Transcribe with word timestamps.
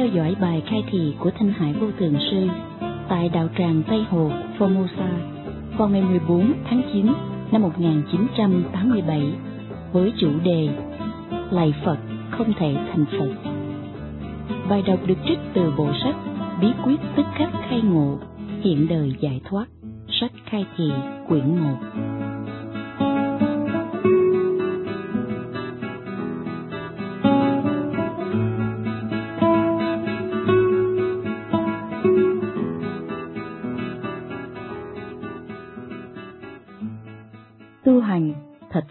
theo 0.00 0.08
dõi 0.08 0.34
bài 0.40 0.62
khai 0.66 0.84
thị 0.90 1.14
của 1.18 1.30
Thanh 1.38 1.52
Hải 1.52 1.72
Vô 1.72 1.86
tường 1.98 2.16
Sư 2.30 2.48
tại 3.08 3.28
đạo 3.28 3.48
tràng 3.58 3.82
Tây 3.88 4.04
Hồ, 4.10 4.30
Formosa 4.58 5.12
vào 5.76 5.88
ngày 5.88 6.02
14 6.02 6.52
tháng 6.70 6.82
9 6.92 7.06
năm 7.52 7.62
1987 7.62 9.32
với 9.92 10.12
chủ 10.20 10.30
đề 10.44 10.68
Lạy 11.50 11.74
Phật 11.84 11.96
không 12.30 12.52
thể 12.58 12.74
thành 12.74 13.04
Phật. 13.18 13.50
Bài 14.68 14.82
đọc 14.82 14.98
được 15.06 15.18
trích 15.28 15.38
từ 15.54 15.72
bộ 15.76 15.92
sách 16.04 16.16
Bí 16.60 16.68
quyết 16.84 17.00
tức 17.16 17.26
khắc 17.34 17.50
khai 17.68 17.80
ngộ, 17.80 18.18
hiện 18.60 18.86
đời 18.88 19.14
giải 19.20 19.40
thoát, 19.44 19.66
sách 20.20 20.32
khai 20.44 20.64
thị 20.76 20.90
quyển 21.28 21.58
1. 21.58 22.09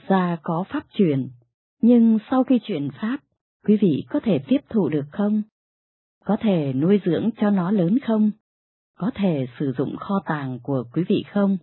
Ra 0.09 0.37
có 0.43 0.63
pháp 0.69 0.83
truyền 0.93 1.29
nhưng 1.81 2.17
sau 2.31 2.43
khi 2.43 2.59
chuyển 2.63 2.89
pháp, 3.01 3.17
quý 3.67 3.77
vị 3.81 4.03
có 4.09 4.19
thể 4.23 4.39
tiếp 4.47 4.57
thụ 4.69 4.89
được 4.89 5.05
không? 5.11 5.41
Có 6.25 6.37
thể 6.39 6.73
nuôi 6.73 7.01
dưỡng 7.05 7.29
cho 7.41 7.49
nó 7.49 7.71
lớn 7.71 7.97
không? 8.07 8.31
Có 8.97 9.11
thể 9.15 9.47
sử 9.59 9.73
dụng 9.77 9.95
kho 9.97 10.21
tàng 10.25 10.59
của 10.63 10.83
quý 10.93 11.03
vị 11.09 11.23
không? 11.31 11.57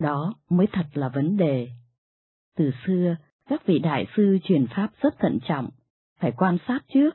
Đó 0.00 0.34
mới 0.50 0.66
thật 0.72 0.86
là 0.94 1.08
vấn 1.08 1.36
đề. 1.36 1.68
Từ 2.56 2.70
xưa, 2.86 3.16
các 3.48 3.66
vị 3.66 3.78
đại 3.78 4.06
sư 4.16 4.38
truyền 4.44 4.66
pháp 4.76 4.90
rất 5.02 5.18
thận 5.18 5.38
trọng, 5.48 5.68
phải 6.20 6.32
quan 6.36 6.58
sát 6.68 6.84
trước, 6.94 7.10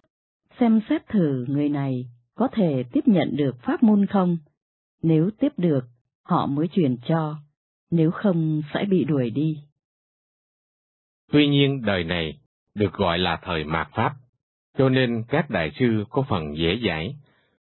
xem 0.60 0.82
xét 0.90 1.08
thử 1.08 1.45
người 1.48 1.70
này 1.70 2.06
có 2.36 2.48
thể 2.52 2.84
tiếp 2.92 3.02
nhận 3.06 3.36
được 3.36 3.56
pháp 3.62 3.84
môn 3.84 4.06
không. 4.06 4.38
Nếu 5.04 5.30
tiếp 5.40 5.54
được, 5.58 5.86
họ 6.23 6.45
mới 6.45 6.68
truyền 6.68 6.98
cho, 7.08 7.36
nếu 7.92 8.12
không 8.12 8.62
sẽ 8.73 8.86
bị 8.90 9.04
đuổi 9.04 9.30
đi. 9.30 9.67
Tuy 11.31 11.47
nhiên 11.47 11.81
đời 11.81 12.03
này 12.03 12.38
được 12.75 12.94
gọi 12.94 13.20
là 13.20 13.39
thời 13.44 13.64
mạt 13.64 13.88
Pháp, 13.94 14.14
cho 14.78 14.89
nên 14.89 15.23
các 15.30 15.50
đại 15.50 15.72
sư 15.80 16.06
có 16.09 16.22
phần 16.30 16.58
dễ 16.58 16.80
dãi, 16.88 17.16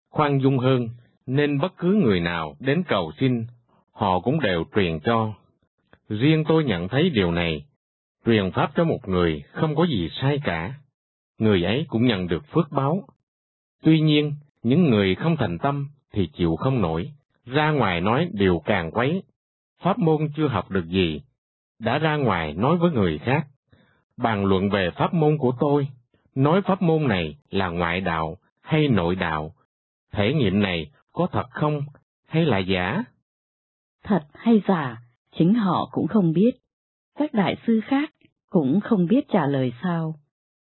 khoan 0.10 0.40
dung 0.42 0.58
hơn, 0.58 0.90
nên 1.26 1.60
bất 1.60 1.78
cứ 1.78 2.02
người 2.04 2.20
nào 2.20 2.56
đến 2.60 2.84
cầu 2.88 3.12
xin, 3.20 3.46
họ 3.92 4.20
cũng 4.20 4.40
đều 4.40 4.64
truyền 4.76 5.00
cho. 5.00 5.34
Riêng 6.10 6.44
tôi 6.48 6.64
nhận 6.64 6.88
thấy 6.88 7.10
điều 7.10 7.32
này, 7.32 7.66
truyền 8.26 8.52
Pháp 8.52 8.72
cho 8.76 8.84
một 8.84 9.08
người 9.08 9.44
không 9.52 9.76
có 9.76 9.86
gì 9.86 10.10
sai 10.22 10.40
cả, 10.44 10.74
người 11.38 11.64
ấy 11.64 11.86
cũng 11.88 12.08
nhận 12.08 12.28
được 12.28 12.44
phước 12.52 12.72
báo. 12.72 13.08
Tuy 13.84 14.00
nhiên, 14.00 14.34
những 14.64 14.90
người 14.90 15.16
không 15.16 15.38
thành 15.38 15.58
tâm 15.58 15.88
thì 16.14 16.30
chịu 16.34 16.56
không 16.56 16.82
nổi, 16.82 17.12
ra 17.46 17.72
ngoài 17.72 18.02
nói 18.02 18.30
điều 18.32 18.62
càng 18.66 18.92
quấy, 18.92 19.24
pháp 19.82 20.00
môn 20.00 20.30
chưa 20.36 20.48
học 20.48 20.72
được 20.72 20.86
gì, 20.88 21.22
đã 21.80 21.98
ra 21.98 22.16
ngoài 22.16 22.54
nói 22.54 22.78
với 22.78 22.92
người 22.92 23.18
khác, 23.18 23.48
bàn 24.18 24.46
luận 24.46 24.70
về 24.70 24.90
pháp 24.96 25.14
môn 25.14 25.38
của 25.38 25.54
tôi, 25.60 25.88
nói 26.36 26.62
pháp 26.62 26.82
môn 26.82 27.08
này 27.08 27.38
là 27.50 27.70
ngoại 27.70 28.02
đạo 28.02 28.38
hay 28.62 28.88
nội 28.88 29.16
đạo, 29.16 29.54
thể 30.12 30.34
nghiệm 30.34 30.60
này 30.60 30.92
có 31.12 31.28
thật 31.32 31.46
không 31.50 31.82
hay 32.28 32.46
là 32.46 32.58
giả? 32.60 33.04
Thật 34.04 34.24
hay 34.34 34.62
giả, 34.68 35.02
chính 35.38 35.54
họ 35.54 35.90
cũng 35.92 36.08
không 36.08 36.34
biết. 36.34 36.52
Các 37.18 37.34
đại 37.34 37.56
sư 37.68 37.82
khác 37.86 38.14
cũng 38.50 38.80
không 38.80 39.06
biết 39.06 39.30
trả 39.30 39.48
lời 39.48 39.74
sao. 39.84 40.16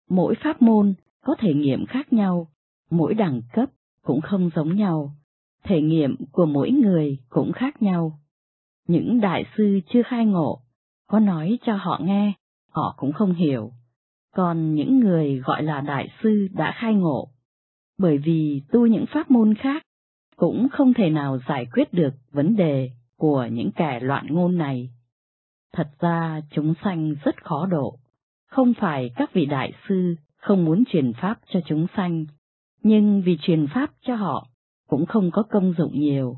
Mỗi 0.10 0.36
pháp 0.44 0.62
môn 0.62 0.94
có 1.22 1.36
thể 1.40 1.54
nghiệm 1.54 1.86
khác 1.86 2.14
nhau, 2.14 2.48
mỗi 2.90 3.14
đẳng 3.14 3.42
cấp 3.54 3.70
cũng 4.04 4.22
không 4.22 4.50
giống 4.56 4.76
nhau, 4.76 5.16
thể 5.64 5.82
nghiệm 5.82 6.16
của 6.32 6.46
mỗi 6.46 6.72
người 6.72 7.18
cũng 7.30 7.52
khác 7.52 7.82
nhau. 7.82 8.20
Những 8.88 9.22
đại 9.22 9.46
sư 9.58 9.80
chưa 9.94 10.02
khai 10.04 10.26
ngộ, 10.26 10.60
có 11.08 11.20
nói 11.20 11.60
cho 11.66 11.76
họ 11.76 12.00
nghe, 12.04 12.34
họ 12.74 12.96
cũng 12.98 13.14
không 13.14 13.34
hiểu. 13.34 13.72
Còn 14.36 14.76
những 14.76 15.00
người 15.00 15.40
gọi 15.40 15.64
là 15.64 15.82
đại 15.82 16.10
sư 16.24 16.48
đã 16.52 16.74
khai 16.76 16.94
ngộ, 16.94 17.28
bởi 17.98 18.18
vì 18.18 18.62
tu 18.72 18.88
những 18.88 19.06
pháp 19.14 19.32
môn 19.32 19.56
khác, 19.56 19.84
cũng 20.36 20.68
không 20.72 20.94
thể 20.94 21.10
nào 21.10 21.40
giải 21.48 21.66
quyết 21.74 21.94
được 21.94 22.14
vấn 22.32 22.56
đề 22.56 22.92
của 23.18 23.48
những 23.52 23.72
kẻ 23.76 24.00
loạn 24.00 24.28
ngôn 24.30 24.58
này. 24.58 24.90
Thật 25.74 25.90
ra 26.00 26.42
chúng 26.52 26.74
sanh 26.84 27.16
rất 27.24 27.44
khó 27.44 27.66
độ, 27.66 28.00
không 28.48 28.74
phải 28.80 29.12
các 29.16 29.34
vị 29.34 29.46
đại 29.46 29.74
sư 29.88 30.16
không 30.38 30.66
muốn 30.66 30.84
truyền 30.86 31.14
pháp 31.14 31.40
cho 31.54 31.60
chúng 31.66 31.88
sanh, 31.96 32.26
nhưng 32.84 33.22
vì 33.22 33.38
truyền 33.42 33.68
pháp 33.74 33.92
cho 34.02 34.16
họ 34.16 34.48
cũng 34.88 35.06
không 35.06 35.32
có 35.32 35.44
công 35.44 35.74
dụng 35.78 36.00
nhiều, 36.00 36.38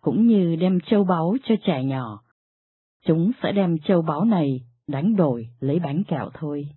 cũng 0.00 0.26
như 0.26 0.56
đem 0.56 0.78
châu 0.80 1.04
báu 1.04 1.36
cho 1.44 1.54
trẻ 1.66 1.84
nhỏ. 1.84 2.22
Chúng 3.06 3.30
sẽ 3.42 3.52
đem 3.52 3.78
châu 3.78 4.02
báu 4.02 4.24
này 4.24 4.60
đánh 4.86 5.16
đổi 5.16 5.48
lấy 5.60 5.78
bánh 5.78 6.02
kẹo 6.04 6.30
thôi. 6.34 6.68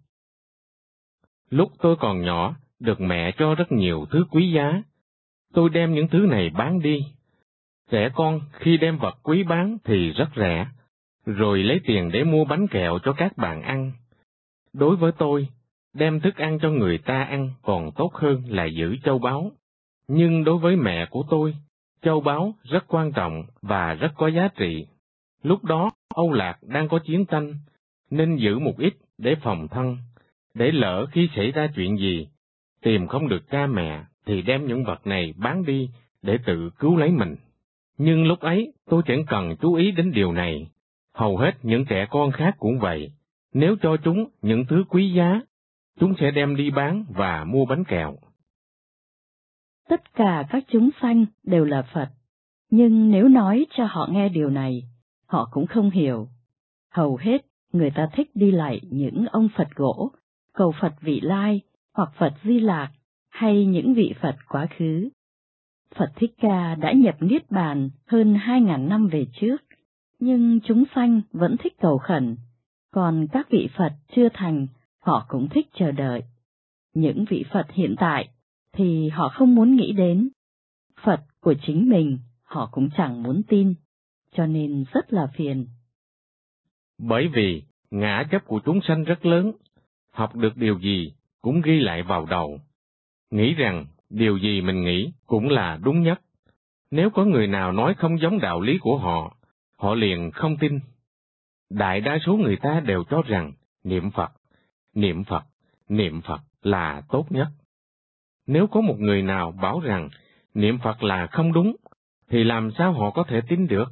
Lúc 1.49 1.71
tôi 1.79 1.95
còn 1.99 2.21
nhỏ, 2.21 2.55
được 2.79 3.01
mẹ 3.01 3.31
cho 3.37 3.55
rất 3.55 3.71
nhiều 3.71 4.05
thứ 4.11 4.25
quý 4.31 4.51
giá. 4.51 4.83
Tôi 5.53 5.69
đem 5.69 5.93
những 5.93 6.07
thứ 6.07 6.19
này 6.19 6.49
bán 6.49 6.79
đi. 6.79 7.05
Trẻ 7.89 8.09
con 8.15 8.41
khi 8.51 8.77
đem 8.77 8.97
vật 8.97 9.17
quý 9.23 9.43
bán 9.43 9.77
thì 9.83 10.09
rất 10.09 10.29
rẻ, 10.35 10.67
rồi 11.25 11.63
lấy 11.63 11.79
tiền 11.85 12.09
để 12.13 12.23
mua 12.23 12.45
bánh 12.45 12.67
kẹo 12.67 12.99
cho 13.03 13.13
các 13.13 13.37
bạn 13.37 13.61
ăn. 13.61 13.91
Đối 14.73 14.95
với 14.95 15.11
tôi, 15.17 15.47
đem 15.93 16.19
thức 16.19 16.35
ăn 16.35 16.59
cho 16.61 16.69
người 16.69 16.97
ta 16.97 17.23
ăn 17.23 17.49
còn 17.61 17.91
tốt 17.95 18.13
hơn 18.13 18.43
là 18.47 18.65
giữ 18.65 18.95
châu 19.03 19.19
báu. 19.19 19.51
Nhưng 20.07 20.43
đối 20.43 20.57
với 20.57 20.75
mẹ 20.75 21.05
của 21.05 21.23
tôi, 21.29 21.55
châu 22.01 22.21
báu 22.21 22.53
rất 22.63 22.83
quan 22.87 23.11
trọng 23.11 23.43
và 23.61 23.93
rất 23.93 24.11
có 24.15 24.27
giá 24.27 24.47
trị. 24.47 24.85
Lúc 25.43 25.63
đó, 25.63 25.91
Âu 26.15 26.31
Lạc 26.31 26.57
đang 26.61 26.89
có 26.89 26.99
chiến 26.99 27.25
tranh, 27.25 27.53
nên 28.09 28.35
giữ 28.35 28.59
một 28.59 28.77
ít 28.77 28.93
để 29.17 29.35
phòng 29.35 29.67
thân, 29.67 29.97
để 30.53 30.71
lỡ 30.71 31.05
khi 31.11 31.29
xảy 31.35 31.51
ra 31.51 31.67
chuyện 31.75 31.97
gì, 31.97 32.27
tìm 32.81 33.07
không 33.07 33.29
được 33.29 33.49
cha 33.49 33.67
mẹ 33.67 34.03
thì 34.25 34.41
đem 34.41 34.67
những 34.67 34.83
vật 34.83 35.07
này 35.07 35.33
bán 35.37 35.65
đi 35.65 35.89
để 36.21 36.37
tự 36.45 36.69
cứu 36.79 36.97
lấy 36.97 37.11
mình. 37.11 37.35
Nhưng 37.97 38.27
lúc 38.27 38.39
ấy 38.39 38.73
tôi 38.89 39.01
chẳng 39.05 39.25
cần 39.27 39.55
chú 39.61 39.73
ý 39.73 39.91
đến 39.91 40.11
điều 40.11 40.33
này, 40.33 40.69
hầu 41.13 41.37
hết 41.37 41.51
những 41.63 41.85
trẻ 41.85 42.07
con 42.09 42.31
khác 42.31 42.55
cũng 42.59 42.79
vậy, 42.79 43.11
nếu 43.53 43.75
cho 43.81 43.97
chúng 44.03 44.29
những 44.41 44.65
thứ 44.69 44.83
quý 44.89 45.13
giá, 45.13 45.41
chúng 45.99 46.13
sẽ 46.19 46.31
đem 46.31 46.55
đi 46.55 46.71
bán 46.71 47.05
và 47.09 47.43
mua 47.43 47.65
bánh 47.65 47.83
kẹo. 47.83 48.15
Tất 49.89 50.13
cả 50.13 50.45
các 50.49 50.63
chúng 50.71 50.89
sanh 51.01 51.25
đều 51.43 51.65
là 51.65 51.81
Phật, 51.93 52.09
nhưng 52.71 53.11
nếu 53.11 53.27
nói 53.27 53.65
cho 53.77 53.85
họ 53.85 54.07
nghe 54.11 54.29
điều 54.29 54.49
này, 54.49 54.83
họ 55.25 55.49
cũng 55.51 55.67
không 55.67 55.89
hiểu. 55.89 56.27
Hầu 56.91 57.17
hết 57.21 57.45
người 57.73 57.91
ta 57.91 58.09
thích 58.13 58.31
đi 58.35 58.51
lại 58.51 58.81
những 58.89 59.25
ông 59.31 59.49
Phật 59.55 59.67
gỗ, 59.75 60.11
cầu 60.53 60.73
Phật 60.81 60.93
vị 61.01 61.19
lai 61.19 61.61
hoặc 61.93 62.09
Phật 62.17 62.33
di 62.43 62.59
lạc 62.59 62.91
hay 63.29 63.65
những 63.65 63.93
vị 63.93 64.13
Phật 64.21 64.35
quá 64.49 64.67
khứ. 64.77 65.09
Phật 65.95 66.11
Thích 66.15 66.33
Ca 66.41 66.75
đã 66.75 66.91
nhập 66.91 67.15
Niết 67.19 67.51
Bàn 67.51 67.89
hơn 68.07 68.35
hai 68.35 68.61
ngàn 68.61 68.89
năm 68.89 69.07
về 69.07 69.27
trước, 69.33 69.57
nhưng 70.19 70.59
chúng 70.59 70.83
sanh 70.95 71.21
vẫn 71.31 71.55
thích 71.59 71.73
cầu 71.81 71.97
khẩn, 71.97 72.37
còn 72.91 73.27
các 73.31 73.47
vị 73.49 73.69
Phật 73.77 73.93
chưa 74.15 74.27
thành, 74.33 74.67
họ 74.99 75.25
cũng 75.29 75.47
thích 75.49 75.67
chờ 75.73 75.91
đợi. 75.91 76.23
Những 76.93 77.25
vị 77.29 77.45
Phật 77.51 77.71
hiện 77.71 77.95
tại 77.97 78.29
thì 78.73 79.09
họ 79.09 79.29
không 79.29 79.55
muốn 79.55 79.75
nghĩ 79.75 79.91
đến. 79.91 80.29
Phật 81.03 81.21
của 81.41 81.53
chính 81.61 81.89
mình 81.89 82.17
họ 82.43 82.69
cũng 82.71 82.89
chẳng 82.97 83.23
muốn 83.23 83.41
tin, 83.47 83.73
cho 84.33 84.45
nên 84.45 84.85
rất 84.93 85.13
là 85.13 85.27
phiền. 85.27 85.67
Bởi 86.99 87.27
vì 87.27 87.63
ngã 87.91 88.23
chấp 88.31 88.45
của 88.45 88.59
chúng 88.65 88.79
sanh 88.81 89.03
rất 89.03 89.25
lớn, 89.25 89.51
học 90.11 90.35
được 90.35 90.57
điều 90.57 90.79
gì 90.79 91.13
cũng 91.41 91.61
ghi 91.61 91.79
lại 91.79 92.03
vào 92.03 92.25
đầu. 92.25 92.59
Nghĩ 93.31 93.53
rằng 93.53 93.85
điều 94.09 94.37
gì 94.37 94.61
mình 94.61 94.83
nghĩ 94.83 95.11
cũng 95.25 95.49
là 95.49 95.79
đúng 95.83 96.03
nhất. 96.03 96.21
Nếu 96.91 97.09
có 97.09 97.25
người 97.25 97.47
nào 97.47 97.71
nói 97.71 97.93
không 97.93 98.19
giống 98.19 98.39
đạo 98.39 98.61
lý 98.61 98.77
của 98.77 98.97
họ, 98.97 99.35
họ 99.77 99.93
liền 99.93 100.31
không 100.31 100.57
tin. 100.57 100.79
Đại 101.69 102.01
đa 102.01 102.17
số 102.25 102.37
người 102.37 102.55
ta 102.55 102.79
đều 102.79 103.03
cho 103.09 103.21
rằng 103.21 103.51
niệm 103.83 104.11
Phật, 104.11 104.31
niệm 104.95 105.23
Phật, 105.23 105.43
niệm 105.89 106.21
Phật 106.21 106.41
là 106.61 107.01
tốt 107.09 107.25
nhất. 107.29 107.47
Nếu 108.47 108.67
có 108.67 108.81
một 108.81 108.99
người 108.99 109.21
nào 109.21 109.51
bảo 109.51 109.79
rằng 109.79 110.09
niệm 110.53 110.77
Phật 110.83 111.03
là 111.03 111.27
không 111.27 111.53
đúng, 111.53 111.75
thì 112.29 112.43
làm 112.43 112.71
sao 112.77 112.93
họ 112.93 113.11
có 113.11 113.23
thể 113.23 113.41
tin 113.47 113.67
được? 113.67 113.91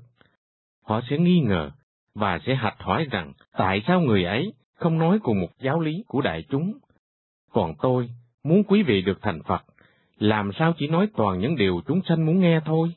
Họ 0.83 1.01
sẽ 1.09 1.17
nghi 1.17 1.39
ngờ 1.39 1.71
và 2.19 2.39
sẽ 2.45 2.55
hạch 2.55 2.79
hỏi 2.79 3.07
rằng 3.11 3.33
tại 3.51 3.83
sao 3.87 4.01
người 4.01 4.23
ấy 4.23 4.53
không 4.73 4.97
nói 4.97 5.19
cùng 5.23 5.41
một 5.41 5.49
giáo 5.59 5.79
lý 5.79 6.03
của 6.07 6.21
đại 6.21 6.43
chúng. 6.49 6.77
Còn 7.51 7.73
tôi, 7.81 8.09
muốn 8.43 8.63
quý 8.63 8.83
vị 8.83 9.01
được 9.01 9.21
thành 9.21 9.43
Phật, 9.43 9.63
làm 10.17 10.51
sao 10.59 10.73
chỉ 10.77 10.87
nói 10.87 11.07
toàn 11.15 11.39
những 11.39 11.55
điều 11.55 11.81
chúng 11.87 12.01
sanh 12.09 12.25
muốn 12.25 12.39
nghe 12.39 12.59
thôi? 12.65 12.93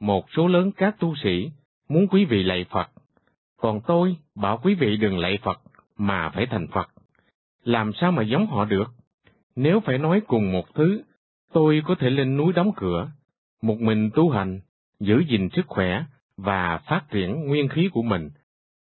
Một 0.00 0.26
số 0.36 0.48
lớn 0.48 0.72
các 0.76 0.96
tu 0.98 1.14
sĩ 1.22 1.50
muốn 1.88 2.06
quý 2.08 2.24
vị 2.24 2.42
lạy 2.42 2.64
Phật, 2.70 2.88
còn 3.56 3.80
tôi 3.86 4.16
bảo 4.34 4.60
quý 4.62 4.74
vị 4.74 4.96
đừng 4.96 5.18
lạy 5.18 5.38
Phật 5.42 5.60
mà 5.96 6.30
phải 6.34 6.46
thành 6.46 6.66
Phật. 6.66 6.88
Làm 7.64 7.92
sao 8.00 8.12
mà 8.12 8.22
giống 8.22 8.46
họ 8.46 8.64
được? 8.64 8.90
Nếu 9.56 9.80
phải 9.80 9.98
nói 9.98 10.20
cùng 10.26 10.52
một 10.52 10.74
thứ, 10.74 11.02
tôi 11.52 11.82
có 11.86 11.94
thể 11.98 12.10
lên 12.10 12.36
núi 12.36 12.52
đóng 12.52 12.70
cửa, 12.76 13.10
một 13.62 13.80
mình 13.80 14.10
tu 14.14 14.30
hành, 14.30 14.60
giữ 15.00 15.22
gìn 15.28 15.48
sức 15.52 15.66
khỏe 15.66 16.04
và 16.44 16.80
phát 16.86 17.04
triển 17.10 17.46
nguyên 17.46 17.68
khí 17.68 17.88
của 17.92 18.02
mình, 18.02 18.30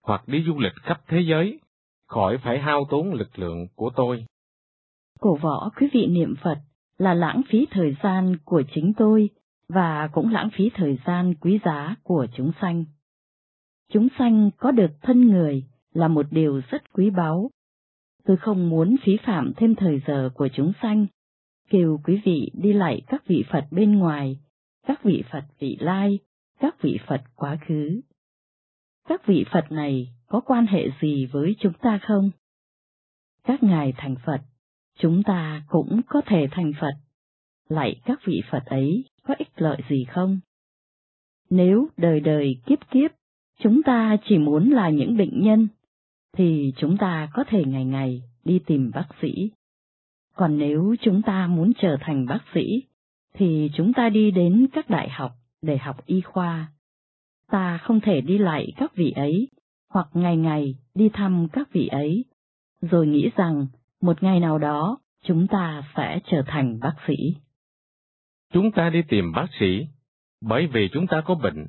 hoặc 0.07 0.29
đi 0.29 0.45
du 0.47 0.59
lịch 0.59 0.75
khắp 0.83 1.01
thế 1.09 1.21
giới, 1.21 1.61
khỏi 2.07 2.39
phải 2.39 2.59
hao 2.59 2.85
tốn 2.91 3.13
lực 3.13 3.39
lượng 3.39 3.67
của 3.75 3.91
tôi. 3.97 4.25
Cổ 5.21 5.37
võ 5.37 5.71
quý 5.77 5.89
vị 5.93 6.07
niệm 6.07 6.35
Phật 6.43 6.59
là 6.99 7.15
lãng 7.15 7.43
phí 7.49 7.67
thời 7.71 7.97
gian 8.03 8.37
của 8.45 8.63
chính 8.75 8.93
tôi 8.97 9.31
và 9.69 10.09
cũng 10.13 10.33
lãng 10.33 10.49
phí 10.57 10.71
thời 10.75 10.99
gian 11.07 11.35
quý 11.35 11.59
giá 11.65 11.95
của 12.03 12.27
chúng 12.37 12.53
sanh. 12.61 12.85
Chúng 13.93 14.09
sanh 14.19 14.51
có 14.57 14.71
được 14.71 14.91
thân 15.03 15.29
người 15.29 15.65
là 15.95 16.09
một 16.09 16.27
điều 16.31 16.61
rất 16.71 16.93
quý 16.93 17.11
báu. 17.11 17.51
Tôi 18.25 18.37
không 18.37 18.69
muốn 18.69 18.97
phí 19.03 19.17
phạm 19.27 19.53
thêm 19.57 19.75
thời 19.75 20.03
giờ 20.07 20.31
của 20.35 20.49
chúng 20.49 20.73
sanh, 20.83 21.07
kêu 21.71 22.01
quý 22.05 22.21
vị 22.25 22.51
đi 22.55 22.73
lại 22.73 23.03
các 23.07 23.27
vị 23.27 23.45
Phật 23.51 23.67
bên 23.71 23.99
ngoài, 23.99 24.39
các 24.87 25.03
vị 25.03 25.23
Phật 25.31 25.45
vị 25.59 25.77
lai, 25.81 26.19
các 26.61 26.83
vị 26.83 26.99
Phật 27.07 27.23
quá 27.37 27.59
khứ. 27.67 28.01
Các 29.09 29.27
vị 29.27 29.45
Phật 29.53 29.73
này 29.73 30.09
có 30.27 30.41
quan 30.41 30.67
hệ 30.67 30.89
gì 31.01 31.27
với 31.27 31.57
chúng 31.59 31.73
ta 31.73 31.99
không? 32.03 32.31
Các 33.45 33.63
ngài 33.63 33.93
thành 33.97 34.15
Phật, 34.27 34.41
chúng 34.99 35.23
ta 35.23 35.63
cũng 35.69 36.01
có 36.07 36.21
thể 36.27 36.49
thành 36.51 36.73
Phật. 36.81 36.93
Lại 37.69 38.01
các 38.05 38.21
vị 38.25 38.43
Phật 38.51 38.65
ấy 38.67 39.05
có 39.23 39.35
ích 39.39 39.53
lợi 39.57 39.81
gì 39.89 40.05
không? 40.05 40.41
Nếu 41.51 41.89
đời 41.97 42.21
đời 42.21 42.57
kiếp 42.67 42.91
kiếp, 42.91 43.11
chúng 43.59 43.83
ta 43.83 44.17
chỉ 44.25 44.39
muốn 44.39 44.71
là 44.71 44.91
những 44.91 45.17
bệnh 45.17 45.43
nhân, 45.43 45.69
thì 46.33 46.73
chúng 46.77 46.97
ta 46.97 47.29
có 47.35 47.45
thể 47.49 47.65
ngày 47.65 47.85
ngày 47.85 48.23
đi 48.45 48.61
tìm 48.67 48.91
bác 48.95 49.09
sĩ. 49.23 49.51
Còn 50.35 50.59
nếu 50.59 50.97
chúng 51.01 51.23
ta 51.23 51.47
muốn 51.47 51.73
trở 51.79 51.97
thành 52.01 52.27
bác 52.27 52.41
sĩ, 52.55 52.83
thì 53.35 53.71
chúng 53.75 53.93
ta 53.93 54.09
đi 54.09 54.31
đến 54.31 54.67
các 54.73 54.91
đại 54.91 55.09
học 55.09 55.33
để 55.63 55.79
học 55.79 56.07
y 56.07 56.21
khoa. 56.21 56.73
Ta 57.51 57.79
không 57.79 58.01
thể 58.01 58.21
đi 58.21 58.39
lại 58.39 58.73
các 58.77 58.95
vị 58.95 59.11
ấy, 59.11 59.49
hoặc 59.91 60.09
ngày 60.13 60.37
ngày 60.37 60.75
đi 60.95 61.09
thăm 61.09 61.49
các 61.53 61.69
vị 61.73 61.87
ấy, 61.87 62.25
rồi 62.81 63.07
nghĩ 63.07 63.31
rằng 63.37 63.67
một 64.01 64.23
ngày 64.23 64.41
nào 64.41 64.59
đó 64.59 64.99
chúng 65.25 65.47
ta 65.47 65.83
sẽ 65.97 66.21
trở 66.31 66.43
thành 66.47 66.79
bác 66.81 66.95
sĩ. 67.07 67.15
Chúng 68.53 68.71
ta 68.73 68.91
đi 68.91 69.03
tìm 69.03 69.33
bác 69.33 69.47
sĩ, 69.61 69.87
bởi 70.41 70.67
vì 70.67 70.89
chúng 70.93 71.07
ta 71.07 71.21
có 71.21 71.35
bệnh, 71.35 71.67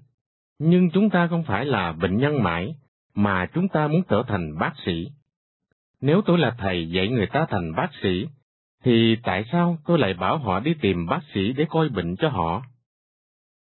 nhưng 0.60 0.90
chúng 0.92 1.10
ta 1.10 1.28
không 1.28 1.44
phải 1.44 1.66
là 1.66 1.92
bệnh 1.92 2.18
nhân 2.18 2.44
mãi, 2.44 2.76
mà 3.16 3.46
chúng 3.54 3.68
ta 3.68 3.88
muốn 3.88 4.02
trở 4.10 4.24
thành 4.28 4.58
bác 4.60 4.74
sĩ. 4.86 5.08
Nếu 6.02 6.22
tôi 6.26 6.38
là 6.38 6.56
thầy 6.58 6.90
dạy 6.90 7.08
người 7.08 7.28
ta 7.28 7.46
thành 7.50 7.76
bác 7.76 7.90
sĩ, 8.02 8.26
thì 8.84 9.16
tại 9.24 9.44
sao 9.52 9.78
tôi 9.86 10.00
lại 10.00 10.14
bảo 10.14 10.38
họ 10.38 10.60
đi 10.60 10.74
tìm 10.82 11.06
bác 11.06 11.20
sĩ 11.34 11.54
để 11.54 11.66
coi 11.70 11.90
bệnh 11.90 12.16
cho 12.16 12.30
họ? 12.30 12.64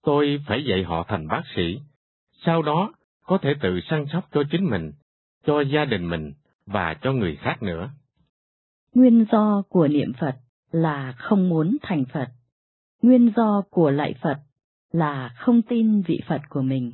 Tôi 0.07 0.41
phải 0.47 0.65
dạy 0.69 0.85
họ 0.85 1.05
thành 1.09 1.29
bác 1.29 1.43
sĩ, 1.57 1.81
sau 2.45 2.63
đó 2.63 2.93
có 3.25 3.39
thể 3.43 3.55
tự 3.61 3.81
săn 3.91 4.05
sóc 4.13 4.29
cho 4.33 4.43
chính 4.51 4.71
mình, 4.71 4.93
cho 5.47 5.61
gia 5.61 5.85
đình 5.85 6.11
mình 6.11 6.33
và 6.67 6.95
cho 7.03 7.13
người 7.13 7.37
khác 7.37 7.63
nữa. 7.63 7.91
Nguyên 8.95 9.25
do 9.33 9.63
của 9.69 9.89
niệm 9.89 10.13
Phật 10.21 10.37
là 10.71 11.13
không 11.13 11.49
muốn 11.49 11.77
thành 11.83 12.05
Phật. 12.13 12.29
Nguyên 13.03 13.33
do 13.37 13.63
của 13.71 13.91
lại 13.91 14.15
Phật 14.23 14.39
là 14.93 15.35
không 15.39 15.63
tin 15.63 16.03
vị 16.03 16.21
Phật 16.29 16.41
của 16.49 16.63
mình. 16.63 16.93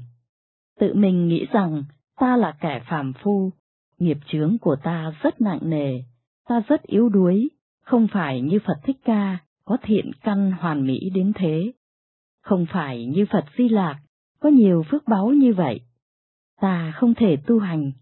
Tự 0.80 0.94
mình 0.94 1.28
nghĩ 1.28 1.46
rằng 1.52 1.84
ta 2.16 2.36
là 2.36 2.56
kẻ 2.60 2.82
phàm 2.88 3.12
phu, 3.12 3.50
nghiệp 3.98 4.18
chướng 4.26 4.56
của 4.60 4.76
ta 4.82 5.12
rất 5.22 5.40
nặng 5.40 5.60
nề, 5.62 6.02
ta 6.48 6.62
rất 6.68 6.82
yếu 6.82 7.08
đuối, 7.08 7.48
không 7.82 8.08
phải 8.12 8.40
như 8.40 8.58
Phật 8.66 8.80
Thích 8.84 9.00
Ca 9.04 9.38
có 9.64 9.76
thiện 9.82 10.10
căn 10.22 10.52
hoàn 10.52 10.86
mỹ 10.86 11.10
đến 11.14 11.32
thế. 11.34 11.72
Không 12.42 12.66
phải 12.72 13.06
như 13.06 13.26
Phật 13.30 13.44
Di 13.58 13.68
Lạc 13.68 14.00
có 14.40 14.48
nhiều 14.48 14.82
phước 14.82 15.08
báu 15.08 15.30
như 15.30 15.52
vậy. 15.54 15.80
Ta 16.60 16.92
không 16.96 17.14
thể 17.14 17.36
tu 17.46 17.58
hành. 17.58 17.92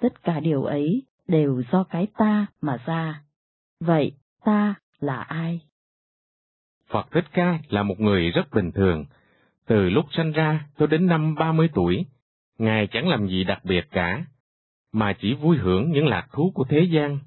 Tất 0.00 0.22
cả 0.22 0.40
điều 0.40 0.64
ấy 0.64 1.02
đều 1.28 1.62
do 1.72 1.84
cái 1.84 2.06
ta 2.16 2.46
mà 2.60 2.76
ra. 2.86 3.22
Vậy 3.80 4.12
ta 4.44 4.74
là 5.00 5.16
ai? 5.16 5.60
Phật 6.88 7.06
Thích 7.10 7.24
Ca 7.32 7.58
là 7.68 7.82
một 7.82 8.00
người 8.00 8.30
rất 8.30 8.50
bình 8.54 8.72
thường. 8.72 9.04
Từ 9.66 9.90
lúc 9.90 10.06
sanh 10.12 10.32
ra 10.32 10.66
cho 10.78 10.86
đến 10.86 11.06
năm 11.06 11.34
30 11.34 11.68
tuổi, 11.74 12.06
Ngài 12.58 12.86
chẳng 12.86 13.08
làm 13.08 13.28
gì 13.28 13.44
đặc 13.44 13.64
biệt 13.64 13.86
cả, 13.90 14.24
mà 14.92 15.12
chỉ 15.20 15.34
vui 15.34 15.56
hưởng 15.56 15.90
những 15.92 16.06
lạc 16.06 16.26
thú 16.32 16.52
của 16.54 16.64
thế 16.64 16.80
gian, 16.90 17.18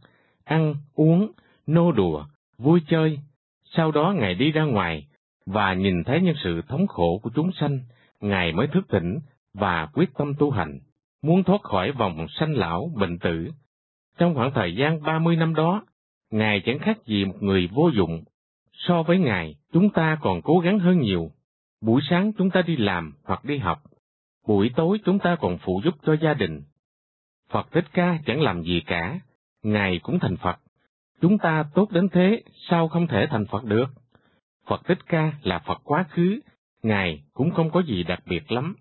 ăn, 0.43 0.75
uống, 0.93 1.31
nô 1.67 1.91
đùa, 1.91 2.25
vui 2.57 2.81
chơi. 2.87 3.19
Sau 3.63 3.91
đó 3.91 4.13
Ngài 4.17 4.35
đi 4.35 4.51
ra 4.51 4.63
ngoài, 4.63 5.07
và 5.45 5.73
nhìn 5.73 6.03
thấy 6.03 6.21
những 6.21 6.35
sự 6.43 6.61
thống 6.67 6.87
khổ 6.87 7.19
của 7.23 7.29
chúng 7.35 7.51
sanh, 7.51 7.79
Ngài 8.21 8.51
mới 8.51 8.67
thức 8.67 8.87
tỉnh 8.89 9.19
và 9.53 9.85
quyết 9.93 10.09
tâm 10.17 10.33
tu 10.39 10.51
hành, 10.51 10.79
muốn 11.21 11.43
thoát 11.43 11.61
khỏi 11.61 11.91
vòng 11.91 12.27
sanh 12.29 12.53
lão 12.53 12.91
bệnh 12.95 13.19
tử. 13.19 13.49
Trong 14.17 14.35
khoảng 14.35 14.51
thời 14.53 14.75
gian 14.75 15.03
30 15.03 15.35
năm 15.35 15.55
đó, 15.55 15.85
Ngài 16.31 16.61
chẳng 16.65 16.79
khác 16.79 16.97
gì 17.05 17.25
một 17.25 17.37
người 17.39 17.69
vô 17.73 17.89
dụng. 17.89 18.23
So 18.73 19.03
với 19.03 19.19
Ngài, 19.19 19.55
chúng 19.73 19.89
ta 19.89 20.17
còn 20.21 20.41
cố 20.41 20.59
gắng 20.59 20.79
hơn 20.79 20.99
nhiều. 20.99 21.31
Buổi 21.81 22.01
sáng 22.09 22.31
chúng 22.37 22.49
ta 22.49 22.61
đi 22.61 22.77
làm 22.77 23.13
hoặc 23.23 23.45
đi 23.45 23.57
học, 23.57 23.81
buổi 24.47 24.71
tối 24.75 24.99
chúng 25.05 25.19
ta 25.19 25.35
còn 25.39 25.57
phụ 25.57 25.81
giúp 25.83 25.95
cho 26.05 26.15
gia 26.21 26.33
đình. 26.33 26.61
Phật 27.49 27.71
Thích 27.71 27.85
Ca 27.93 28.19
chẳng 28.25 28.41
làm 28.41 28.63
gì 28.63 28.81
cả, 28.85 29.19
Ngài 29.63 29.99
cũng 30.03 30.19
thành 30.19 30.37
Phật. 30.37 30.55
Chúng 31.21 31.37
ta 31.37 31.65
tốt 31.73 31.91
đến 31.91 32.09
thế, 32.09 32.43
sao 32.69 32.87
không 32.87 33.07
thể 33.07 33.27
thành 33.29 33.45
Phật 33.45 33.63
được? 33.63 33.85
Phật 34.67 34.81
Thích 34.85 34.99
Ca 35.07 35.33
là 35.43 35.59
Phật 35.67 35.81
quá 35.83 36.05
khứ, 36.09 36.39
Ngài 36.83 37.23
cũng 37.33 37.51
không 37.51 37.71
có 37.71 37.83
gì 37.83 38.03
đặc 38.03 38.19
biệt 38.25 38.51
lắm. 38.51 38.75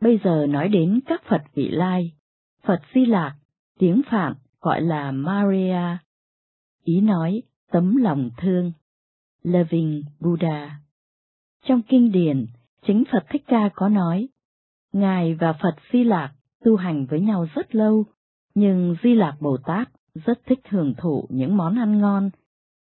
Bây 0.00 0.20
giờ 0.24 0.46
nói 0.46 0.68
đến 0.68 1.00
các 1.06 1.22
Phật 1.24 1.42
vị 1.54 1.68
lai, 1.68 2.12
Phật 2.62 2.80
Di 2.94 3.06
Lạc, 3.06 3.36
tiếng 3.78 4.02
Phạn 4.10 4.34
gọi 4.60 4.80
là 4.80 5.12
Maria. 5.12 5.96
Ý 6.84 7.00
nói 7.00 7.42
tấm 7.70 7.96
lòng 7.96 8.30
thương, 8.36 8.72
Loving 9.42 10.02
Buddha. 10.20 10.80
Trong 11.64 11.82
kinh 11.82 12.12
điển, 12.12 12.46
chính 12.86 13.04
Phật 13.12 13.24
Thích 13.30 13.42
Ca 13.46 13.68
có 13.74 13.88
nói, 13.88 14.28
Ngài 14.92 15.34
và 15.34 15.52
Phật 15.52 15.74
Di 15.92 16.04
Lạc 16.04 16.32
tu 16.64 16.76
hành 16.76 17.06
với 17.06 17.20
nhau 17.20 17.46
rất 17.54 17.74
lâu, 17.74 18.04
nhưng 18.54 18.96
Di 19.02 19.14
Lạc 19.14 19.36
Bồ 19.40 19.56
Tát 19.66 19.88
rất 20.14 20.38
thích 20.46 20.60
hưởng 20.68 20.94
thụ 20.94 21.26
những 21.28 21.56
món 21.56 21.78
ăn 21.78 21.98
ngon, 21.98 22.30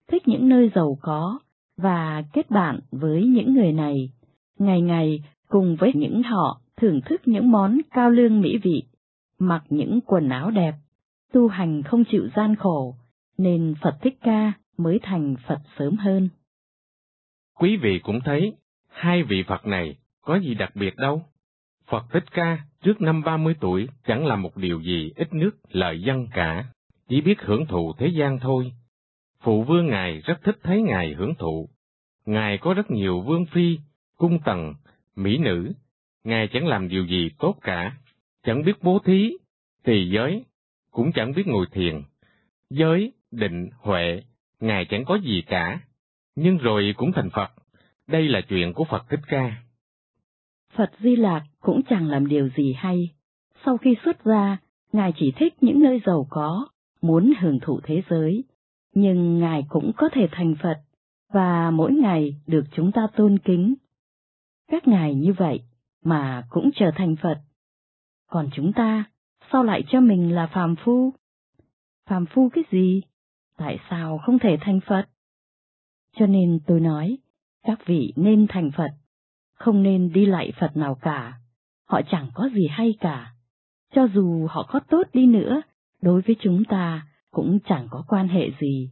thích 0.08 0.28
những 0.28 0.50
nơi 0.50 0.72
giàu 0.76 0.98
có, 1.02 1.40
và 1.78 2.24
kết 2.34 2.50
bạn 2.50 2.80
với 2.92 3.26
những 3.26 3.54
người 3.54 3.72
này, 3.72 4.10
ngày 4.60 4.82
ngày 4.82 5.22
cùng 5.48 5.76
với 5.76 5.92
những 5.96 6.24
họ 6.24 6.62
thưởng 6.78 7.02
thức 7.06 7.22
những 7.26 7.52
món 7.52 7.78
cao 7.92 8.10
lương 8.10 8.42
mỹ 8.42 8.58
vị, 8.58 8.84
mặc 9.40 9.64
những 9.70 10.00
quần 10.06 10.30
áo 10.30 10.52
đẹp, 10.52 10.74
tu 11.34 11.48
hành 11.48 11.84
không 11.84 12.04
chịu 12.12 12.28
gian 12.36 12.56
khổ, 12.56 12.96
nên 13.38 13.76
Phật 13.82 13.98
Thích 14.02 14.18
Ca 14.22 14.54
mới 14.78 15.00
thành 15.04 15.36
Phật 15.48 15.60
sớm 15.80 15.96
hơn. 15.98 16.30
Quý 17.60 17.78
vị 17.78 18.00
cũng 18.04 18.20
thấy, 18.26 18.54
hai 18.90 19.24
vị 19.24 19.44
Phật 19.48 19.66
này 19.66 19.96
có 20.22 20.40
gì 20.40 20.54
đặc 20.54 20.76
biệt 20.76 20.96
đâu. 20.96 21.22
Phật 21.88 22.06
Thích 22.12 22.24
Ca 22.32 22.58
trước 22.84 23.02
năm 23.02 23.24
30 23.24 23.56
tuổi 23.60 23.88
chẳng 24.08 24.26
là 24.26 24.36
một 24.36 24.58
điều 24.58 24.82
gì 24.82 25.12
ít 25.16 25.34
nước 25.34 25.52
lợi 25.72 26.02
dân 26.02 26.28
cả, 26.34 26.66
chỉ 27.10 27.22
biết 27.22 27.42
hưởng 27.42 27.66
thụ 27.66 27.94
thế 27.98 28.08
gian 28.08 28.40
thôi. 28.40 28.72
Phụ 29.48 29.64
vương 29.64 29.88
Ngài 29.88 30.22
rất 30.26 30.44
thích 30.44 30.58
thấy 30.64 30.82
Ngài 30.82 31.14
hưởng 31.14 31.36
thụ. 31.36 31.70
Ngài 32.26 32.58
có 32.58 32.74
rất 32.74 32.92
nhiều 32.92 33.22
vương 33.22 33.46
phi, 33.46 33.80
cung 34.18 34.40
tần, 34.46 34.74
mỹ 35.16 35.38
nữ. 35.38 35.72
Ngài 36.24 36.48
chẳng 36.48 36.68
làm 36.68 36.88
điều 36.88 37.06
gì 37.06 37.30
tốt 37.40 37.56
cả, 37.62 37.98
chẳng 38.44 38.64
biết 38.64 38.74
bố 38.82 39.00
thí, 39.06 39.32
tỳ 39.84 40.10
giới, 40.10 40.46
cũng 40.92 41.12
chẳng 41.12 41.34
biết 41.36 41.48
ngồi 41.48 41.66
thiền. 41.72 42.02
Giới, 42.70 43.14
định, 43.32 43.70
huệ, 43.80 44.22
Ngài 44.60 44.86
chẳng 44.86 45.06
có 45.06 45.16
gì 45.16 45.42
cả, 45.48 45.80
nhưng 46.36 46.58
rồi 46.58 46.94
cũng 46.98 47.12
thành 47.12 47.30
Phật. 47.30 47.50
Đây 48.08 48.28
là 48.28 48.42
chuyện 48.50 48.74
của 48.74 48.84
Phật 48.84 49.06
Thích 49.10 49.22
Ca. 49.28 49.64
Phật 50.74 50.92
Di 51.00 51.16
Lạc 51.16 51.44
cũng 51.60 51.82
chẳng 51.90 52.08
làm 52.08 52.28
điều 52.28 52.50
gì 52.58 52.74
hay. 52.78 53.12
Sau 53.66 53.78
khi 53.78 53.96
xuất 54.06 54.24
ra, 54.24 54.58
Ngài 54.94 55.14
chỉ 55.18 55.32
thích 55.36 55.54
những 55.62 55.84
nơi 55.84 56.02
giàu 56.06 56.28
có, 56.30 56.68
muốn 57.02 57.34
hưởng 57.40 57.60
thụ 57.60 57.80
thế 57.84 58.02
giới, 58.10 58.44
nhưng 59.00 59.40
Ngài 59.40 59.66
cũng 59.70 59.92
có 59.98 60.10
thể 60.14 60.28
thành 60.32 60.56
Phật, 60.64 60.82
và 61.30 61.72
mỗi 61.72 61.94
ngày 61.94 62.36
được 62.48 62.64
chúng 62.72 62.92
ta 62.92 63.08
tôn 63.16 63.38
kính. 63.40 63.76
Các 64.68 64.88
Ngài 64.88 65.16
như 65.16 65.34
vậy 65.34 65.62
mà 66.04 66.48
cũng 66.50 66.70
trở 66.76 66.92
thành 66.96 67.16
Phật. 67.22 67.42
Còn 68.30 68.50
chúng 68.54 68.74
ta, 68.74 69.04
sao 69.52 69.64
lại 69.64 69.84
cho 69.88 70.02
mình 70.02 70.36
là 70.36 70.48
phàm 70.48 70.76
phu? 70.76 71.14
Phàm 72.10 72.26
phu 72.26 72.50
cái 72.50 72.64
gì? 72.72 73.02
Tại 73.58 73.80
sao 73.90 74.18
không 74.18 74.40
thể 74.40 74.58
thành 74.62 74.80
Phật? 74.88 75.10
Cho 76.16 76.26
nên 76.26 76.60
tôi 76.68 76.80
nói, 76.80 77.18
các 77.64 77.80
vị 77.86 78.14
nên 78.16 78.46
thành 78.50 78.72
Phật, 78.78 78.92
không 79.54 79.84
nên 79.84 80.12
đi 80.14 80.26
lại 80.26 80.52
Phật 80.60 80.78
nào 80.78 80.96
cả. 80.96 81.40
Họ 81.86 82.02
chẳng 82.12 82.30
có 82.34 82.50
gì 82.54 82.68
hay 82.70 82.94
cả. 83.00 83.34
Cho 83.94 84.08
dù 84.14 84.48
họ 84.48 84.68
có 84.70 84.80
tốt 84.80 85.04
đi 85.14 85.26
nữa, 85.26 85.62
đối 86.02 86.22
với 86.22 86.36
chúng 86.40 86.64
ta 86.70 87.07
cũng 87.32 87.60
chẳng 87.66 87.88
có 87.92 88.04
quan 88.08 88.28
hệ 88.28 88.50
gì. 88.60 88.92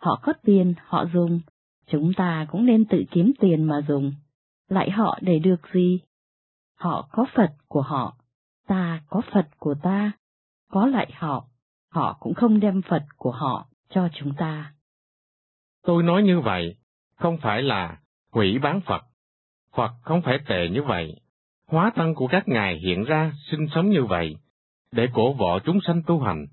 Họ 0.00 0.20
có 0.22 0.32
tiền, 0.42 0.74
họ 0.86 1.06
dùng, 1.12 1.40
chúng 1.86 2.12
ta 2.16 2.46
cũng 2.50 2.66
nên 2.66 2.84
tự 2.84 3.04
kiếm 3.10 3.32
tiền 3.40 3.64
mà 3.64 3.80
dùng. 3.88 4.12
Lại 4.68 4.90
họ 4.90 5.18
để 5.22 5.38
được 5.38 5.60
gì? 5.72 6.00
Họ 6.78 7.08
có 7.12 7.26
Phật 7.34 7.52
của 7.68 7.82
họ, 7.82 8.16
ta 8.66 9.02
có 9.08 9.20
Phật 9.32 9.48
của 9.58 9.74
ta, 9.82 10.12
có 10.70 10.86
lại 10.86 11.12
họ, 11.14 11.46
họ 11.90 12.16
cũng 12.20 12.34
không 12.34 12.60
đem 12.60 12.82
Phật 12.82 13.02
của 13.16 13.30
họ 13.30 13.66
cho 13.88 14.08
chúng 14.14 14.34
ta. 14.34 14.74
Tôi 15.82 16.02
nói 16.02 16.22
như 16.22 16.40
vậy, 16.40 16.76
không 17.16 17.38
phải 17.42 17.62
là 17.62 17.98
hủy 18.32 18.58
bán 18.58 18.80
Phật. 18.80 19.02
hoặc 19.70 19.92
không 20.02 20.22
phải 20.22 20.38
tệ 20.48 20.68
như 20.68 20.82
vậy. 20.82 21.20
Hóa 21.66 21.92
thân 21.94 22.14
của 22.14 22.26
các 22.26 22.48
ngài 22.48 22.78
hiện 22.78 23.04
ra 23.04 23.32
sinh 23.50 23.66
sống 23.74 23.90
như 23.90 24.04
vậy, 24.04 24.36
để 24.92 25.08
cổ 25.12 25.32
võ 25.32 25.58
chúng 25.58 25.78
sanh 25.86 26.02
tu 26.06 26.20
hành. 26.20 26.46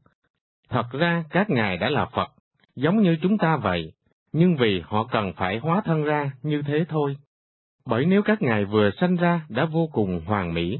Thật 0.72 0.92
ra 0.92 1.24
các 1.30 1.50
ngài 1.50 1.78
đã 1.78 1.90
là 1.90 2.06
Phật, 2.06 2.32
giống 2.76 3.02
như 3.02 3.18
chúng 3.22 3.38
ta 3.38 3.58
vậy, 3.58 3.92
nhưng 4.34 4.56
vì 4.56 4.82
họ 4.86 5.08
cần 5.12 5.34
phải 5.36 5.58
hóa 5.58 5.82
thân 5.86 6.04
ra 6.04 6.32
như 6.44 6.62
thế 6.62 6.86
thôi. 6.90 7.18
Bởi 7.86 8.06
nếu 8.06 8.22
các 8.24 8.42
ngài 8.42 8.66
vừa 8.66 8.90
sanh 9.00 9.16
ra 9.16 9.46
đã 9.50 9.66
vô 9.66 9.88
cùng 9.92 10.22
hoàn 10.26 10.54
mỹ, 10.54 10.80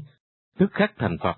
tức 0.58 0.72
khắc 0.72 0.92
thành 0.98 1.18
Phật, 1.18 1.36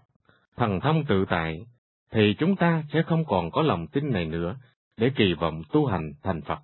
thần 0.57 0.81
thông 0.81 1.05
tự 1.05 1.25
tại, 1.31 1.67
thì 2.11 2.35
chúng 2.39 2.57
ta 2.57 2.85
sẽ 2.93 3.03
không 3.03 3.25
còn 3.25 3.51
có 3.51 3.63
lòng 3.63 3.87
tin 3.87 4.11
này 4.11 4.25
nữa 4.25 4.57
để 4.97 5.11
kỳ 5.17 5.35
vọng 5.35 5.63
tu 5.73 5.87
hành 5.87 6.13
thành 6.23 6.41
Phật. 6.43 6.59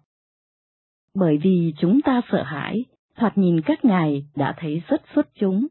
Bởi 1.15 1.39
vì 1.43 1.75
chúng 1.79 2.01
ta 2.05 2.21
sợ 2.33 2.43
hãi, 2.43 2.85
thoạt 3.17 3.39
nhìn 3.39 3.61
các 3.61 3.85
ngài 3.85 4.27
đã 4.37 4.55
thấy 4.59 4.83
rất 4.89 5.03
xuất 5.15 5.29
chúng. 5.35 5.67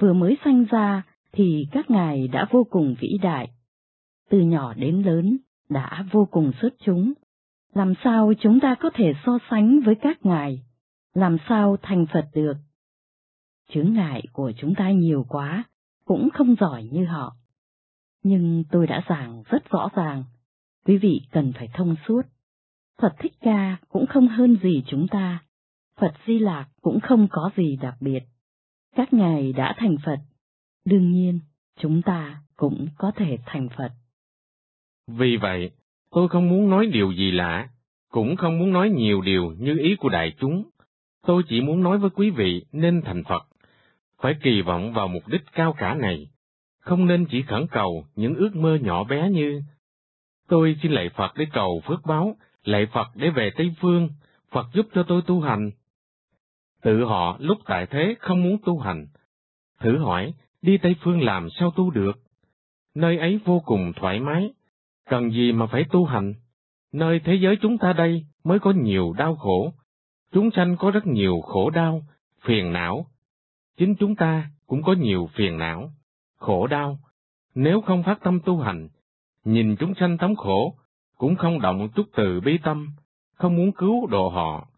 Vừa 0.00 0.12
mới 0.12 0.36
sanh 0.44 0.64
ra 0.70 1.02
thì 1.32 1.66
các 1.72 1.90
ngài 1.90 2.28
đã 2.28 2.46
vô 2.50 2.66
cùng 2.70 2.94
vĩ 3.00 3.18
đại. 3.22 3.48
Từ 4.30 4.40
nhỏ 4.40 4.74
đến 4.74 5.02
lớn 5.02 5.36
đã 5.68 6.04
vô 6.12 6.28
cùng 6.30 6.52
xuất 6.62 6.74
chúng. 6.84 7.12
Làm 7.74 7.94
sao 8.04 8.32
chúng 8.40 8.60
ta 8.60 8.74
có 8.80 8.90
thể 8.94 9.12
so 9.26 9.38
sánh 9.50 9.80
với 9.84 9.94
các 9.94 10.26
ngài? 10.26 10.62
Làm 11.14 11.36
sao 11.48 11.76
thành 11.82 12.06
Phật 12.12 12.28
được? 12.34 12.54
Chướng 13.68 13.92
ngại 13.92 14.22
của 14.32 14.52
chúng 14.56 14.74
ta 14.74 14.90
nhiều 14.90 15.26
quá, 15.28 15.64
cũng 16.04 16.28
không 16.34 16.54
giỏi 16.60 16.84
như 16.92 17.04
họ. 17.04 17.36
Nhưng 18.22 18.64
tôi 18.70 18.86
đã 18.86 19.04
giảng 19.08 19.42
rất 19.50 19.70
rõ 19.70 19.88
ràng, 19.94 20.24
quý 20.86 20.98
vị 20.98 21.20
cần 21.32 21.52
phải 21.52 21.68
thông 21.74 21.94
suốt. 22.08 22.22
Phật 23.00 23.14
Thích 23.18 23.32
Ca 23.40 23.76
cũng 23.88 24.06
không 24.06 24.28
hơn 24.28 24.56
gì 24.62 24.84
chúng 24.86 25.08
ta, 25.08 25.44
Phật 25.96 26.14
Di 26.26 26.38
Lạc 26.38 26.68
cũng 26.82 27.00
không 27.00 27.28
có 27.30 27.50
gì 27.56 27.76
đặc 27.76 27.94
biệt. 28.00 28.20
Các 28.96 29.12
ngài 29.12 29.52
đã 29.52 29.74
thành 29.78 29.96
Phật, 30.04 30.18
đương 30.84 31.10
nhiên 31.10 31.40
chúng 31.78 32.02
ta 32.02 32.42
cũng 32.56 32.86
có 32.98 33.12
thể 33.16 33.38
thành 33.46 33.68
Phật. 33.76 33.92
Vì 35.06 35.36
vậy, 35.36 35.70
tôi 36.10 36.28
không 36.28 36.48
muốn 36.48 36.70
nói 36.70 36.86
điều 36.86 37.12
gì 37.12 37.30
lạ, 37.30 37.68
cũng 38.10 38.36
không 38.36 38.58
muốn 38.58 38.72
nói 38.72 38.90
nhiều 38.90 39.20
điều 39.20 39.54
như 39.58 39.78
ý 39.78 39.96
của 39.96 40.08
đại 40.08 40.32
chúng. 40.38 40.64
Tôi 41.26 41.42
chỉ 41.48 41.60
muốn 41.60 41.82
nói 41.82 41.98
với 41.98 42.10
quý 42.10 42.30
vị 42.30 42.64
nên 42.72 43.02
thành 43.04 43.24
Phật, 43.24 43.42
phải 44.22 44.36
kỳ 44.42 44.62
vọng 44.62 44.92
vào 44.92 45.08
mục 45.08 45.28
đích 45.28 45.42
cao 45.52 45.74
cả 45.78 45.94
này, 45.94 46.28
không 46.80 47.06
nên 47.06 47.26
chỉ 47.30 47.42
khẩn 47.42 47.66
cầu 47.70 48.06
những 48.16 48.34
ước 48.34 48.56
mơ 48.56 48.78
nhỏ 48.82 49.04
bé 49.04 49.30
như 49.30 49.62
Tôi 50.48 50.76
xin 50.82 50.92
lạy 50.92 51.08
Phật 51.08 51.32
để 51.36 51.46
cầu 51.52 51.82
phước 51.86 52.06
báo, 52.06 52.36
lạy 52.64 52.86
Phật 52.92 53.06
để 53.14 53.30
về 53.30 53.50
Tây 53.56 53.74
Phương, 53.80 54.08
Phật 54.50 54.66
giúp 54.74 54.86
cho 54.94 55.02
tôi 55.02 55.22
tu 55.26 55.40
hành. 55.40 55.70
Tự 56.82 57.04
họ 57.04 57.36
lúc 57.40 57.58
tại 57.66 57.86
thế 57.86 58.14
không 58.18 58.42
muốn 58.42 58.56
tu 58.64 58.78
hành. 58.78 59.06
Thử 59.80 59.98
hỏi, 59.98 60.34
đi 60.62 60.78
Tây 60.78 60.96
Phương 61.00 61.20
làm 61.20 61.48
sao 61.50 61.70
tu 61.76 61.90
được? 61.90 62.12
Nơi 62.94 63.18
ấy 63.18 63.40
vô 63.44 63.60
cùng 63.60 63.92
thoải 63.96 64.20
mái, 64.20 64.50
cần 65.12 65.30
gì 65.30 65.52
mà 65.52 65.66
phải 65.66 65.84
tu 65.90 66.04
hành? 66.04 66.34
Nơi 66.92 67.20
thế 67.24 67.34
giới 67.42 67.56
chúng 67.62 67.78
ta 67.78 67.92
đây 67.92 68.26
mới 68.44 68.58
có 68.58 68.70
nhiều 68.70 69.12
đau 69.12 69.36
khổ. 69.36 69.72
Chúng 70.32 70.50
sanh 70.56 70.76
có 70.78 70.90
rất 70.90 71.06
nhiều 71.06 71.40
khổ 71.40 71.70
đau, 71.70 72.02
phiền 72.44 72.72
não. 72.72 73.06
Chính 73.76 73.94
chúng 73.94 74.16
ta 74.16 74.50
cũng 74.66 74.82
có 74.82 74.92
nhiều 74.92 75.28
phiền 75.34 75.58
não, 75.58 75.90
khổ 76.36 76.66
đau. 76.66 76.98
Nếu 77.54 77.80
không 77.80 78.02
phát 78.02 78.18
tâm 78.22 78.40
tu 78.44 78.58
hành, 78.58 78.88
nhìn 79.44 79.76
chúng 79.76 79.94
sanh 80.00 80.18
thống 80.18 80.36
khổ, 80.36 80.74
cũng 81.18 81.36
không 81.36 81.60
động 81.60 81.88
chút 81.94 82.06
từ 82.16 82.40
bi 82.40 82.58
tâm, 82.64 82.88
không 83.34 83.56
muốn 83.56 83.72
cứu 83.72 84.06
độ 84.06 84.28
họ, 84.28 84.68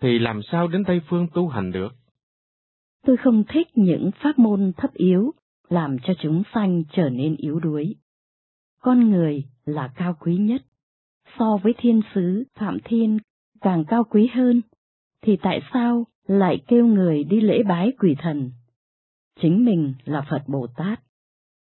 thì 0.00 0.18
làm 0.18 0.40
sao 0.42 0.68
đến 0.68 0.84
Tây 0.84 1.00
Phương 1.08 1.26
tu 1.34 1.48
hành 1.48 1.72
được? 1.72 1.94
Tôi 3.06 3.16
không 3.16 3.44
thích 3.48 3.68
những 3.74 4.10
pháp 4.22 4.38
môn 4.38 4.72
thấp 4.76 4.94
yếu, 4.94 5.30
làm 5.68 5.96
cho 5.98 6.14
chúng 6.22 6.42
sanh 6.54 6.82
trở 6.92 7.08
nên 7.08 7.36
yếu 7.36 7.60
đuối. 7.60 7.94
Con 8.80 9.10
người 9.10 9.44
là 9.66 9.92
cao 9.96 10.16
quý 10.20 10.36
nhất, 10.36 10.62
so 11.38 11.56
với 11.62 11.74
thiên 11.78 12.00
sứ, 12.14 12.44
phạm 12.54 12.78
thiên 12.84 13.18
càng 13.60 13.84
cao 13.84 14.04
quý 14.04 14.26
hơn, 14.34 14.62
thì 15.22 15.36
tại 15.42 15.60
sao 15.72 16.06
lại 16.26 16.62
kêu 16.68 16.86
người 16.86 17.24
đi 17.24 17.40
lễ 17.40 17.62
bái 17.62 17.92
quỷ 17.98 18.16
thần? 18.18 18.50
Chính 19.40 19.64
mình 19.64 19.94
là 20.04 20.26
Phật 20.30 20.42
Bồ 20.46 20.66
Tát. 20.76 21.00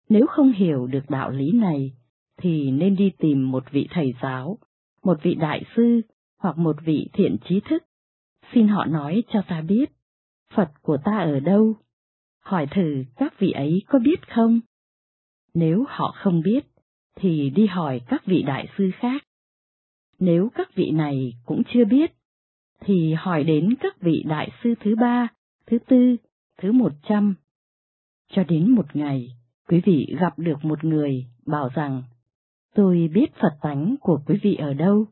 Nếu 0.08 0.26
không 0.26 0.52
hiểu 0.52 0.86
được 0.86 1.10
đạo 1.10 1.30
lý 1.30 1.52
này, 1.52 1.92
thì 2.36 2.70
nên 2.70 2.96
đi 2.96 3.10
tìm 3.18 3.50
một 3.50 3.64
vị 3.70 3.88
thầy 3.90 4.14
giáo, 4.22 4.58
một 5.02 5.18
vị 5.22 5.34
đại 5.34 5.64
sư 5.76 6.00
hoặc 6.38 6.58
một 6.58 6.76
vị 6.84 7.08
thiện 7.12 7.36
trí 7.48 7.60
thức. 7.60 7.82
Xin 8.52 8.68
họ 8.68 8.84
nói 8.84 9.22
cho 9.28 9.42
ta 9.48 9.60
biết, 9.60 9.92
Phật 10.54 10.70
của 10.82 10.96
ta 11.04 11.18
ở 11.18 11.40
đâu? 11.40 11.74
Hỏi 12.40 12.66
thử 12.70 13.04
các 13.16 13.38
vị 13.38 13.50
ấy 13.50 13.82
có 13.86 13.98
biết 13.98 14.28
không? 14.28 14.60
Nếu 15.54 15.84
họ 15.88 16.14
không 16.16 16.40
biết, 16.40 16.71
thì 17.14 17.50
đi 17.50 17.66
hỏi 17.66 18.00
các 18.06 18.26
vị 18.26 18.42
đại 18.42 18.68
sư 18.78 18.90
khác. 18.94 19.24
Nếu 20.18 20.48
các 20.54 20.74
vị 20.74 20.90
này 20.90 21.32
cũng 21.46 21.62
chưa 21.74 21.84
biết, 21.84 22.12
thì 22.80 23.12
hỏi 23.12 23.44
đến 23.44 23.74
các 23.80 24.00
vị 24.00 24.24
đại 24.26 24.50
sư 24.62 24.74
thứ 24.80 24.94
ba, 25.00 25.28
thứ 25.66 25.78
tư, 25.78 26.16
thứ 26.58 26.72
một 26.72 26.92
trăm. 27.08 27.34
Cho 28.32 28.44
đến 28.44 28.70
một 28.70 28.96
ngày, 28.96 29.28
quý 29.68 29.80
vị 29.84 30.16
gặp 30.20 30.38
được 30.38 30.64
một 30.64 30.84
người 30.84 31.26
bảo 31.46 31.68
rằng 31.74 32.02
Tôi 32.74 33.10
biết 33.14 33.34
Phật 33.40 33.56
tánh 33.62 33.94
của 34.00 34.20
quý 34.26 34.38
vị 34.42 34.54
ở 34.54 34.74
đâu, 34.74 35.06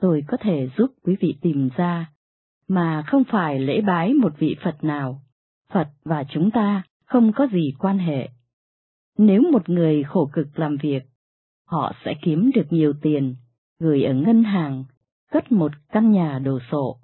tôi 0.00 0.24
có 0.26 0.36
thể 0.40 0.68
giúp 0.76 0.86
quý 1.02 1.16
vị 1.20 1.38
tìm 1.40 1.68
ra, 1.76 2.12
mà 2.68 3.04
không 3.06 3.24
phải 3.24 3.58
lễ 3.60 3.80
bái 3.80 4.14
một 4.14 4.32
vị 4.38 4.56
Phật 4.64 4.84
nào. 4.84 5.20
Phật 5.72 5.88
và 6.04 6.24
chúng 6.30 6.50
ta 6.50 6.82
không 7.04 7.32
có 7.32 7.46
gì 7.52 7.72
quan 7.78 7.98
hệ. 7.98 8.28
Nếu 9.18 9.42
một 9.52 9.68
người 9.68 10.02
khổ 10.02 10.30
cực 10.32 10.58
làm 10.58 10.76
việc, 10.82 11.02
họ 11.66 11.92
sẽ 12.04 12.14
kiếm 12.22 12.50
được 12.54 12.66
nhiều 12.70 12.92
tiền, 13.02 13.34
gửi 13.78 14.02
ở 14.02 14.14
ngân 14.14 14.42
hàng, 14.42 14.84
cất 15.30 15.52
một 15.52 15.72
căn 15.88 16.10
nhà 16.10 16.38
đồ 16.38 16.58
sộ. 16.70 16.98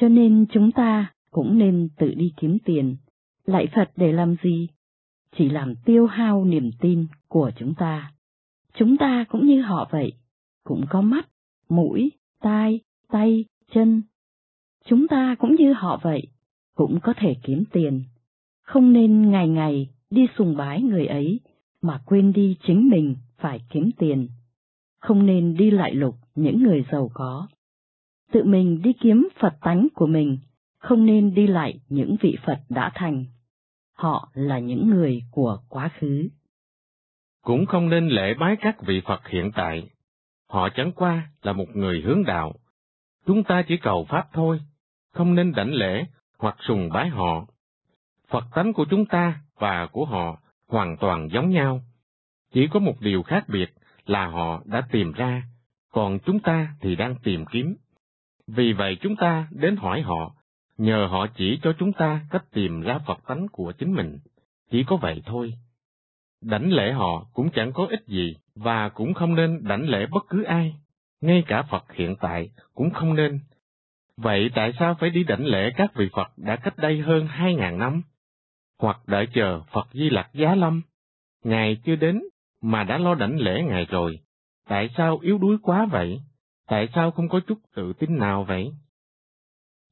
Cho 0.00 0.08
nên 0.08 0.46
chúng 0.52 0.72
ta 0.72 1.12
cũng 1.30 1.58
nên 1.58 1.88
tự 1.98 2.14
đi 2.14 2.32
kiếm 2.36 2.58
tiền, 2.64 2.96
lại 3.44 3.66
Phật 3.74 3.90
để 3.96 4.12
làm 4.12 4.36
gì? 4.42 4.68
Chỉ 5.36 5.48
làm 5.48 5.74
tiêu 5.84 6.06
hao 6.06 6.44
niềm 6.44 6.70
tin 6.80 7.06
của 7.28 7.50
chúng 7.56 7.74
ta. 7.74 8.12
Chúng 8.74 8.96
ta 8.96 9.24
cũng 9.28 9.46
như 9.46 9.62
họ 9.62 9.88
vậy, 9.90 10.12
cũng 10.64 10.84
có 10.90 11.00
mắt, 11.00 11.28
mũi, 11.68 12.12
tai, 12.40 12.80
tay, 13.08 13.44
chân. 13.72 14.02
Chúng 14.84 15.08
ta 15.08 15.36
cũng 15.38 15.54
như 15.54 15.72
họ 15.72 16.00
vậy, 16.02 16.22
cũng 16.74 16.98
có 17.02 17.14
thể 17.16 17.36
kiếm 17.42 17.64
tiền. 17.72 18.02
Không 18.62 18.92
nên 18.92 19.30
ngày 19.30 19.48
ngày 19.48 19.88
đi 20.10 20.26
sùng 20.38 20.56
bái 20.56 20.82
người 20.82 21.06
ấy, 21.06 21.40
mà 21.82 22.00
quên 22.06 22.32
đi 22.32 22.56
chính 22.66 22.88
mình 22.88 23.14
phải 23.38 23.60
kiếm 23.70 23.90
tiền. 23.98 24.28
Không 25.00 25.26
nên 25.26 25.56
đi 25.56 25.70
lại 25.70 25.94
lục 25.94 26.14
những 26.34 26.62
người 26.62 26.84
giàu 26.92 27.10
có. 27.14 27.48
Tự 28.32 28.44
mình 28.44 28.82
đi 28.82 28.92
kiếm 29.00 29.28
Phật 29.40 29.54
tánh 29.60 29.88
của 29.94 30.06
mình, 30.06 30.38
không 30.78 31.06
nên 31.06 31.34
đi 31.34 31.46
lại 31.46 31.80
những 31.88 32.16
vị 32.20 32.36
Phật 32.46 32.60
đã 32.68 32.92
thành. 32.94 33.24
Họ 33.96 34.30
là 34.34 34.58
những 34.58 34.90
người 34.90 35.22
của 35.30 35.58
quá 35.68 35.90
khứ 35.98 36.28
cũng 37.48 37.66
không 37.66 37.88
nên 37.88 38.08
lễ 38.08 38.34
bái 38.34 38.56
các 38.60 38.76
vị 38.82 39.02
Phật 39.04 39.28
hiện 39.28 39.50
tại. 39.54 39.90
Họ 40.48 40.68
chẳng 40.74 40.92
qua 40.92 41.30
là 41.42 41.52
một 41.52 41.66
người 41.74 42.02
hướng 42.04 42.24
đạo. 42.24 42.52
Chúng 43.26 43.44
ta 43.44 43.62
chỉ 43.68 43.76
cầu 43.76 44.06
Pháp 44.08 44.28
thôi, 44.32 44.60
không 45.14 45.34
nên 45.34 45.52
đảnh 45.52 45.74
lễ 45.74 46.04
hoặc 46.38 46.56
sùng 46.60 46.88
bái 46.88 47.08
họ. 47.08 47.46
Phật 48.28 48.44
tánh 48.54 48.72
của 48.72 48.84
chúng 48.90 49.06
ta 49.06 49.40
và 49.58 49.86
của 49.92 50.04
họ 50.04 50.38
hoàn 50.68 50.96
toàn 50.96 51.28
giống 51.32 51.50
nhau. 51.50 51.80
Chỉ 52.52 52.68
có 52.70 52.80
một 52.80 53.00
điều 53.00 53.22
khác 53.22 53.44
biệt 53.48 53.74
là 54.06 54.26
họ 54.26 54.62
đã 54.64 54.86
tìm 54.92 55.12
ra, 55.12 55.42
còn 55.92 56.18
chúng 56.18 56.40
ta 56.40 56.74
thì 56.80 56.96
đang 56.96 57.14
tìm 57.22 57.44
kiếm. 57.46 57.76
Vì 58.46 58.72
vậy 58.72 58.96
chúng 59.00 59.16
ta 59.16 59.48
đến 59.50 59.76
hỏi 59.76 60.02
họ, 60.02 60.34
nhờ 60.78 61.06
họ 61.10 61.26
chỉ 61.36 61.58
cho 61.62 61.72
chúng 61.78 61.92
ta 61.92 62.20
cách 62.30 62.44
tìm 62.52 62.80
ra 62.80 62.98
Phật 63.06 63.18
tánh 63.26 63.46
của 63.52 63.72
chính 63.72 63.94
mình. 63.94 64.18
Chỉ 64.70 64.84
có 64.86 64.96
vậy 64.96 65.22
thôi. 65.26 65.54
Đảnh 66.42 66.72
lễ 66.72 66.92
họ 66.92 67.26
cũng 67.32 67.50
chẳng 67.50 67.72
có 67.72 67.86
ích 67.90 68.06
gì, 68.06 68.36
và 68.54 68.88
cũng 68.88 69.14
không 69.14 69.34
nên 69.34 69.60
đảnh 69.62 69.88
lễ 69.88 70.06
bất 70.06 70.24
cứ 70.28 70.42
ai, 70.42 70.74
ngay 71.20 71.42
cả 71.46 71.62
Phật 71.62 71.92
hiện 71.92 72.16
tại 72.20 72.50
cũng 72.74 72.90
không 72.90 73.14
nên. 73.14 73.40
Vậy 74.16 74.50
tại 74.54 74.72
sao 74.78 74.96
phải 75.00 75.10
đi 75.10 75.24
đảnh 75.24 75.44
lễ 75.46 75.70
các 75.76 75.94
vị 75.94 76.08
Phật 76.12 76.32
đã 76.36 76.56
cách 76.56 76.76
đây 76.76 77.00
hơn 77.00 77.26
hai 77.26 77.54
ngàn 77.54 77.78
năm? 77.78 78.02
Hoặc 78.78 79.00
đợi 79.06 79.26
chờ 79.34 79.60
Phật 79.72 79.88
Di 79.92 80.10
Lặc 80.10 80.30
Giá 80.34 80.54
Lâm? 80.54 80.82
Ngài 81.44 81.76
chưa 81.84 81.96
đến, 81.96 82.22
mà 82.62 82.84
đã 82.84 82.98
lo 82.98 83.14
đảnh 83.14 83.40
lễ 83.40 83.62
Ngài 83.62 83.84
rồi. 83.84 84.20
Tại 84.68 84.90
sao 84.96 85.18
yếu 85.18 85.38
đuối 85.38 85.56
quá 85.62 85.86
vậy? 85.86 86.20
Tại 86.66 86.88
sao 86.94 87.10
không 87.10 87.28
có 87.28 87.40
chút 87.46 87.58
tự 87.74 87.92
tin 87.92 88.18
nào 88.18 88.44
vậy? 88.48 88.72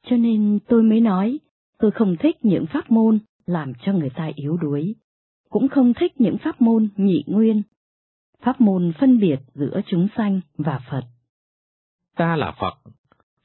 Cho 0.07 0.17
nên 0.17 0.59
tôi 0.69 0.83
mới 0.83 1.01
nói, 1.01 1.39
tôi 1.79 1.91
không 1.91 2.17
thích 2.17 2.37
những 2.43 2.67
pháp 2.67 2.91
môn 2.91 3.19
làm 3.47 3.73
cho 3.83 3.93
người 3.93 4.11
ta 4.11 4.31
yếu 4.35 4.57
đuối, 4.57 4.95
cũng 5.49 5.69
không 5.69 5.93
thích 5.95 6.21
những 6.21 6.39
pháp 6.39 6.61
môn 6.61 6.89
nhị 6.97 7.25
nguyên, 7.27 7.63
pháp 8.41 8.61
môn 8.61 8.93
phân 8.99 9.19
biệt 9.19 9.39
giữa 9.55 9.81
chúng 9.87 10.09
sanh 10.17 10.41
và 10.59 10.81
Phật. 10.91 11.03
Ta 12.17 12.37
là 12.37 12.53
Phật, 12.61 12.91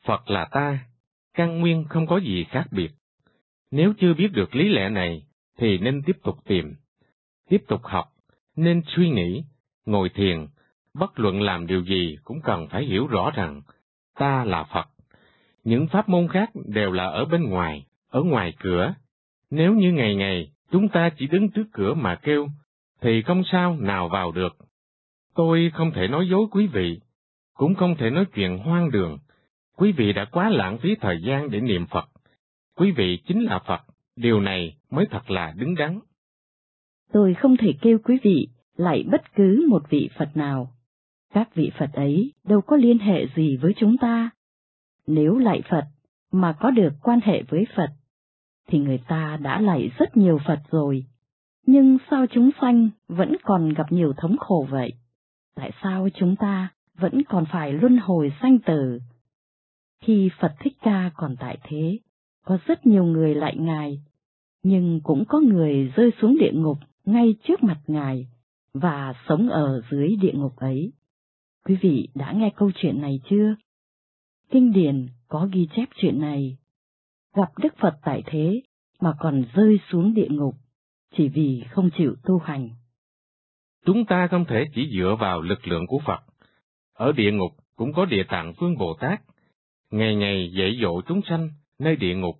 Phật 0.06 0.30
là 0.30 0.48
ta, 0.52 0.86
căn 1.34 1.60
nguyên 1.60 1.86
không 1.90 2.08
có 2.08 2.18
gì 2.18 2.44
khác 2.50 2.68
biệt. 2.72 2.92
Nếu 3.72 3.94
chưa 4.00 4.14
biết 4.14 4.28
được 4.34 4.56
lý 4.56 4.70
lẽ 4.70 4.90
này, 4.90 5.24
thì 5.58 5.78
nên 5.78 6.02
tiếp 6.06 6.18
tục 6.24 6.36
tìm, 6.46 6.76
tiếp 7.50 7.64
tục 7.68 7.82
học, 7.84 8.14
nên 8.56 8.82
suy 8.88 9.10
nghĩ, 9.10 9.44
ngồi 9.86 10.10
thiền, 10.10 10.48
bất 10.94 11.20
luận 11.20 11.42
làm 11.42 11.68
điều 11.68 11.84
gì 11.84 12.18
cũng 12.24 12.42
cần 12.42 12.68
phải 12.68 12.86
hiểu 12.86 13.08
rõ 13.08 13.32
rằng 13.36 13.62
ta 14.16 14.44
là 14.44 14.64
Phật. 14.64 14.90
Những 15.64 15.88
pháp 15.88 16.10
môn 16.10 16.28
khác 16.28 16.50
đều 16.66 16.92
là 16.92 17.06
ở 17.06 17.26
bên 17.26 17.44
ngoài, 17.44 17.86
ở 18.10 18.22
ngoài 18.24 18.54
cửa. 18.60 18.94
Nếu 19.50 19.74
như 19.74 19.92
ngày 19.92 20.16
ngày 20.16 20.52
chúng 20.72 20.90
ta 20.90 21.10
chỉ 21.18 21.28
đứng 21.28 21.50
trước 21.50 21.66
cửa 21.74 21.94
mà 21.94 22.16
kêu, 22.16 22.48
thì 23.02 23.22
không 23.22 23.44
sao 23.52 23.78
nào 23.80 24.10
vào 24.10 24.32
được. 24.32 24.58
Tôi 25.36 25.72
không 25.74 25.92
thể 25.92 26.08
nói 26.08 26.28
dối 26.30 26.48
quý 26.52 26.68
vị, 26.68 27.00
cũng 27.54 27.76
không 27.76 27.96
thể 27.98 28.10
nói 28.10 28.26
chuyện 28.34 28.58
hoang 28.58 28.92
đường. 28.92 29.18
Quý 29.78 29.92
vị 29.92 30.14
đã 30.14 30.26
quá 30.26 30.50
lãng 30.50 30.78
phí 30.78 30.96
thời 31.02 31.22
gian 31.22 31.52
để 31.52 31.60
niệm 31.60 31.86
Phật. 31.88 32.10
Quý 32.76 32.92
vị 32.92 33.20
chính 33.28 33.44
là 33.44 33.60
Phật, 33.60 33.82
điều 34.16 34.42
này 34.42 34.76
mới 34.92 35.06
thật 35.12 35.32
là 35.32 35.54
đứng 35.56 35.76
đắn. 35.76 36.00
Tôi 37.12 37.34
không 37.34 37.58
thể 37.58 37.74
kêu 37.82 37.98
quý 38.04 38.18
vị 38.24 38.48
lại 38.78 39.04
bất 39.12 39.36
cứ 39.36 39.66
một 39.70 39.84
vị 39.90 40.10
Phật 40.18 40.38
nào. 40.38 40.72
Các 41.34 41.56
vị 41.56 41.72
Phật 41.80 41.94
ấy 41.94 42.32
đâu 42.44 42.62
có 42.62 42.76
liên 42.76 43.00
hệ 43.00 43.26
gì 43.36 43.58
với 43.58 43.74
chúng 43.78 43.98
ta. 43.98 44.30
Nếu 45.08 45.38
lại 45.38 45.62
Phật 45.70 45.86
mà 46.32 46.54
có 46.60 46.72
được 46.72 46.94
quan 47.04 47.20
hệ 47.24 47.44
với 47.44 47.66
Phật, 47.76 47.90
thì 48.68 48.80
người 48.80 49.00
ta 49.08 49.38
đã 49.42 49.62
lạy 49.62 49.92
rất 49.98 50.18
nhiều 50.18 50.40
Phật 50.48 50.60
rồi. 50.72 51.06
Nhưng 51.66 51.98
sao 52.12 52.26
chúng 52.28 52.50
sanh 52.62 52.90
vẫn 53.08 53.36
còn 53.44 53.74
gặp 53.74 53.92
nhiều 53.92 54.14
thống 54.18 54.38
khổ 54.38 54.68
vậy? 54.70 54.94
Tại 55.56 55.72
sao 55.84 56.08
chúng 56.14 56.36
ta 56.36 56.70
vẫn 56.98 57.22
còn 57.30 57.46
phải 57.52 57.74
luân 57.74 57.98
hồi 57.98 58.32
sanh 58.42 58.60
tử? 58.60 59.00
Khi 60.02 60.30
Phật 60.40 60.56
Thích 60.60 60.74
Ca 60.82 61.12
còn 61.16 61.36
tại 61.40 61.58
thế, 61.64 62.00
có 62.46 62.58
rất 62.66 62.86
nhiều 62.86 63.04
người 63.04 63.36
lại 63.36 63.56
Ngài, 63.58 64.02
nhưng 64.64 65.02
cũng 65.04 65.26
có 65.26 65.40
người 65.40 65.92
rơi 65.96 66.12
xuống 66.22 66.38
địa 66.38 66.52
ngục 66.54 66.78
ngay 67.06 67.36
trước 67.44 67.64
mặt 67.64 67.80
Ngài 67.88 68.28
và 68.74 69.14
sống 69.28 69.50
ở 69.50 69.82
dưới 69.92 70.16
địa 70.16 70.34
ngục 70.34 70.56
ấy. 70.56 70.92
Quý 71.66 71.78
vị 71.82 72.08
đã 72.16 72.32
nghe 72.32 72.52
câu 72.56 72.72
chuyện 72.76 73.02
này 73.02 73.20
chưa? 73.30 73.56
Kinh 74.50 74.74
điển 74.74 75.08
có 75.28 75.50
ghi 75.54 75.68
chép 75.76 75.90
chuyện 75.96 76.22
này. 76.22 76.58
Gặp 77.36 77.52
Đức 77.58 77.74
Phật 77.78 77.94
tại 78.04 78.24
thế 78.26 78.62
mà 79.02 79.14
còn 79.20 79.44
rơi 79.54 79.80
xuống 79.90 80.14
địa 80.14 80.28
ngục, 80.30 80.56
chỉ 81.16 81.28
vì 81.28 81.64
không 81.70 81.90
chịu 81.98 82.16
tu 82.24 82.40
hành. 82.40 82.70
Chúng 83.86 84.06
ta 84.06 84.28
không 84.28 84.46
thể 84.46 84.66
chỉ 84.76 84.92
dựa 84.98 85.16
vào 85.20 85.42
lực 85.42 85.68
lượng 85.68 85.88
của 85.88 86.00
Phật. 86.06 86.20
Ở 86.94 87.12
địa 87.12 87.32
ngục 87.32 87.52
cũng 87.76 87.94
có 87.94 88.06
địa 88.06 88.24
tạng 88.30 88.54
vương 88.58 88.78
Bồ 88.78 88.94
Tát, 89.00 89.22
ngày 89.92 90.16
ngày 90.16 90.52
dạy 90.58 90.78
dỗ 90.82 91.02
chúng 91.02 91.22
sanh 91.30 91.50
nơi 91.80 91.96
địa 91.96 92.16
ngục, 92.16 92.36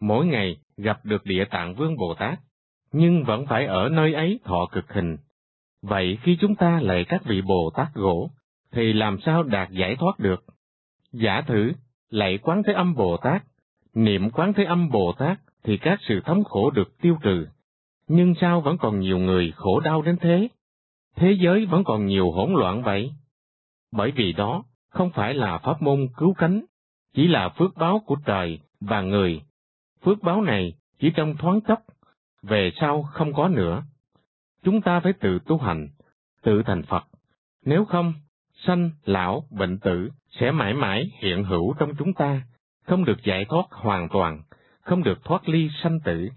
mỗi 0.00 0.26
ngày 0.26 0.56
gặp 0.76 1.04
được 1.04 1.24
địa 1.24 1.44
tạng 1.50 1.74
vương 1.74 1.96
Bồ 1.96 2.14
Tát, 2.14 2.38
nhưng 2.92 3.24
vẫn 3.24 3.46
phải 3.46 3.66
ở 3.66 3.88
nơi 3.88 4.14
ấy 4.14 4.40
thọ 4.44 4.68
cực 4.72 4.92
hình. 4.92 5.16
Vậy 5.82 6.18
khi 6.22 6.36
chúng 6.40 6.54
ta 6.54 6.80
lạy 6.82 7.04
các 7.08 7.24
vị 7.24 7.42
Bồ 7.42 7.70
Tát 7.74 7.94
gỗ, 7.94 8.30
thì 8.72 8.92
làm 8.92 9.20
sao 9.20 9.42
đạt 9.42 9.70
giải 9.70 9.96
thoát 9.96 10.18
được? 10.18 10.44
Giả 11.12 11.40
thử, 11.46 11.72
lạy 12.10 12.38
quán 12.38 12.62
thế 12.66 12.72
âm 12.72 12.94
Bồ 12.94 13.16
Tát, 13.16 13.42
niệm 13.94 14.30
quán 14.30 14.52
thế 14.52 14.64
âm 14.64 14.90
Bồ 14.90 15.12
Tát 15.12 15.38
thì 15.64 15.76
các 15.76 15.98
sự 16.08 16.20
thống 16.24 16.44
khổ 16.44 16.70
được 16.70 16.98
tiêu 17.00 17.18
trừ. 17.22 17.46
Nhưng 18.08 18.34
sao 18.40 18.60
vẫn 18.60 18.78
còn 18.78 19.00
nhiều 19.00 19.18
người 19.18 19.52
khổ 19.56 19.80
đau 19.80 20.02
đến 20.02 20.16
thế? 20.20 20.48
Thế 21.16 21.36
giới 21.40 21.66
vẫn 21.66 21.84
còn 21.84 22.06
nhiều 22.06 22.30
hỗn 22.30 22.52
loạn 22.52 22.82
vậy? 22.82 23.12
Bởi 23.92 24.10
vì 24.10 24.32
đó 24.32 24.64
không 24.90 25.10
phải 25.10 25.34
là 25.34 25.58
pháp 25.58 25.82
môn 25.82 26.08
cứu 26.16 26.34
cánh, 26.34 26.64
chỉ 27.14 27.28
là 27.28 27.48
phước 27.48 27.76
báo 27.76 28.02
của 28.06 28.16
trời 28.24 28.58
và 28.80 29.00
người. 29.00 29.40
Phước 30.04 30.22
báo 30.22 30.42
này 30.42 30.72
chỉ 30.98 31.10
trong 31.16 31.36
thoáng 31.36 31.60
chốc, 31.60 31.78
về 32.42 32.70
sau 32.80 33.02
không 33.02 33.32
có 33.32 33.48
nữa. 33.48 33.82
Chúng 34.62 34.80
ta 34.80 35.00
phải 35.00 35.12
tự 35.12 35.38
tu 35.46 35.58
hành, 35.58 35.88
tự 36.42 36.62
thành 36.66 36.82
Phật. 36.82 37.04
Nếu 37.64 37.84
không, 37.84 38.12
sanh, 38.66 38.90
lão, 39.04 39.44
bệnh 39.50 39.78
tử 39.78 40.10
sẽ 40.40 40.50
mãi 40.50 40.74
mãi 40.74 41.10
hiện 41.20 41.44
hữu 41.44 41.74
trong 41.78 41.92
chúng 41.98 42.14
ta, 42.14 42.42
không 42.84 43.04
được 43.04 43.24
giải 43.24 43.44
thoát 43.48 43.66
hoàn 43.70 44.08
toàn, 44.08 44.42
không 44.80 45.02
được 45.02 45.24
thoát 45.24 45.48
ly 45.48 45.68
sanh 45.82 46.00
tử. 46.04 46.28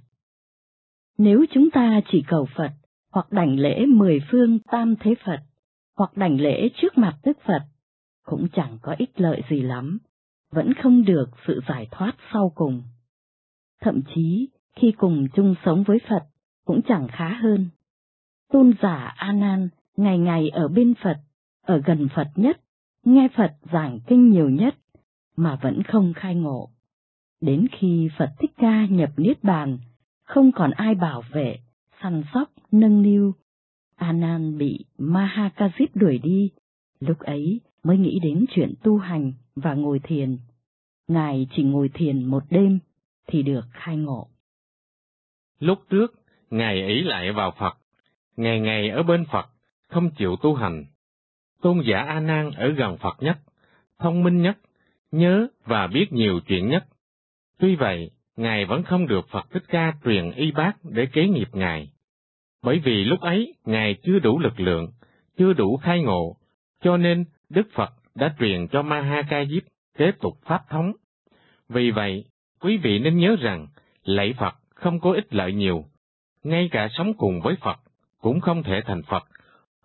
Nếu 1.17 1.45
chúng 1.53 1.71
ta 1.71 2.01
chỉ 2.11 2.23
cầu 2.27 2.47
Phật, 2.55 2.71
hoặc 3.11 3.31
đảnh 3.31 3.59
lễ 3.59 3.85
mười 3.85 4.19
phương 4.31 4.59
tam 4.59 4.95
thế 4.99 5.15
Phật, 5.25 5.39
hoặc 5.97 6.17
đảnh 6.17 6.41
lễ 6.41 6.69
trước 6.75 6.97
mặt 6.97 7.17
Đức 7.23 7.37
Phật, 7.45 7.61
cũng 8.25 8.47
chẳng 8.53 8.77
có 8.81 8.95
ích 8.97 9.21
lợi 9.21 9.41
gì 9.49 9.61
lắm, 9.61 9.97
vẫn 10.51 10.73
không 10.73 11.05
được 11.05 11.29
sự 11.47 11.61
giải 11.67 11.87
thoát 11.91 12.13
sau 12.33 12.51
cùng. 12.55 12.83
Thậm 13.81 14.01
chí, 14.15 14.49
khi 14.75 14.91
cùng 14.91 15.27
chung 15.33 15.55
sống 15.65 15.83
với 15.87 15.99
Phật, 16.09 16.23
cũng 16.65 16.81
chẳng 16.81 17.07
khá 17.07 17.29
hơn. 17.29 17.69
Tôn 18.51 18.73
giả 18.81 19.13
A 19.17 19.31
Nan 19.31 19.69
ngày 19.97 20.17
ngày 20.17 20.49
ở 20.49 20.67
bên 20.67 20.93
Phật, 21.03 21.17
ở 21.61 21.81
gần 21.85 22.07
Phật 22.15 22.27
nhất, 22.35 22.61
nghe 23.05 23.27
Phật 23.35 23.53
giảng 23.73 23.99
kinh 24.07 24.29
nhiều 24.29 24.49
nhất, 24.49 24.75
mà 25.35 25.59
vẫn 25.61 25.83
không 25.83 26.13
khai 26.15 26.35
ngộ. 26.35 26.69
Đến 27.41 27.67
khi 27.71 28.09
Phật 28.17 28.29
Thích 28.39 28.51
Ca 28.57 28.85
nhập 28.85 29.09
Niết 29.17 29.43
Bàn, 29.43 29.77
không 30.23 30.51
còn 30.51 30.71
ai 30.71 30.95
bảo 30.95 31.23
vệ, 31.31 31.59
săn 32.01 32.23
sóc, 32.33 32.49
nâng 32.71 33.01
niu. 33.01 33.33
A 33.95 34.11
Nan 34.11 34.57
bị 34.57 34.85
Mahakajip 34.97 35.87
đuổi 35.93 36.17
đi, 36.17 36.51
lúc 36.99 37.19
ấy 37.19 37.61
mới 37.83 37.97
nghĩ 37.97 38.19
đến 38.19 38.45
chuyện 38.49 38.73
tu 38.83 38.97
hành 38.97 39.33
và 39.55 39.73
ngồi 39.73 39.99
thiền. 39.99 40.37
Ngài 41.07 41.47
chỉ 41.55 41.63
ngồi 41.63 41.89
thiền 41.93 42.25
một 42.25 42.43
đêm 42.49 42.79
thì 43.27 43.43
được 43.43 43.65
khai 43.71 43.97
ngộ. 43.97 44.30
Lúc 45.61 45.79
trước, 45.89 46.13
Ngài 46.49 46.87
ỷ 46.87 47.01
lại 47.01 47.31
vào 47.31 47.51
Phật, 47.51 47.77
ngày 48.37 48.59
ngày 48.59 48.89
ở 48.89 49.03
bên 49.03 49.25
Phật, 49.31 49.45
không 49.87 50.09
chịu 50.11 50.35
tu 50.41 50.55
hành. 50.55 50.85
Tôn 51.61 51.81
giả 51.85 51.99
A 51.99 52.19
Nan 52.19 52.51
ở 52.51 52.69
gần 52.69 52.97
Phật 52.97 53.17
nhất, 53.19 53.37
thông 53.99 54.23
minh 54.23 54.41
nhất, 54.41 54.57
nhớ 55.11 55.47
và 55.65 55.87
biết 55.87 56.13
nhiều 56.13 56.39
chuyện 56.47 56.69
nhất. 56.69 56.85
Tuy 57.59 57.75
vậy, 57.75 58.11
Ngài 58.35 58.65
vẫn 58.65 58.83
không 58.83 59.07
được 59.07 59.29
Phật 59.29 59.51
Thích 59.51 59.63
Ca 59.67 59.93
truyền 60.05 60.31
y 60.31 60.51
bác 60.51 60.73
để 60.83 61.05
kế 61.05 61.27
nghiệp 61.27 61.47
Ngài. 61.51 61.91
Bởi 62.63 62.79
vì 62.79 63.03
lúc 63.03 63.21
ấy, 63.21 63.53
Ngài 63.65 63.95
chưa 64.03 64.19
đủ 64.19 64.39
lực 64.39 64.59
lượng, 64.59 64.91
chưa 65.37 65.53
đủ 65.53 65.77
khai 65.77 66.01
ngộ, 66.01 66.37
cho 66.83 66.97
nên 66.97 67.25
Đức 67.49 67.67
Phật 67.73 67.93
đã 68.15 68.35
truyền 68.39 68.67
cho 68.67 68.81
Ma 68.81 69.01
Ha 69.01 69.21
Ca 69.29 69.45
Diếp 69.45 69.63
kế 69.97 70.11
tục 70.11 70.37
pháp 70.45 70.69
thống. 70.69 70.91
Vì 71.69 71.91
vậy, 71.91 72.25
quý 72.59 72.77
vị 72.77 72.99
nên 72.99 73.17
nhớ 73.17 73.35
rằng, 73.39 73.67
lạy 74.03 74.33
Phật 74.37 74.60
không 74.81 74.99
có 74.99 75.11
ích 75.11 75.33
lợi 75.33 75.53
nhiều. 75.53 75.85
Ngay 76.43 76.69
cả 76.71 76.89
sống 76.91 77.13
cùng 77.13 77.41
với 77.41 77.55
Phật 77.61 77.79
cũng 78.21 78.39
không 78.39 78.63
thể 78.63 78.81
thành 78.85 79.01
Phật. 79.03 79.23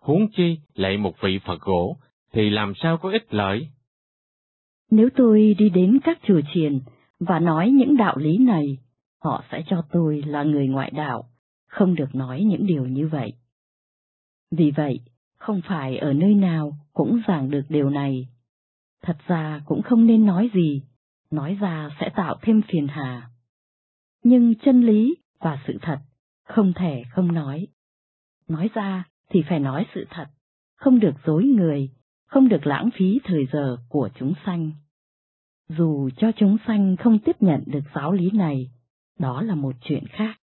Huống 0.01 0.29
chi 0.37 0.59
lại 0.75 0.97
một 0.97 1.21
vị 1.21 1.39
Phật 1.47 1.61
gỗ, 1.61 1.97
thì 2.33 2.51
làm 2.51 2.73
sao 2.77 2.99
có 2.99 3.11
ích 3.11 3.35
lợi? 3.35 3.69
Nếu 4.91 5.09
tôi 5.17 5.55
đi 5.59 5.69
đến 5.69 5.99
các 6.05 6.19
chùa 6.23 6.41
chiền 6.55 6.81
và 7.21 7.39
nói 7.39 7.71
những 7.71 7.97
đạo 7.97 8.17
lý 8.17 8.39
này, 8.39 8.79
họ 9.25 9.45
sẽ 9.51 9.63
cho 9.67 9.83
tôi 9.93 10.23
là 10.27 10.43
người 10.43 10.67
ngoại 10.67 10.91
đạo, 10.91 11.25
không 11.67 11.95
được 11.95 12.15
nói 12.15 12.43
những 12.45 12.67
điều 12.67 12.87
như 12.87 13.09
vậy. 13.09 13.33
Vì 14.51 14.71
vậy, 14.71 15.01
không 15.39 15.61
phải 15.69 15.97
ở 15.99 16.13
nơi 16.13 16.35
nào 16.35 16.73
cũng 16.93 17.21
giảng 17.29 17.51
được 17.51 17.65
điều 17.69 17.91
này. 17.91 18.29
Thật 19.03 19.17
ra 19.27 19.61
cũng 19.67 19.83
không 19.83 20.07
nên 20.07 20.27
nói 20.27 20.51
gì, 20.55 20.83
nói 21.31 21.59
ra 21.61 21.91
sẽ 22.01 22.09
tạo 22.17 22.37
thêm 22.43 22.63
phiền 22.69 22.87
hà. 22.87 23.31
Nhưng 24.29 24.55
chân 24.55 24.81
lý 24.81 25.17
và 25.41 25.59
sự 25.67 25.79
thật 25.83 25.99
không 26.45 26.73
thể 26.77 27.03
không 27.11 27.33
nói. 27.33 27.67
Nói 28.49 28.71
ra 28.75 29.05
thì 29.31 29.43
phải 29.49 29.61
nói 29.61 29.87
sự 29.95 30.05
thật, 30.11 30.27
không 30.77 30.99
được 30.99 31.15
dối 31.27 31.45
người, 31.45 31.91
không 32.27 32.49
được 32.49 32.67
lãng 32.67 32.89
phí 32.95 33.21
thời 33.25 33.47
giờ 33.53 33.77
của 33.89 34.09
chúng 34.19 34.33
sanh. 34.47 34.71
Dù 35.69 36.11
cho 36.17 36.33
chúng 36.37 36.57
sanh 36.67 36.97
không 36.97 37.19
tiếp 37.19 37.37
nhận 37.41 37.63
được 37.67 37.85
giáo 37.95 38.13
lý 38.13 38.31
này, 38.31 38.71
đó 39.19 39.43
là 39.43 39.55
một 39.55 39.75
chuyện 39.81 40.05
khác. 40.07 40.41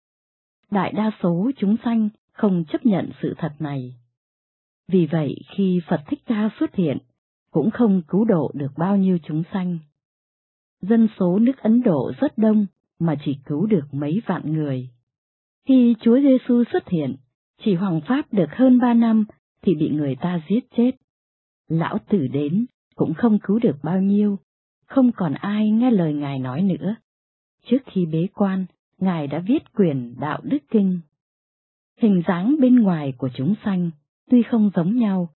Đại 0.70 0.92
đa 0.92 1.10
số 1.22 1.50
chúng 1.56 1.76
sanh 1.84 2.08
không 2.32 2.64
chấp 2.64 2.86
nhận 2.86 3.10
sự 3.22 3.34
thật 3.38 3.52
này. 3.58 3.96
Vì 4.88 5.06
vậy 5.06 5.36
khi 5.56 5.80
Phật 5.88 6.00
Thích 6.06 6.22
Ca 6.26 6.50
xuất 6.60 6.74
hiện, 6.74 6.98
cũng 7.50 7.70
không 7.70 8.02
cứu 8.08 8.24
độ 8.24 8.52
được 8.54 8.72
bao 8.76 8.96
nhiêu 8.96 9.18
chúng 9.24 9.42
sanh. 9.52 9.78
Dân 10.80 11.08
số 11.18 11.38
nước 11.38 11.58
Ấn 11.58 11.82
Độ 11.82 12.12
rất 12.20 12.38
đông 12.38 12.66
mà 13.00 13.16
chỉ 13.24 13.36
cứu 13.46 13.66
được 13.66 13.84
mấy 13.92 14.22
vạn 14.26 14.52
người. 14.52 14.88
Khi 15.68 15.94
Chúa 16.00 16.20
Giêsu 16.20 16.64
xuất 16.72 16.88
hiện, 16.88 17.16
chỉ 17.64 17.74
hoàng 17.74 18.00
pháp 18.08 18.32
được 18.32 18.50
hơn 18.50 18.78
ba 18.78 18.94
năm 18.94 19.24
thì 19.62 19.74
bị 19.74 19.90
người 19.90 20.16
ta 20.16 20.42
giết 20.48 20.64
chết. 20.76 20.90
Lão 21.68 21.98
tử 22.08 22.26
đến 22.26 22.66
cũng 22.94 23.14
không 23.14 23.38
cứu 23.38 23.58
được 23.58 23.76
bao 23.82 24.00
nhiêu, 24.00 24.38
không 24.86 25.12
còn 25.12 25.34
ai 25.34 25.70
nghe 25.70 25.90
lời 25.90 26.12
Ngài 26.12 26.38
nói 26.38 26.62
nữa. 26.62 26.94
Trước 27.66 27.78
khi 27.86 28.06
bế 28.06 28.26
quan, 28.34 28.66
Ngài 28.98 29.26
đã 29.26 29.38
viết 29.38 29.74
quyền 29.74 30.14
đạo 30.20 30.40
đức 30.42 30.58
kinh. 30.70 31.00
Hình 32.00 32.22
dáng 32.26 32.56
bên 32.60 32.76
ngoài 32.76 33.12
của 33.18 33.28
chúng 33.34 33.54
sanh 33.64 33.90
tuy 34.30 34.42
không 34.42 34.70
giống 34.74 34.96
nhau, 34.96 35.28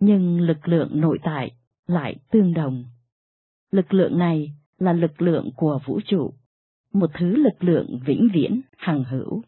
nhưng 0.00 0.40
lực 0.40 0.68
lượng 0.68 1.00
nội 1.00 1.18
tại 1.22 1.52
lại 1.86 2.16
tương 2.30 2.54
đồng. 2.54 2.84
Lực 3.70 3.94
lượng 3.94 4.18
này 4.18 4.52
là 4.78 4.92
lực 4.92 5.22
lượng 5.22 5.50
của 5.56 5.80
vũ 5.86 6.00
trụ, 6.06 6.32
một 6.92 7.10
thứ 7.18 7.36
lực 7.36 7.64
lượng 7.64 8.00
vĩnh 8.06 8.28
viễn, 8.32 8.60
hằng 8.76 9.04
hữu. 9.04 9.42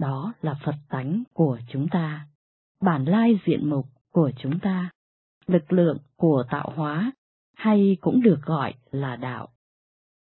Đó 0.00 0.32
là 0.42 0.54
Phật 0.64 0.74
tánh 0.88 1.22
của 1.32 1.58
chúng 1.68 1.88
ta, 1.88 2.26
bản 2.80 3.04
lai 3.04 3.40
diện 3.46 3.70
mục 3.70 3.86
của 4.12 4.30
chúng 4.36 4.58
ta, 4.58 4.90
lực 5.46 5.72
lượng 5.72 5.98
của 6.16 6.44
tạo 6.50 6.72
hóa, 6.76 7.12
hay 7.56 7.96
cũng 8.00 8.22
được 8.22 8.38
gọi 8.42 8.74
là 8.90 9.16
đạo. 9.16 9.48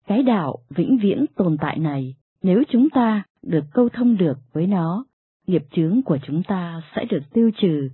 Cái 0.08 0.24
đạo 0.24 0.58
vĩnh 0.70 0.98
viễn 0.98 1.26
tồn 1.36 1.58
tại 1.62 1.80
này, 1.80 2.16
nếu 2.42 2.64
chúng 2.70 2.90
ta 2.90 3.24
được 3.42 3.64
câu 3.74 3.90
thông 3.90 4.18
được 4.18 4.38
với 4.54 4.68
nó, 4.68 5.06
nghiệp 5.48 5.64
chướng 5.72 6.02
của 6.02 6.18
chúng 6.24 6.44
ta 6.44 6.82
sẽ 6.96 7.06
được 7.06 7.22
tiêu 7.34 7.52
trừ, 7.62 7.90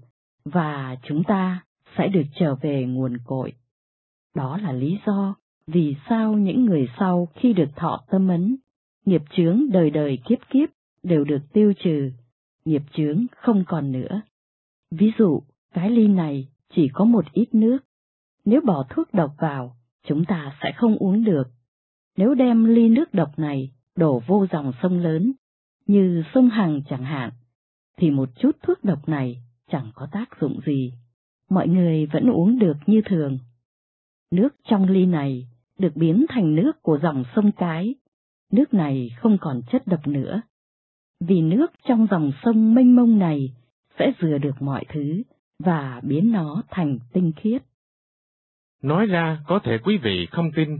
và 0.45 0.95
chúng 1.03 1.23
ta 1.23 1.63
sẽ 1.97 2.07
được 2.07 2.23
trở 2.39 2.55
về 2.55 2.85
nguồn 2.85 3.17
cội. 3.25 3.53
Đó 4.35 4.57
là 4.57 4.71
lý 4.71 4.99
do 5.05 5.35
vì 5.67 5.95
sao 6.09 6.33
những 6.33 6.65
người 6.65 6.87
sau 6.99 7.27
khi 7.35 7.53
được 7.53 7.69
thọ 7.75 8.03
tâm 8.11 8.27
ấn, 8.27 8.55
nghiệp 9.05 9.21
chướng 9.37 9.61
đời 9.71 9.89
đời 9.89 10.17
kiếp 10.25 10.39
kiếp 10.49 10.69
đều 11.03 11.23
được 11.23 11.41
tiêu 11.53 11.73
trừ, 11.83 12.11
nghiệp 12.65 12.81
chướng 12.93 13.25
không 13.35 13.63
còn 13.67 13.91
nữa. 13.91 14.21
Ví 14.91 15.11
dụ, 15.17 15.41
cái 15.73 15.89
ly 15.89 16.07
này 16.07 16.47
chỉ 16.75 16.89
có 16.93 17.05
một 17.05 17.25
ít 17.33 17.55
nước, 17.55 17.77
nếu 18.45 18.61
bỏ 18.61 18.85
thuốc 18.89 19.13
độc 19.13 19.35
vào, 19.39 19.75
chúng 20.07 20.25
ta 20.25 20.57
sẽ 20.63 20.71
không 20.75 20.97
uống 20.97 21.23
được. 21.23 21.47
Nếu 22.17 22.33
đem 22.33 22.65
ly 22.65 22.89
nước 22.89 23.13
độc 23.13 23.39
này 23.39 23.71
đổ 23.95 24.21
vô 24.27 24.45
dòng 24.51 24.71
sông 24.81 24.99
lớn, 24.99 25.31
như 25.87 26.23
sông 26.33 26.49
Hằng 26.49 26.81
chẳng 26.89 27.03
hạn, 27.03 27.31
thì 27.97 28.11
một 28.11 28.29
chút 28.39 28.51
thuốc 28.63 28.83
độc 28.83 29.09
này 29.09 29.43
chẳng 29.71 29.91
có 29.95 30.07
tác 30.11 30.41
dụng 30.41 30.59
gì. 30.65 30.93
Mọi 31.49 31.67
người 31.67 32.05
vẫn 32.05 32.29
uống 32.29 32.59
được 32.59 32.77
như 32.85 33.01
thường. 33.05 33.37
Nước 34.31 34.55
trong 34.63 34.89
ly 34.89 35.05
này 35.05 35.47
được 35.79 35.95
biến 35.95 36.25
thành 36.29 36.55
nước 36.55 36.71
của 36.81 36.99
dòng 37.03 37.23
sông 37.35 37.51
Cái. 37.51 37.95
Nước 38.51 38.73
này 38.73 39.09
không 39.17 39.37
còn 39.41 39.61
chất 39.71 39.87
độc 39.87 40.07
nữa. 40.07 40.41
Vì 41.19 41.41
nước 41.41 41.67
trong 41.87 42.07
dòng 42.11 42.31
sông 42.43 42.75
mênh 42.75 42.95
mông 42.95 43.19
này 43.19 43.53
sẽ 43.99 44.11
rửa 44.21 44.37
được 44.37 44.61
mọi 44.61 44.85
thứ 44.89 45.21
và 45.59 46.01
biến 46.03 46.31
nó 46.31 46.63
thành 46.69 46.99
tinh 47.13 47.31
khiết. 47.35 47.61
Nói 48.81 49.05
ra 49.05 49.39
có 49.47 49.59
thể 49.59 49.77
quý 49.83 49.97
vị 49.97 50.27
không 50.31 50.51
tin, 50.55 50.79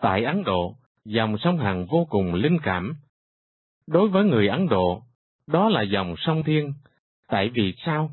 tại 0.00 0.24
Ấn 0.24 0.44
Độ, 0.44 0.74
dòng 1.04 1.38
sông 1.38 1.58
Hằng 1.58 1.86
vô 1.86 2.06
cùng 2.10 2.34
linh 2.34 2.58
cảm. 2.62 2.96
Đối 3.86 4.08
với 4.08 4.24
người 4.24 4.48
Ấn 4.48 4.68
Độ, 4.68 5.02
đó 5.46 5.68
là 5.68 5.82
dòng 5.82 6.14
sông 6.18 6.42
Thiên. 6.42 6.72
Tại 7.28 7.50
vì 7.54 7.74
sao? 7.86 8.10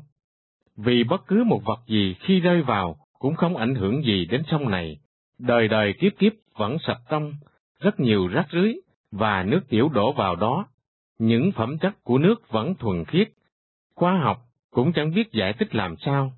Vì 0.76 1.04
bất 1.04 1.26
cứ 1.26 1.44
một 1.44 1.62
vật 1.64 1.80
gì 1.86 2.14
khi 2.20 2.40
rơi 2.40 2.62
vào 2.62 2.96
cũng 3.18 3.34
không 3.34 3.56
ảnh 3.56 3.74
hưởng 3.74 4.02
gì 4.02 4.24
đến 4.24 4.42
sông 4.50 4.70
này. 4.70 4.98
Đời 5.38 5.68
đời 5.68 5.94
kiếp 6.00 6.12
kiếp 6.18 6.32
vẫn 6.56 6.76
sập 6.86 6.98
trong, 7.08 7.34
rất 7.80 8.00
nhiều 8.00 8.28
rác 8.28 8.46
rưới, 8.52 8.74
và 9.10 9.42
nước 9.42 9.60
tiểu 9.68 9.88
đổ 9.88 10.12
vào 10.12 10.36
đó. 10.36 10.66
Những 11.18 11.52
phẩm 11.52 11.78
chất 11.78 12.04
của 12.04 12.18
nước 12.18 12.48
vẫn 12.48 12.74
thuần 12.74 13.04
khiết. 13.04 13.28
Khoa 13.94 14.18
học 14.18 14.38
cũng 14.70 14.92
chẳng 14.92 15.14
biết 15.14 15.32
giải 15.32 15.52
thích 15.52 15.74
làm 15.74 15.96
sao. 15.96 16.32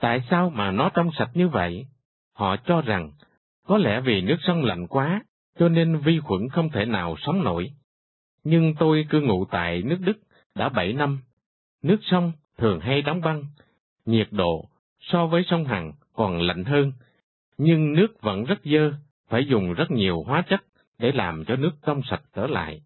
Tại 0.00 0.22
sao 0.30 0.50
mà 0.50 0.70
nó 0.70 0.90
trong 0.94 1.10
sạch 1.18 1.30
như 1.34 1.48
vậy? 1.48 1.86
Họ 2.34 2.56
cho 2.56 2.80
rằng, 2.80 3.12
có 3.66 3.78
lẽ 3.78 4.00
vì 4.00 4.20
nước 4.20 4.36
sông 4.40 4.64
lạnh 4.64 4.86
quá, 4.86 5.22
cho 5.58 5.68
nên 5.68 5.98
vi 5.98 6.20
khuẩn 6.20 6.48
không 6.48 6.70
thể 6.70 6.84
nào 6.84 7.16
sống 7.18 7.44
nổi. 7.44 7.72
Nhưng 8.44 8.74
tôi 8.78 9.06
cư 9.10 9.20
ngụ 9.20 9.44
tại 9.44 9.82
nước 9.82 9.98
Đức 10.00 10.18
đã 10.54 10.68
bảy 10.68 10.92
năm. 10.92 11.20
Nước 11.82 11.98
sông 12.02 12.32
thường 12.58 12.80
hay 12.80 13.02
đóng 13.02 13.20
băng, 13.20 13.44
nhiệt 14.06 14.28
độ 14.30 14.64
so 15.00 15.26
với 15.26 15.44
sông 15.46 15.64
Hằng 15.64 15.92
còn 16.12 16.40
lạnh 16.40 16.64
hơn, 16.64 16.92
nhưng 17.62 17.92
nước 17.92 18.22
vẫn 18.22 18.44
rất 18.44 18.58
dơ, 18.64 18.92
phải 19.28 19.46
dùng 19.50 19.72
rất 19.72 19.90
nhiều 19.90 20.22
hóa 20.22 20.44
chất 20.48 20.60
để 20.98 21.12
làm 21.12 21.44
cho 21.44 21.56
nước 21.56 21.70
trong 21.86 22.00
sạch 22.10 22.22
trở 22.34 22.46
lại. 22.46 22.82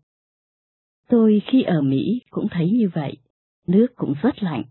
Tôi 1.09 1.43
khi 1.47 1.63
ở 1.63 1.81
Mỹ 1.83 2.21
cũng 2.31 2.49
thấy 2.51 2.71
như 2.71 2.91
vậy, 2.95 3.17
nước 3.67 3.87
cũng 3.97 4.15
rất 4.23 4.43
lạnh, 4.43 4.63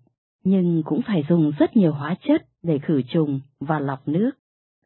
nhưng 0.44 0.84
cũng 0.86 1.02
phải 1.08 1.24
dùng 1.30 1.52
rất 1.60 1.78
nhiều 1.78 1.92
hóa 1.92 2.16
chất 2.28 2.46
để 2.64 2.80
khử 2.80 3.02
trùng 3.02 3.40
và 3.60 3.80
lọc 3.80 4.08
nước, 4.08 4.32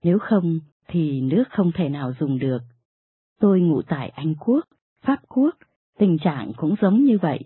nếu 0.04 0.20
không 0.20 0.60
thì 0.88 1.22
nước 1.22 1.44
không 1.50 1.72
thể 1.72 1.90
nào 1.90 2.14
dùng 2.20 2.40
được. 2.40 2.60
Tôi 3.40 3.60
ngụ 3.60 3.82
tại 3.82 4.10
Anh 4.10 4.36
Quốc, 4.40 4.66
Pháp 5.02 5.20
Quốc, 5.28 5.56
tình 5.98 6.18
trạng 6.18 6.52
cũng 6.58 6.76
giống 6.82 7.04
như 7.04 7.18
vậy. 7.22 7.40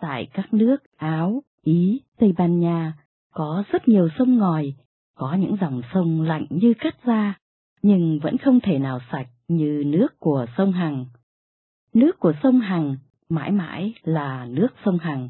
Tại 0.00 0.28
các 0.32 0.54
nước 0.54 0.76
Áo, 0.96 1.42
Ý, 1.62 2.00
Tây 2.18 2.32
Ban 2.38 2.60
Nha, 2.60 2.92
có 3.32 3.64
rất 3.72 3.88
nhiều 3.88 4.08
sông 4.18 4.38
ngòi, 4.38 4.74
có 5.16 5.34
những 5.34 5.56
dòng 5.60 5.82
sông 5.94 6.22
lạnh 6.22 6.46
như 6.50 6.74
cắt 6.78 6.96
da, 7.06 7.34
nhưng 7.82 8.18
vẫn 8.22 8.38
không 8.38 8.60
thể 8.60 8.78
nào 8.78 9.00
sạch 9.12 9.28
như 9.48 9.82
nước 9.86 10.08
của 10.18 10.46
sông 10.56 10.72
Hằng. 10.72 11.06
Nước 11.94 12.18
của 12.18 12.32
sông 12.42 12.60
Hằng 12.60 12.96
mãi 13.28 13.50
mãi 13.50 13.94
là 14.02 14.46
nước 14.50 14.68
sông 14.84 14.98
Hằng. 14.98 15.28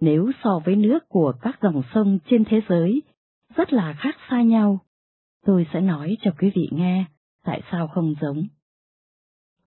Nếu 0.00 0.30
so 0.44 0.60
với 0.64 0.76
nước 0.76 1.08
của 1.08 1.32
các 1.40 1.58
dòng 1.62 1.82
sông 1.94 2.18
trên 2.30 2.44
thế 2.44 2.60
giới, 2.68 3.02
rất 3.56 3.72
là 3.72 3.92
khác 3.92 4.16
xa 4.30 4.42
nhau. 4.42 4.78
Tôi 5.46 5.66
sẽ 5.72 5.80
nói 5.80 6.16
cho 6.22 6.30
quý 6.38 6.52
vị 6.54 6.68
nghe 6.72 7.04
tại 7.44 7.62
sao 7.70 7.88
không 7.88 8.14
giống. 8.20 8.46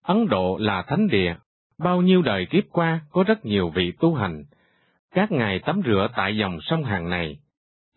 Ấn 0.03 0.27
Độ 0.27 0.57
là 0.57 0.83
thánh 0.87 1.07
địa, 1.07 1.35
bao 1.77 2.01
nhiêu 2.01 2.21
đời 2.21 2.47
kiếp 2.49 2.63
qua 2.71 3.01
có 3.11 3.23
rất 3.23 3.45
nhiều 3.45 3.69
vị 3.69 3.93
tu 3.99 4.15
hành. 4.15 4.43
Các 5.11 5.31
ngài 5.31 5.59
tắm 5.59 5.81
rửa 5.85 6.07
tại 6.15 6.37
dòng 6.37 6.57
sông 6.61 6.83
Hằng 6.83 7.09
này. 7.09 7.39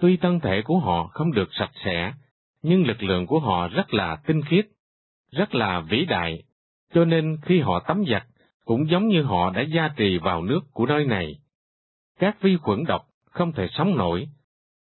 Tuy 0.03 0.17
thân 0.17 0.41
thể 0.41 0.63
của 0.63 0.79
họ 0.79 1.07
không 1.07 1.33
được 1.33 1.49
sạch 1.53 1.71
sẽ, 1.85 2.13
nhưng 2.63 2.87
lực 2.87 3.03
lượng 3.03 3.27
của 3.27 3.41
họ 3.41 3.69
rất 3.69 3.95
là 3.95 4.17
tinh 4.27 4.43
khiết, 4.43 4.67
rất 5.33 5.55
là 5.55 5.81
vĩ 5.81 6.05
đại, 6.05 6.43
cho 6.95 7.05
nên 7.05 7.37
khi 7.43 7.61
họ 7.61 7.81
tắm 7.81 8.05
giặt, 8.11 8.27
cũng 8.65 8.91
giống 8.91 9.09
như 9.09 9.23
họ 9.23 9.51
đã 9.51 9.63
gia 9.63 9.89
trì 9.97 10.19
vào 10.19 10.43
nước 10.43 10.61
của 10.73 10.87
nơi 10.87 11.05
này. 11.05 11.39
Các 12.19 12.41
vi 12.41 12.57
khuẩn 12.57 12.85
độc 12.85 13.07
không 13.25 13.53
thể 13.53 13.69
sống 13.71 13.97
nổi, 13.97 14.29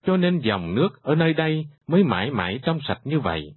cho 0.06 0.18
nên 0.18 0.40
dòng 0.40 0.76
nước 0.76 1.04
ở 1.04 1.16
nơi 1.16 1.34
đây 1.34 1.68
mới 1.88 2.04
mãi 2.04 2.32
mãi 2.32 2.60
trong 2.64 2.80
sạch 2.88 3.00
như 3.04 3.20
vậy. 3.20 3.56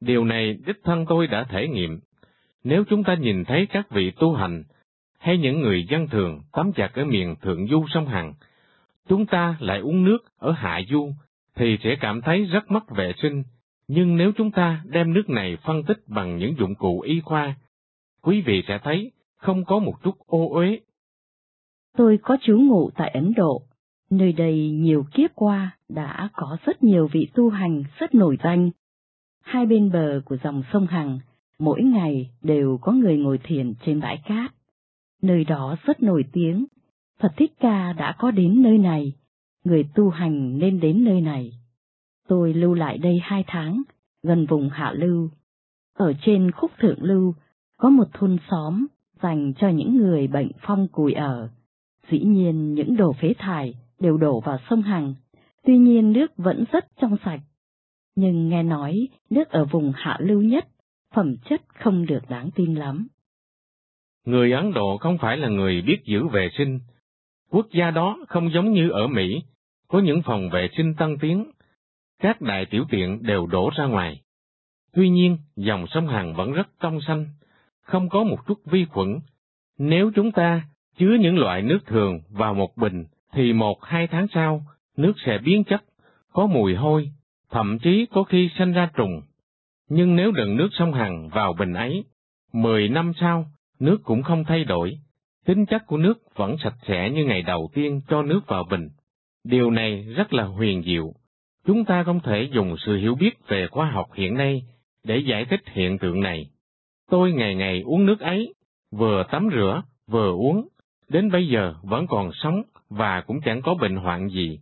Điều 0.00 0.24
này 0.24 0.58
đích 0.66 0.80
thân 0.84 1.06
tôi 1.08 1.26
đã 1.26 1.44
thể 1.44 1.68
nghiệm. 1.68 2.00
Nếu 2.64 2.84
chúng 2.88 3.04
ta 3.04 3.14
nhìn 3.14 3.44
thấy 3.44 3.66
các 3.66 3.90
vị 3.90 4.10
tu 4.10 4.34
hành, 4.34 4.64
hay 5.18 5.38
những 5.38 5.60
người 5.60 5.84
dân 5.84 6.08
thường 6.08 6.40
tắm 6.52 6.70
giặt 6.76 6.94
ở 6.94 7.04
miền 7.04 7.36
thượng 7.42 7.66
du 7.66 7.86
sông 7.88 8.06
Hằng, 8.06 8.34
chúng 9.08 9.26
ta 9.26 9.56
lại 9.60 9.80
uống 9.80 10.04
nước 10.04 10.18
ở 10.38 10.52
hạ 10.52 10.80
du, 10.90 11.12
thì 11.54 11.78
sẽ 11.82 11.96
cảm 12.00 12.20
thấy 12.22 12.44
rất 12.44 12.70
mất 12.70 12.90
vệ 12.96 13.12
sinh. 13.22 13.42
Nhưng 13.88 14.16
nếu 14.16 14.32
chúng 14.36 14.50
ta 14.50 14.82
đem 14.84 15.12
nước 15.12 15.30
này 15.30 15.56
phân 15.64 15.82
tích 15.82 15.98
bằng 16.06 16.38
những 16.38 16.54
dụng 16.58 16.74
cụ 16.74 17.00
y 17.00 17.20
khoa, 17.20 17.54
quý 18.22 18.40
vị 18.40 18.62
sẽ 18.68 18.78
thấy 18.82 19.12
không 19.36 19.64
có 19.64 19.78
một 19.78 19.94
chút 20.02 20.14
ô 20.26 20.48
uế. 20.48 20.80
Tôi 21.96 22.18
có 22.22 22.36
chú 22.42 22.58
ngụ 22.58 22.90
tại 22.96 23.10
Ấn 23.10 23.32
Độ, 23.36 23.62
nơi 24.10 24.32
đây 24.32 24.70
nhiều 24.70 25.04
kiếp 25.14 25.30
qua 25.34 25.76
đã 25.88 26.28
có 26.32 26.56
rất 26.64 26.82
nhiều 26.82 27.08
vị 27.12 27.28
tu 27.34 27.50
hành 27.50 27.84
rất 27.98 28.14
nổi 28.14 28.36
danh. 28.44 28.70
Hai 29.42 29.66
bên 29.66 29.90
bờ 29.92 30.20
của 30.24 30.36
dòng 30.44 30.62
sông 30.72 30.86
Hằng, 30.86 31.18
mỗi 31.58 31.82
ngày 31.82 32.30
đều 32.42 32.78
có 32.80 32.92
người 32.92 33.18
ngồi 33.18 33.38
thiền 33.38 33.74
trên 33.86 34.00
bãi 34.00 34.22
cát. 34.24 34.54
Nơi 35.22 35.44
đó 35.44 35.76
rất 35.84 36.02
nổi 36.02 36.24
tiếng, 36.32 36.66
Phật 37.22 37.32
Thích 37.36 37.52
Ca 37.60 37.92
đã 37.92 38.14
có 38.18 38.30
đến 38.30 38.62
nơi 38.62 38.78
này, 38.78 39.12
người 39.64 39.84
tu 39.94 40.08
hành 40.08 40.58
nên 40.58 40.80
đến 40.80 41.04
nơi 41.04 41.20
này. 41.20 41.52
Tôi 42.28 42.54
lưu 42.54 42.74
lại 42.74 42.98
đây 42.98 43.20
hai 43.22 43.44
tháng, 43.46 43.82
gần 44.22 44.46
vùng 44.46 44.68
Hạ 44.68 44.92
Lưu. 44.96 45.30
Ở 45.94 46.12
trên 46.22 46.50
khúc 46.50 46.70
Thượng 46.78 47.02
Lưu, 47.02 47.34
có 47.76 47.88
một 47.88 48.04
thôn 48.12 48.36
xóm 48.50 48.86
dành 49.22 49.52
cho 49.58 49.68
những 49.68 49.96
người 49.96 50.26
bệnh 50.26 50.50
phong 50.60 50.88
cùi 50.88 51.12
ở. 51.12 51.48
Dĩ 52.10 52.20
nhiên 52.20 52.74
những 52.74 52.96
đồ 52.96 53.12
phế 53.20 53.34
thải 53.38 53.74
đều 54.00 54.16
đổ 54.16 54.40
vào 54.40 54.58
sông 54.70 54.82
Hằng, 54.82 55.14
tuy 55.64 55.78
nhiên 55.78 56.12
nước 56.12 56.36
vẫn 56.36 56.64
rất 56.72 56.86
trong 57.00 57.16
sạch. 57.24 57.40
Nhưng 58.16 58.48
nghe 58.48 58.62
nói 58.62 59.08
nước 59.30 59.48
ở 59.48 59.64
vùng 59.64 59.92
hạ 59.94 60.16
lưu 60.20 60.42
nhất, 60.42 60.68
phẩm 61.14 61.36
chất 61.50 61.62
không 61.74 62.06
được 62.06 62.20
đáng 62.28 62.50
tin 62.54 62.74
lắm. 62.74 63.06
Người 64.26 64.52
Ấn 64.52 64.72
Độ 64.72 64.98
không 65.00 65.18
phải 65.20 65.36
là 65.36 65.48
người 65.48 65.82
biết 65.82 65.98
giữ 66.04 66.28
vệ 66.28 66.48
sinh. 66.58 66.78
Quốc 67.50 67.66
gia 67.72 67.90
đó 67.90 68.18
không 68.28 68.52
giống 68.52 68.72
như 68.72 68.90
ở 68.90 69.06
Mỹ, 69.06 69.42
có 69.88 70.00
những 70.00 70.22
phòng 70.22 70.50
vệ 70.50 70.68
sinh 70.76 70.94
tân 70.94 71.18
tiến. 71.20 71.50
Các 72.22 72.40
đại 72.40 72.66
tiểu 72.70 72.84
tiện 72.90 73.22
đều 73.22 73.46
đổ 73.46 73.70
ra 73.76 73.86
ngoài. 73.86 74.20
Tuy 74.92 75.08
nhiên, 75.08 75.38
dòng 75.56 75.86
sông 75.86 76.08
Hằng 76.08 76.34
vẫn 76.34 76.52
rất 76.52 76.68
trong 76.80 77.00
xanh, 77.06 77.26
không 77.82 78.08
có 78.08 78.24
một 78.24 78.46
chút 78.46 78.58
vi 78.64 78.84
khuẩn. 78.84 79.20
Nếu 79.78 80.10
chúng 80.14 80.32
ta 80.32 80.62
chứa 80.98 81.16
những 81.20 81.38
loại 81.38 81.62
nước 81.62 81.78
thường 81.86 82.20
vào 82.30 82.54
một 82.54 82.76
bình, 82.76 83.04
thì 83.32 83.52
một 83.52 83.84
hai 83.84 84.06
tháng 84.06 84.26
sau, 84.34 84.62
nước 84.96 85.12
sẽ 85.26 85.38
biến 85.44 85.64
chất, 85.64 85.84
có 86.32 86.46
mùi 86.46 86.74
hôi, 86.74 87.10
thậm 87.50 87.78
chí 87.78 88.06
có 88.10 88.22
khi 88.22 88.50
sinh 88.58 88.72
ra 88.72 88.90
trùng. 88.94 89.22
Nhưng 89.88 90.16
nếu 90.16 90.32
đựng 90.32 90.56
nước 90.56 90.68
sông 90.72 90.92
Hằng 90.92 91.28
vào 91.28 91.52
bình 91.52 91.72
ấy, 91.72 92.04
mười 92.52 92.88
năm 92.88 93.12
sau, 93.20 93.46
nước 93.78 93.98
cũng 94.04 94.22
không 94.22 94.44
thay 94.44 94.64
đổi, 94.64 94.98
tính 95.48 95.66
chất 95.66 95.86
của 95.86 95.96
nước 95.96 96.34
vẫn 96.34 96.56
sạch 96.64 96.74
sẽ 96.88 97.10
như 97.10 97.24
ngày 97.24 97.42
đầu 97.42 97.70
tiên 97.74 98.00
cho 98.08 98.22
nước 98.22 98.40
vào 98.46 98.64
bình. 98.70 98.88
Điều 99.44 99.70
này 99.70 100.02
rất 100.02 100.32
là 100.32 100.44
huyền 100.44 100.82
diệu. 100.86 101.12
Chúng 101.66 101.84
ta 101.84 102.04
không 102.04 102.20
thể 102.20 102.48
dùng 102.52 102.76
sự 102.86 102.96
hiểu 102.96 103.14
biết 103.14 103.48
về 103.48 103.66
khoa 103.70 103.90
học 103.90 104.06
hiện 104.14 104.34
nay 104.34 104.62
để 105.04 105.18
giải 105.18 105.44
thích 105.44 105.60
hiện 105.66 105.98
tượng 105.98 106.20
này. 106.20 106.46
Tôi 107.10 107.32
ngày 107.32 107.54
ngày 107.54 107.80
uống 107.80 108.06
nước 108.06 108.20
ấy, 108.20 108.54
vừa 108.90 109.24
tắm 109.30 109.48
rửa, 109.52 109.82
vừa 110.06 110.32
uống, 110.32 110.68
đến 111.08 111.30
bây 111.30 111.48
giờ 111.48 111.74
vẫn 111.82 112.06
còn 112.06 112.30
sống 112.32 112.62
và 112.90 113.20
cũng 113.20 113.40
chẳng 113.44 113.62
có 113.62 113.74
bệnh 113.74 113.96
hoạn 113.96 114.28
gì. 114.28 114.60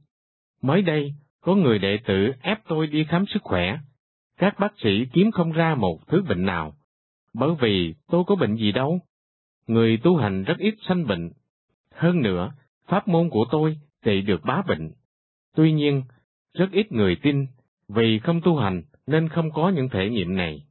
Mới 0.63 0.83
đây, 0.83 1.15
có 1.41 1.55
người 1.55 1.79
đệ 1.79 1.99
tử 2.05 2.33
ép 2.43 2.59
tôi 2.69 2.87
đi 2.87 3.05
khám 3.05 3.27
sức 3.27 3.43
khỏe. 3.43 3.79
Các 4.39 4.59
bác 4.59 4.73
sĩ 4.83 5.07
kiếm 5.13 5.31
không 5.31 5.53
ra 5.53 5.75
một 5.75 5.99
thứ 6.09 6.23
bệnh 6.29 6.47
nào, 6.47 6.75
bởi 7.35 7.51
vì 7.61 7.95
tôi 8.11 8.25
có 8.27 8.35
bệnh 8.35 8.57
gì 8.57 8.73
đâu. 8.73 9.01
Người 9.67 9.99
tu 10.03 10.17
hành 10.17 10.45
rất 10.45 10.59
ít 10.59 10.75
sanh 10.89 11.07
bệnh. 11.07 11.31
Hơn 11.95 12.23
nữa, 12.23 12.53
pháp 12.87 13.09
môn 13.09 13.31
của 13.31 13.45
tôi 13.51 13.79
trị 14.05 14.21
được 14.21 14.41
bá 14.45 14.63
bệnh. 14.69 14.91
Tuy 15.55 15.73
nhiên, 15.73 16.03
rất 16.55 16.71
ít 16.73 16.93
người 16.93 17.17
tin, 17.23 17.47
vì 17.89 18.19
không 18.19 18.41
tu 18.45 18.57
hành 18.57 18.83
nên 19.07 19.29
không 19.29 19.51
có 19.51 19.69
những 19.69 19.89
thể 19.89 20.11
nghiệm 20.11 20.37
này. 20.37 20.63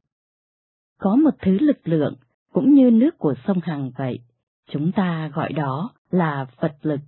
Có 0.98 1.16
một 1.16 1.30
thứ 1.42 1.58
lực 1.60 1.88
lượng, 1.88 2.14
cũng 2.52 2.74
như 2.74 2.90
nước 2.90 3.18
của 3.18 3.34
sông 3.46 3.60
Hằng 3.62 3.90
vậy, 3.98 4.20
chúng 4.70 4.92
ta 4.92 5.30
gọi 5.34 5.52
đó 5.52 5.90
là 6.10 6.46
Phật 6.60 6.76
lực, 6.82 7.00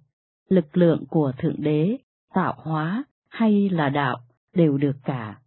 lực 0.49 0.77
lượng 0.77 1.05
của 1.11 1.33
Thượng 1.39 1.57
Đế, 1.59 1.99
tạo 2.35 2.55
hóa 2.57 3.05
hay 3.29 3.69
là 3.69 3.89
đạo, 3.89 4.19
đều 4.55 4.79
được 4.79 4.97
cả. 5.05 5.39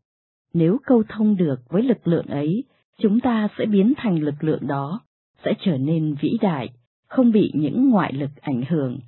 Nếu 0.54 0.78
câu 0.86 1.04
thông 1.10 1.36
được 1.36 1.60
với 1.70 1.84
lực 1.84 2.08
lượng 2.08 2.26
ấy, 2.26 2.64
chúng 2.98 3.20
ta 3.20 3.48
sẽ 3.58 3.66
biến 3.66 3.94
thành 3.98 4.20
lực 4.20 4.44
lượng 4.44 4.68
đó, 4.68 5.02
sẽ 5.46 5.54
trở 5.60 5.78
nên 5.78 6.16
vĩ 6.22 6.38
đại, 6.42 6.70
không 7.08 7.32
bị 7.32 7.52
những 7.56 7.90
ngoại 7.90 8.14
lực 8.14 8.30
ảnh 8.42 8.62
hưởng. 8.70 9.00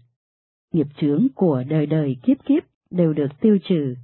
Nghiệp 0.73 0.87
chướng 1.01 1.27
của 1.35 1.63
đời 1.67 1.85
đời 1.85 2.15
kiếp 2.23 2.37
kiếp 2.45 2.63
đều 2.91 3.13
được 3.13 3.39
tiêu 3.41 3.57
trừ. 3.63 3.95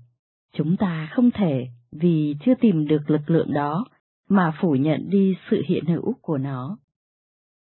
Chúng 0.54 0.78
ta 0.78 1.10
không 1.12 1.32
thể, 1.32 1.68
vì 1.92 2.36
chưa 2.46 2.54
tìm 2.62 2.88
được 2.88 3.10
lực 3.10 3.30
lượng 3.30 3.54
đó, 3.54 3.86
mà 4.30 4.54
phủ 4.62 4.72
nhận 4.72 5.10
đi 5.10 5.36
sự 5.52 5.64
hiện 5.68 5.86
hữu 5.86 6.14
của 6.22 6.38
nó. 6.38 6.78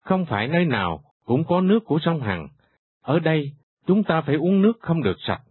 Không 0.00 0.26
phải 0.26 0.48
nơi 0.48 0.64
nào 0.64 1.00
cũng 1.24 1.44
có 1.44 1.60
nước 1.60 1.84
của 1.84 1.98
sông 2.02 2.20
Hằng. 2.20 2.48
Ở 3.02 3.18
đây, 3.18 3.52
chúng 3.86 4.04
ta 4.04 4.20
phải 4.20 4.34
uống 4.34 4.62
nước 4.62 4.72
không 4.80 5.02
được 5.02 5.16
sạch. 5.26 5.42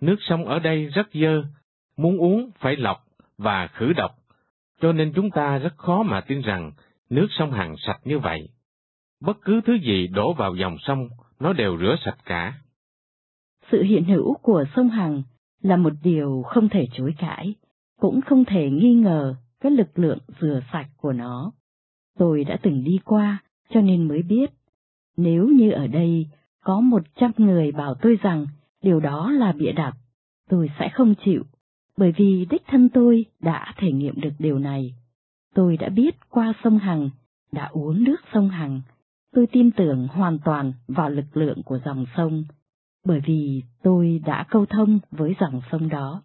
Nước 0.00 0.16
sông 0.20 0.44
ở 0.44 0.58
đây 0.58 0.86
rất 0.86 1.06
dơ, 1.12 1.42
muốn 1.96 2.18
uống 2.18 2.50
phải 2.58 2.76
lọc 2.76 3.04
và 3.38 3.66
khử 3.66 3.92
độc, 3.92 4.10
cho 4.80 4.92
nên 4.92 5.12
chúng 5.14 5.30
ta 5.30 5.58
rất 5.58 5.76
khó 5.76 6.02
mà 6.02 6.20
tin 6.20 6.40
rằng 6.40 6.72
nước 7.10 7.26
sông 7.38 7.52
Hằng 7.52 7.74
sạch 7.86 8.00
như 8.04 8.18
vậy. 8.18 8.48
Bất 9.20 9.38
cứ 9.42 9.60
thứ 9.66 9.72
gì 9.74 10.06
đổ 10.06 10.32
vào 10.32 10.54
dòng 10.54 10.76
sông, 10.78 11.08
nó 11.40 11.52
đều 11.52 11.78
rửa 11.78 11.96
sạch 12.04 12.18
cả. 12.24 12.54
Sự 13.70 13.82
hiện 13.82 14.04
hữu 14.04 14.34
của 14.42 14.64
sông 14.76 14.88
Hằng 14.88 15.22
là 15.62 15.76
một 15.76 15.92
điều 16.02 16.42
không 16.46 16.68
thể 16.68 16.88
chối 16.92 17.14
cãi, 17.18 17.54
cũng 18.00 18.20
không 18.20 18.44
thể 18.44 18.70
nghi 18.70 18.94
ngờ 18.94 19.34
cái 19.60 19.72
lực 19.72 19.98
lượng 19.98 20.18
rửa 20.40 20.60
sạch 20.72 20.88
của 20.96 21.12
nó. 21.12 21.52
Tôi 22.18 22.44
đã 22.44 22.58
từng 22.62 22.84
đi 22.84 22.98
qua, 23.04 23.42
cho 23.70 23.80
nên 23.80 24.08
mới 24.08 24.22
biết. 24.22 24.50
Nếu 25.16 25.48
như 25.48 25.70
ở 25.70 25.86
đây 25.86 26.26
có 26.64 26.80
một 26.80 27.02
trăm 27.14 27.30
người 27.36 27.72
bảo 27.72 27.94
tôi 27.94 28.18
rằng 28.22 28.46
điều 28.82 29.00
đó 29.00 29.30
là 29.30 29.52
bịa 29.52 29.72
đặt, 29.72 29.96
tôi 30.48 30.70
sẽ 30.78 30.88
không 30.88 31.14
chịu, 31.24 31.44
bởi 31.96 32.12
vì 32.16 32.46
đích 32.50 32.62
thân 32.66 32.88
tôi 32.88 33.24
đã 33.40 33.74
thể 33.76 33.92
nghiệm 33.92 34.20
được 34.20 34.32
điều 34.38 34.58
này. 34.58 34.94
Tôi 35.54 35.76
đã 35.76 35.88
biết 35.88 36.16
qua 36.28 36.52
sông 36.64 36.78
Hằng, 36.78 37.10
đã 37.52 37.68
uống 37.72 38.04
nước 38.04 38.20
sông 38.32 38.48
Hằng, 38.48 38.80
tôi 39.32 39.46
tin 39.52 39.70
tưởng 39.70 40.08
hoàn 40.08 40.38
toàn 40.44 40.72
vào 40.88 41.10
lực 41.10 41.36
lượng 41.36 41.62
của 41.62 41.78
dòng 41.84 42.04
sông, 42.16 42.44
bởi 43.06 43.20
vì 43.26 43.62
tôi 43.82 44.20
đã 44.26 44.46
câu 44.50 44.66
thông 44.66 44.98
với 45.10 45.34
dòng 45.40 45.60
sông 45.72 45.88
đó. 45.88 46.22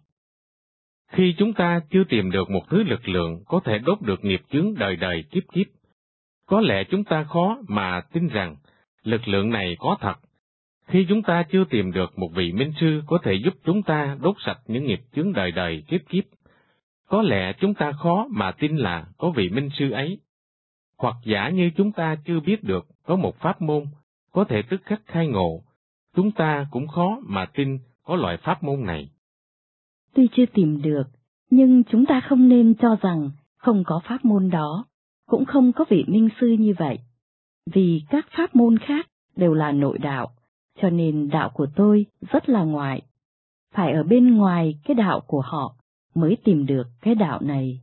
Khi 1.12 1.34
chúng 1.38 1.52
ta 1.52 1.80
chưa 1.90 2.04
tìm 2.08 2.30
được 2.30 2.50
một 2.50 2.62
thứ 2.70 2.82
lực 2.82 3.08
lượng 3.08 3.42
có 3.46 3.60
thể 3.64 3.78
đốt 3.78 4.02
được 4.02 4.24
nghiệp 4.24 4.40
chướng 4.52 4.74
đời 4.74 4.96
đời 4.96 5.24
kiếp 5.30 5.42
kiếp, 5.52 5.66
có 6.46 6.60
lẽ 6.60 6.84
chúng 6.90 7.04
ta 7.04 7.24
khó 7.24 7.58
mà 7.68 8.00
tin 8.12 8.28
rằng 8.28 8.56
lực 9.02 9.28
lượng 9.28 9.50
này 9.50 9.76
có 9.78 9.96
thật. 10.00 10.14
Khi 10.86 11.06
chúng 11.08 11.22
ta 11.22 11.42
chưa 11.52 11.64
tìm 11.70 11.92
được 11.92 12.18
một 12.18 12.28
vị 12.34 12.52
minh 12.52 12.72
sư 12.80 13.02
có 13.06 13.18
thể 13.22 13.34
giúp 13.44 13.54
chúng 13.64 13.82
ta 13.82 14.16
đốt 14.20 14.36
sạch 14.46 14.58
những 14.66 14.84
nghiệp 14.84 15.00
chướng 15.14 15.32
đời 15.32 15.52
đời 15.52 15.82
kiếp 15.88 16.00
kiếp, 16.08 16.24
có 17.08 17.22
lẽ 17.22 17.52
chúng 17.60 17.74
ta 17.74 17.92
khó 17.92 18.26
mà 18.30 18.52
tin 18.52 18.76
là 18.76 19.06
có 19.18 19.30
vị 19.30 19.48
minh 19.48 19.68
sư 19.78 19.90
ấy. 19.90 20.18
Hoặc 20.98 21.16
giả 21.24 21.48
như 21.48 21.70
chúng 21.76 21.92
ta 21.92 22.16
chưa 22.24 22.40
biết 22.40 22.64
được 22.64 22.86
có 23.04 23.16
một 23.16 23.36
pháp 23.38 23.62
môn 23.62 23.86
có 24.32 24.44
thể 24.44 24.62
tức 24.62 24.80
khắc 24.84 25.02
khai 25.06 25.26
ngộ, 25.26 25.62
chúng 26.16 26.30
ta 26.30 26.66
cũng 26.70 26.88
khó 26.88 27.18
mà 27.22 27.46
tin 27.54 27.78
có 28.04 28.16
loại 28.16 28.36
pháp 28.36 28.62
môn 28.62 28.84
này. 28.84 29.10
Tuy 30.14 30.28
chưa 30.32 30.46
tìm 30.46 30.82
được, 30.82 31.02
nhưng 31.50 31.82
chúng 31.84 32.06
ta 32.06 32.20
không 32.28 32.48
nên 32.48 32.74
cho 32.74 32.96
rằng 33.00 33.30
không 33.56 33.84
có 33.86 34.00
pháp 34.04 34.24
môn 34.24 34.50
đó, 34.50 34.84
cũng 35.26 35.44
không 35.44 35.72
có 35.72 35.84
vị 35.88 36.04
minh 36.08 36.28
sư 36.40 36.56
như 36.58 36.74
vậy. 36.78 36.98
Vì 37.74 38.02
các 38.10 38.26
pháp 38.36 38.56
môn 38.56 38.78
khác 38.78 39.06
đều 39.36 39.54
là 39.54 39.72
nội 39.72 39.98
đạo, 39.98 40.30
cho 40.82 40.90
nên 40.90 41.28
đạo 41.28 41.50
của 41.54 41.66
tôi 41.76 42.06
rất 42.30 42.48
là 42.48 42.64
ngoại. 42.64 43.02
Phải 43.74 43.92
ở 43.92 44.02
bên 44.02 44.36
ngoài 44.36 44.78
cái 44.84 44.94
đạo 44.94 45.20
của 45.20 45.40
họ 45.40 45.74
mới 46.16 46.36
tìm 46.44 46.66
được 46.66 46.86
cái 47.00 47.14
đạo 47.14 47.40
này. 47.40 47.80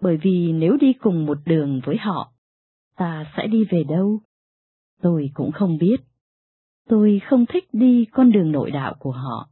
Bởi 0.00 0.16
vì 0.16 0.52
nếu 0.52 0.76
đi 0.80 0.92
cùng 0.92 1.26
một 1.26 1.38
đường 1.44 1.80
với 1.84 1.96
họ, 1.96 2.32
ta 2.96 3.32
sẽ 3.36 3.46
đi 3.46 3.64
về 3.64 3.84
đâu? 3.84 4.20
Tôi 5.02 5.30
cũng 5.34 5.52
không 5.52 5.78
biết. 5.78 5.96
Tôi 6.88 7.20
không 7.28 7.46
thích 7.46 7.64
đi 7.72 8.06
con 8.12 8.32
đường 8.32 8.52
nội 8.52 8.70
đạo 8.70 8.94
của 8.98 9.12
họ. 9.12 9.48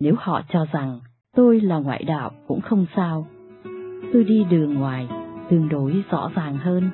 Nếu 0.00 0.14
họ 0.18 0.42
cho 0.48 0.66
rằng 0.72 1.00
tôi 1.36 1.60
là 1.60 1.78
ngoại 1.78 2.04
đạo 2.04 2.30
cũng 2.46 2.60
không 2.60 2.86
sao. 2.96 3.26
Tôi 4.12 4.24
đi 4.24 4.44
đường 4.50 4.74
ngoài 4.74 5.08
tương 5.50 5.68
đối 5.68 6.02
rõ 6.10 6.30
ràng 6.34 6.56
hơn. 6.56 6.90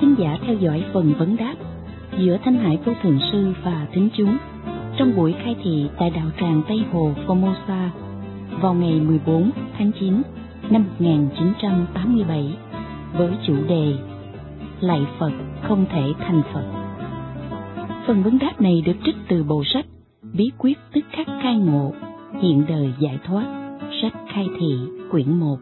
Thính 0.00 0.14
giả 0.18 0.38
theo 0.46 0.54
dõi 0.54 0.84
phần 0.92 1.14
vấn 1.18 1.36
đáp 1.36 1.54
giữa 2.18 2.36
Thanh 2.44 2.54
Hải 2.54 2.78
Vô 2.84 2.92
Thường 3.02 3.18
Sư 3.32 3.52
và 3.64 3.86
Thính 3.92 4.08
Chúng 4.16 4.36
trong 4.98 5.16
buổi 5.16 5.34
khai 5.44 5.56
thị 5.64 5.86
tại 5.98 6.10
đạo 6.10 6.30
tràng 6.40 6.62
Tây 6.68 6.84
Hồ 6.92 7.12
Formosa 7.26 7.88
vào 8.60 8.74
ngày 8.74 9.00
14 9.00 9.50
tháng 9.78 9.90
9 10.00 10.22
năm 10.70 10.84
1987 10.98 12.56
với 13.12 13.30
chủ 13.46 13.54
đề 13.68 13.94
Lạy 14.80 15.06
Phật 15.18 15.32
không 15.62 15.86
thể 15.92 16.02
thành 16.18 16.42
Phật. 16.52 16.64
Phần 18.06 18.22
vấn 18.22 18.38
đáp 18.38 18.60
này 18.60 18.82
được 18.86 18.96
trích 19.04 19.16
từ 19.28 19.44
bộ 19.44 19.62
sách 19.74 19.86
Bí 20.32 20.50
quyết 20.58 20.78
tức 20.92 21.04
khắc 21.10 21.26
khai 21.42 21.56
ngộ, 21.56 21.92
hiện 22.42 22.64
đời 22.68 22.92
giải 22.98 23.18
thoát, 23.26 23.78
sách 24.02 24.12
khai 24.34 24.46
thị 24.60 24.76
quyển 25.10 25.38
1. 25.40 25.56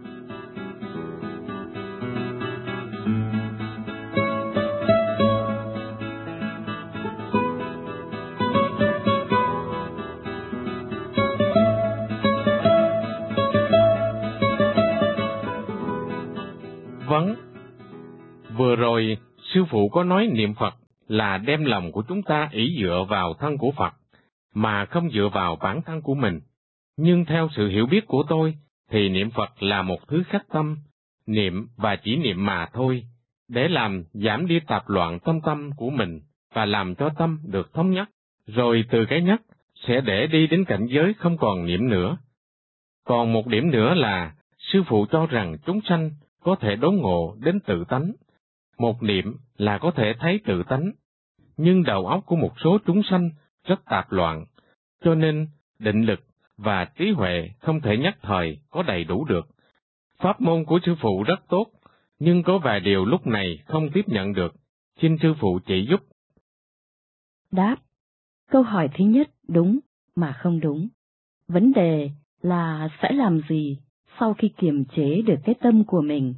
Sư 19.88 19.92
có 19.92 20.04
nói 20.04 20.26
niệm 20.26 20.54
Phật 20.54 20.74
là 21.08 21.38
đem 21.38 21.64
lòng 21.64 21.92
của 21.92 22.02
chúng 22.08 22.22
ta 22.22 22.48
ý 22.52 22.78
dựa 22.80 23.06
vào 23.08 23.34
thân 23.34 23.58
của 23.58 23.72
Phật, 23.76 23.92
mà 24.54 24.84
không 24.84 25.10
dựa 25.10 25.28
vào 25.32 25.56
bản 25.56 25.82
thân 25.82 26.02
của 26.02 26.14
mình. 26.14 26.40
Nhưng 26.96 27.24
theo 27.24 27.48
sự 27.56 27.68
hiểu 27.68 27.86
biết 27.86 28.06
của 28.06 28.24
tôi, 28.28 28.54
thì 28.90 29.08
niệm 29.08 29.30
Phật 29.30 29.62
là 29.62 29.82
một 29.82 30.08
thứ 30.08 30.22
khách 30.28 30.48
tâm, 30.52 30.76
niệm 31.26 31.68
và 31.76 31.96
chỉ 31.96 32.16
niệm 32.16 32.46
mà 32.46 32.66
thôi, 32.72 33.04
để 33.48 33.68
làm 33.68 34.04
giảm 34.12 34.46
đi 34.46 34.60
tạp 34.66 34.88
loạn 34.88 35.18
tâm 35.18 35.40
tâm 35.40 35.70
của 35.76 35.90
mình 35.90 36.20
và 36.54 36.66
làm 36.66 36.94
cho 36.94 37.08
tâm 37.18 37.38
được 37.44 37.72
thống 37.74 37.90
nhất, 37.90 38.08
rồi 38.46 38.84
từ 38.90 39.04
cái 39.04 39.22
nhất 39.22 39.40
sẽ 39.74 40.00
để 40.00 40.26
đi 40.26 40.46
đến 40.46 40.64
cảnh 40.64 40.86
giới 40.90 41.14
không 41.14 41.36
còn 41.36 41.66
niệm 41.66 41.88
nữa. 41.88 42.18
Còn 43.04 43.32
một 43.32 43.46
điểm 43.46 43.70
nữa 43.70 43.94
là, 43.94 44.34
sư 44.58 44.82
phụ 44.86 45.06
cho 45.10 45.26
rằng 45.26 45.56
chúng 45.66 45.80
sanh 45.88 46.10
có 46.42 46.54
thể 46.54 46.76
đốn 46.76 46.96
ngộ 46.96 47.36
đến 47.40 47.60
tự 47.60 47.84
tánh, 47.88 48.12
một 48.78 49.02
niệm 49.02 49.36
là 49.56 49.78
có 49.78 49.90
thể 49.90 50.14
thấy 50.18 50.40
tự 50.44 50.62
tánh, 50.68 50.90
nhưng 51.56 51.82
đầu 51.82 52.06
óc 52.06 52.26
của 52.26 52.36
một 52.36 52.52
số 52.64 52.78
chúng 52.86 53.02
sanh 53.10 53.30
rất 53.64 53.84
tạp 53.84 54.12
loạn, 54.12 54.44
cho 55.04 55.14
nên 55.14 55.48
định 55.78 56.02
lực 56.02 56.20
và 56.56 56.84
trí 56.84 57.10
huệ 57.10 57.50
không 57.58 57.80
thể 57.80 57.96
nhất 57.96 58.16
thời 58.22 58.58
có 58.70 58.82
đầy 58.82 59.04
đủ 59.04 59.24
được. 59.24 59.48
Pháp 60.18 60.40
môn 60.40 60.64
của 60.64 60.80
sư 60.86 60.94
phụ 61.00 61.22
rất 61.22 61.40
tốt, 61.48 61.66
nhưng 62.18 62.42
có 62.42 62.58
vài 62.58 62.80
điều 62.80 63.04
lúc 63.04 63.26
này 63.26 63.58
không 63.66 63.90
tiếp 63.94 64.04
nhận 64.06 64.32
được. 64.32 64.54
Xin 65.00 65.16
sư 65.22 65.34
phụ 65.40 65.58
chỉ 65.66 65.86
giúp. 65.90 66.00
Đáp. 67.52 67.76
Câu 68.50 68.62
hỏi 68.62 68.88
thứ 68.94 69.04
nhất 69.04 69.30
đúng 69.48 69.78
mà 70.16 70.32
không 70.32 70.60
đúng. 70.60 70.88
Vấn 71.48 71.72
đề 71.72 72.10
là 72.42 72.88
sẽ 73.02 73.12
làm 73.12 73.40
gì 73.48 73.78
sau 74.20 74.34
khi 74.34 74.48
kiềm 74.56 74.84
chế 74.84 75.22
được 75.22 75.36
cái 75.44 75.54
tâm 75.60 75.84
của 75.84 76.00
mình? 76.00 76.34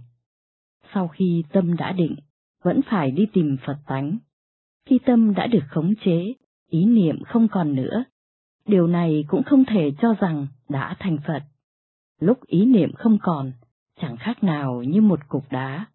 Sau 0.94 1.08
khi 1.08 1.44
tâm 1.52 1.76
đã 1.76 1.92
định, 1.92 2.16
vẫn 2.62 2.80
phải 2.90 3.10
đi 3.10 3.26
tìm 3.32 3.56
Phật 3.66 3.76
tánh. 3.86 4.18
Khi 4.86 4.98
tâm 5.06 5.34
đã 5.34 5.46
được 5.46 5.64
khống 5.68 5.94
chế, 6.04 6.34
ý 6.68 6.84
niệm 6.84 7.22
không 7.24 7.48
còn 7.48 7.74
nữa. 7.74 8.04
Điều 8.66 8.86
này 8.86 9.24
cũng 9.28 9.42
không 9.42 9.64
thể 9.64 9.90
cho 10.02 10.14
rằng 10.20 10.46
đã 10.68 10.96
thành 10.98 11.18
Phật. 11.26 11.42
Lúc 12.20 12.46
ý 12.46 12.64
niệm 12.64 12.92
không 12.92 13.18
còn, 13.22 13.52
chẳng 14.00 14.16
khác 14.16 14.44
nào 14.44 14.82
như 14.82 15.00
một 15.00 15.28
cục 15.28 15.52
đá. 15.52 15.86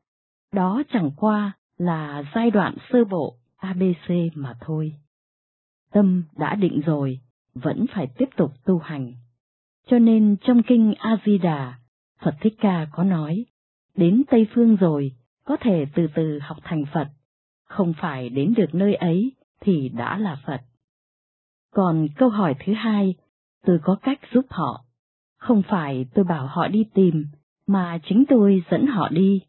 Đó 0.53 0.83
chẳng 0.93 1.11
qua 1.17 1.51
là 1.77 2.23
giai 2.35 2.51
đoạn 2.51 2.75
sơ 2.91 3.05
bộ 3.05 3.35
ABC 3.57 4.09
mà 4.35 4.57
thôi. 4.61 4.93
Tâm 5.91 6.23
đã 6.37 6.55
định 6.55 6.81
rồi, 6.85 7.19
vẫn 7.53 7.85
phải 7.93 8.07
tiếp 8.17 8.29
tục 8.37 8.51
tu 8.65 8.77
hành. 8.77 9.13
Cho 9.87 9.99
nên 9.99 10.35
trong 10.41 10.63
kinh 10.63 10.93
A-di-đà, 10.97 11.73
Phật 12.19 12.35
Thích 12.41 12.53
Ca 12.59 12.87
có 12.91 13.03
nói, 13.03 13.45
đến 13.95 14.23
Tây 14.29 14.47
Phương 14.53 14.75
rồi, 14.75 15.11
có 15.45 15.57
thể 15.61 15.85
từ 15.95 16.07
từ 16.15 16.39
học 16.41 16.57
thành 16.63 16.83
Phật, 16.93 17.07
không 17.65 17.93
phải 18.01 18.29
đến 18.29 18.53
được 18.57 18.75
nơi 18.75 18.95
ấy 18.95 19.31
thì 19.61 19.89
đã 19.89 20.17
là 20.17 20.37
Phật. 20.45 20.61
Còn 21.73 22.07
câu 22.15 22.29
hỏi 22.29 22.55
thứ 22.65 22.73
hai, 22.73 23.15
tôi 23.65 23.79
có 23.83 23.95
cách 24.01 24.19
giúp 24.33 24.45
họ. 24.49 24.85
Không 25.37 25.61
phải 25.69 26.05
tôi 26.13 26.25
bảo 26.25 26.47
họ 26.47 26.67
đi 26.67 26.85
tìm, 26.93 27.25
mà 27.67 27.99
chính 28.09 28.23
tôi 28.29 28.63
dẫn 28.71 28.87
họ 28.87 29.09
đi. 29.09 29.41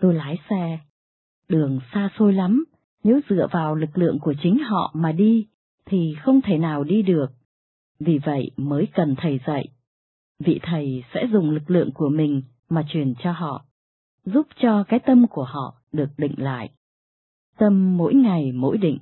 Tôi 0.00 0.14
lái 0.14 0.38
xe. 0.50 0.78
Đường 1.48 1.80
xa 1.92 2.10
xôi 2.18 2.32
lắm, 2.32 2.64
nếu 3.04 3.20
dựa 3.28 3.46
vào 3.52 3.74
lực 3.74 3.98
lượng 3.98 4.18
của 4.18 4.34
chính 4.42 4.58
họ 4.58 4.92
mà 4.94 5.12
đi, 5.12 5.46
thì 5.84 6.14
không 6.22 6.40
thể 6.40 6.58
nào 6.58 6.84
đi 6.84 7.02
được. 7.02 7.26
Vì 7.98 8.18
vậy 8.18 8.50
mới 8.56 8.88
cần 8.94 9.14
thầy 9.18 9.40
dạy. 9.46 9.68
Vị 10.38 10.60
thầy 10.62 11.04
sẽ 11.14 11.26
dùng 11.32 11.50
lực 11.50 11.70
lượng 11.70 11.90
của 11.94 12.08
mình 12.08 12.42
mà 12.68 12.84
truyền 12.88 13.14
cho 13.22 13.32
họ, 13.32 13.65
giúp 14.26 14.46
cho 14.62 14.84
cái 14.88 15.00
tâm 15.00 15.26
của 15.30 15.44
họ 15.44 15.74
được 15.92 16.08
định 16.16 16.34
lại. 16.36 16.70
Tâm 17.58 17.96
mỗi 17.96 18.14
ngày 18.14 18.52
mỗi 18.52 18.78
định, 18.78 18.98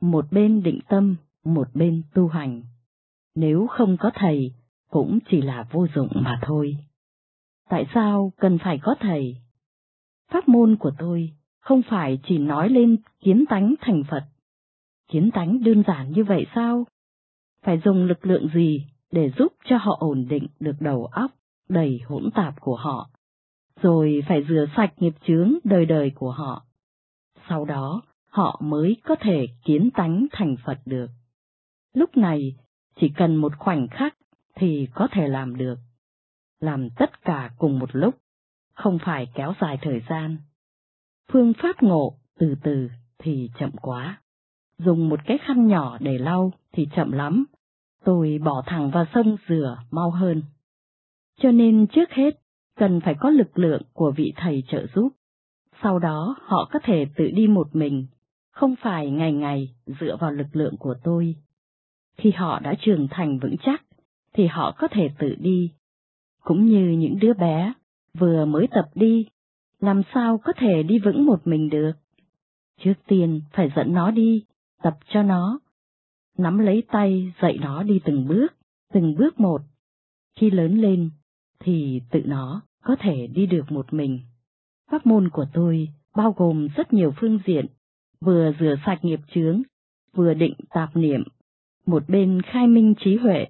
một 0.00 0.26
bên 0.30 0.62
định 0.62 0.80
tâm, 0.88 1.16
một 1.44 1.68
bên 1.74 2.02
tu 2.14 2.28
hành. 2.28 2.62
Nếu 3.34 3.66
không 3.66 3.96
có 3.96 4.10
thầy, 4.14 4.52
cũng 4.90 5.18
chỉ 5.30 5.42
là 5.42 5.68
vô 5.72 5.86
dụng 5.94 6.08
mà 6.14 6.40
thôi. 6.42 6.76
Tại 7.68 7.86
sao 7.94 8.32
cần 8.36 8.58
phải 8.58 8.78
có 8.82 8.94
thầy? 9.00 9.36
Pháp 10.30 10.48
môn 10.48 10.76
của 10.76 10.90
tôi 10.98 11.32
không 11.60 11.82
phải 11.90 12.18
chỉ 12.24 12.38
nói 12.38 12.68
lên 12.68 12.96
kiến 13.20 13.44
tánh 13.48 13.74
thành 13.80 14.02
Phật. 14.10 14.24
Kiến 15.08 15.30
tánh 15.30 15.62
đơn 15.62 15.82
giản 15.86 16.12
như 16.12 16.24
vậy 16.24 16.46
sao? 16.54 16.84
Phải 17.62 17.80
dùng 17.84 18.04
lực 18.04 18.26
lượng 18.26 18.48
gì 18.54 18.84
để 19.10 19.30
giúp 19.38 19.52
cho 19.64 19.76
họ 19.76 19.96
ổn 20.00 20.26
định 20.28 20.46
được 20.60 20.76
đầu 20.80 21.06
óc 21.06 21.30
đầy 21.68 22.00
hỗn 22.06 22.30
tạp 22.34 22.60
của 22.60 22.76
họ, 22.76 23.10
rồi 23.82 24.22
phải 24.28 24.44
rửa 24.48 24.66
sạch 24.76 24.92
nghiệp 24.96 25.14
chướng 25.26 25.52
đời 25.64 25.86
đời 25.86 26.12
của 26.14 26.30
họ. 26.30 26.64
Sau 27.48 27.64
đó, 27.64 28.02
họ 28.28 28.60
mới 28.64 28.96
có 29.04 29.16
thể 29.20 29.46
kiến 29.64 29.90
tánh 29.94 30.26
thành 30.32 30.56
Phật 30.64 30.78
được. 30.84 31.06
Lúc 31.94 32.16
này, 32.16 32.56
chỉ 33.00 33.08
cần 33.08 33.36
một 33.36 33.52
khoảnh 33.58 33.88
khắc 33.88 34.16
thì 34.54 34.88
có 34.94 35.08
thể 35.12 35.28
làm 35.28 35.56
được. 35.56 35.78
Làm 36.60 36.90
tất 36.90 37.22
cả 37.22 37.50
cùng 37.58 37.78
một 37.78 37.90
lúc, 37.92 38.14
không 38.74 38.98
phải 39.04 39.28
kéo 39.34 39.54
dài 39.60 39.78
thời 39.82 40.02
gian. 40.08 40.36
Phương 41.32 41.52
pháp 41.62 41.82
ngộ 41.82 42.14
từ 42.38 42.54
từ 42.62 42.88
thì 43.18 43.50
chậm 43.58 43.70
quá. 43.82 44.20
Dùng 44.78 45.08
một 45.08 45.20
cái 45.26 45.38
khăn 45.38 45.66
nhỏ 45.66 45.98
để 46.00 46.18
lau 46.18 46.52
thì 46.72 46.88
chậm 46.96 47.12
lắm, 47.12 47.44
tôi 48.04 48.38
bỏ 48.44 48.62
thẳng 48.66 48.90
vào 48.90 49.04
sông 49.14 49.36
rửa 49.48 49.78
mau 49.90 50.10
hơn. 50.10 50.42
Cho 51.40 51.50
nên 51.50 51.86
trước 51.86 52.10
hết, 52.10 52.40
cần 52.78 53.00
phải 53.04 53.14
có 53.20 53.30
lực 53.30 53.58
lượng 53.58 53.82
của 53.92 54.12
vị 54.16 54.32
thầy 54.36 54.62
trợ 54.68 54.86
giúp. 54.94 55.08
Sau 55.82 55.98
đó 55.98 56.36
họ 56.40 56.68
có 56.72 56.78
thể 56.82 57.06
tự 57.16 57.30
đi 57.30 57.46
một 57.46 57.76
mình, 57.76 58.06
không 58.52 58.74
phải 58.82 59.10
ngày 59.10 59.32
ngày 59.32 59.74
dựa 60.00 60.16
vào 60.20 60.32
lực 60.32 60.46
lượng 60.52 60.76
của 60.76 60.94
tôi. 61.04 61.36
Khi 62.16 62.30
họ 62.30 62.60
đã 62.60 62.74
trưởng 62.80 63.08
thành 63.10 63.38
vững 63.38 63.56
chắc, 63.62 63.82
thì 64.32 64.46
họ 64.46 64.74
có 64.78 64.88
thể 64.88 65.10
tự 65.18 65.34
đi. 65.38 65.72
Cũng 66.44 66.66
như 66.66 66.88
những 66.88 67.18
đứa 67.20 67.34
bé, 67.34 67.72
vừa 68.18 68.44
mới 68.44 68.66
tập 68.70 68.90
đi, 68.94 69.26
làm 69.80 70.02
sao 70.14 70.38
có 70.38 70.52
thể 70.56 70.82
đi 70.82 70.98
vững 70.98 71.26
một 71.26 71.46
mình 71.46 71.68
được. 71.68 71.92
Trước 72.80 72.94
tiên 73.06 73.40
phải 73.52 73.72
dẫn 73.76 73.92
nó 73.92 74.10
đi, 74.10 74.44
tập 74.82 74.98
cho 75.08 75.22
nó, 75.22 75.60
nắm 76.38 76.58
lấy 76.58 76.82
tay 76.92 77.32
dạy 77.42 77.58
nó 77.60 77.82
đi 77.82 78.00
từng 78.04 78.28
bước, 78.28 78.48
từng 78.92 79.14
bước 79.18 79.40
một. 79.40 79.62
Khi 80.36 80.50
lớn 80.50 80.80
lên, 80.80 81.10
thì 81.60 82.00
tự 82.10 82.22
nó 82.24 82.67
có 82.84 82.96
thể 83.00 83.26
đi 83.26 83.46
được 83.46 83.72
một 83.72 83.92
mình. 83.92 84.20
Pháp 84.90 85.06
môn 85.06 85.28
của 85.28 85.46
tôi 85.52 85.88
bao 86.16 86.34
gồm 86.36 86.68
rất 86.76 86.92
nhiều 86.92 87.12
phương 87.20 87.38
diện, 87.46 87.66
vừa 88.20 88.52
rửa 88.60 88.74
sạch 88.86 89.04
nghiệp 89.04 89.20
chướng, 89.34 89.62
vừa 90.14 90.34
định 90.34 90.54
tạp 90.70 90.96
niệm, 90.96 91.24
một 91.86 92.08
bên 92.08 92.42
khai 92.42 92.66
minh 92.66 92.94
trí 92.98 93.16
huệ, 93.16 93.46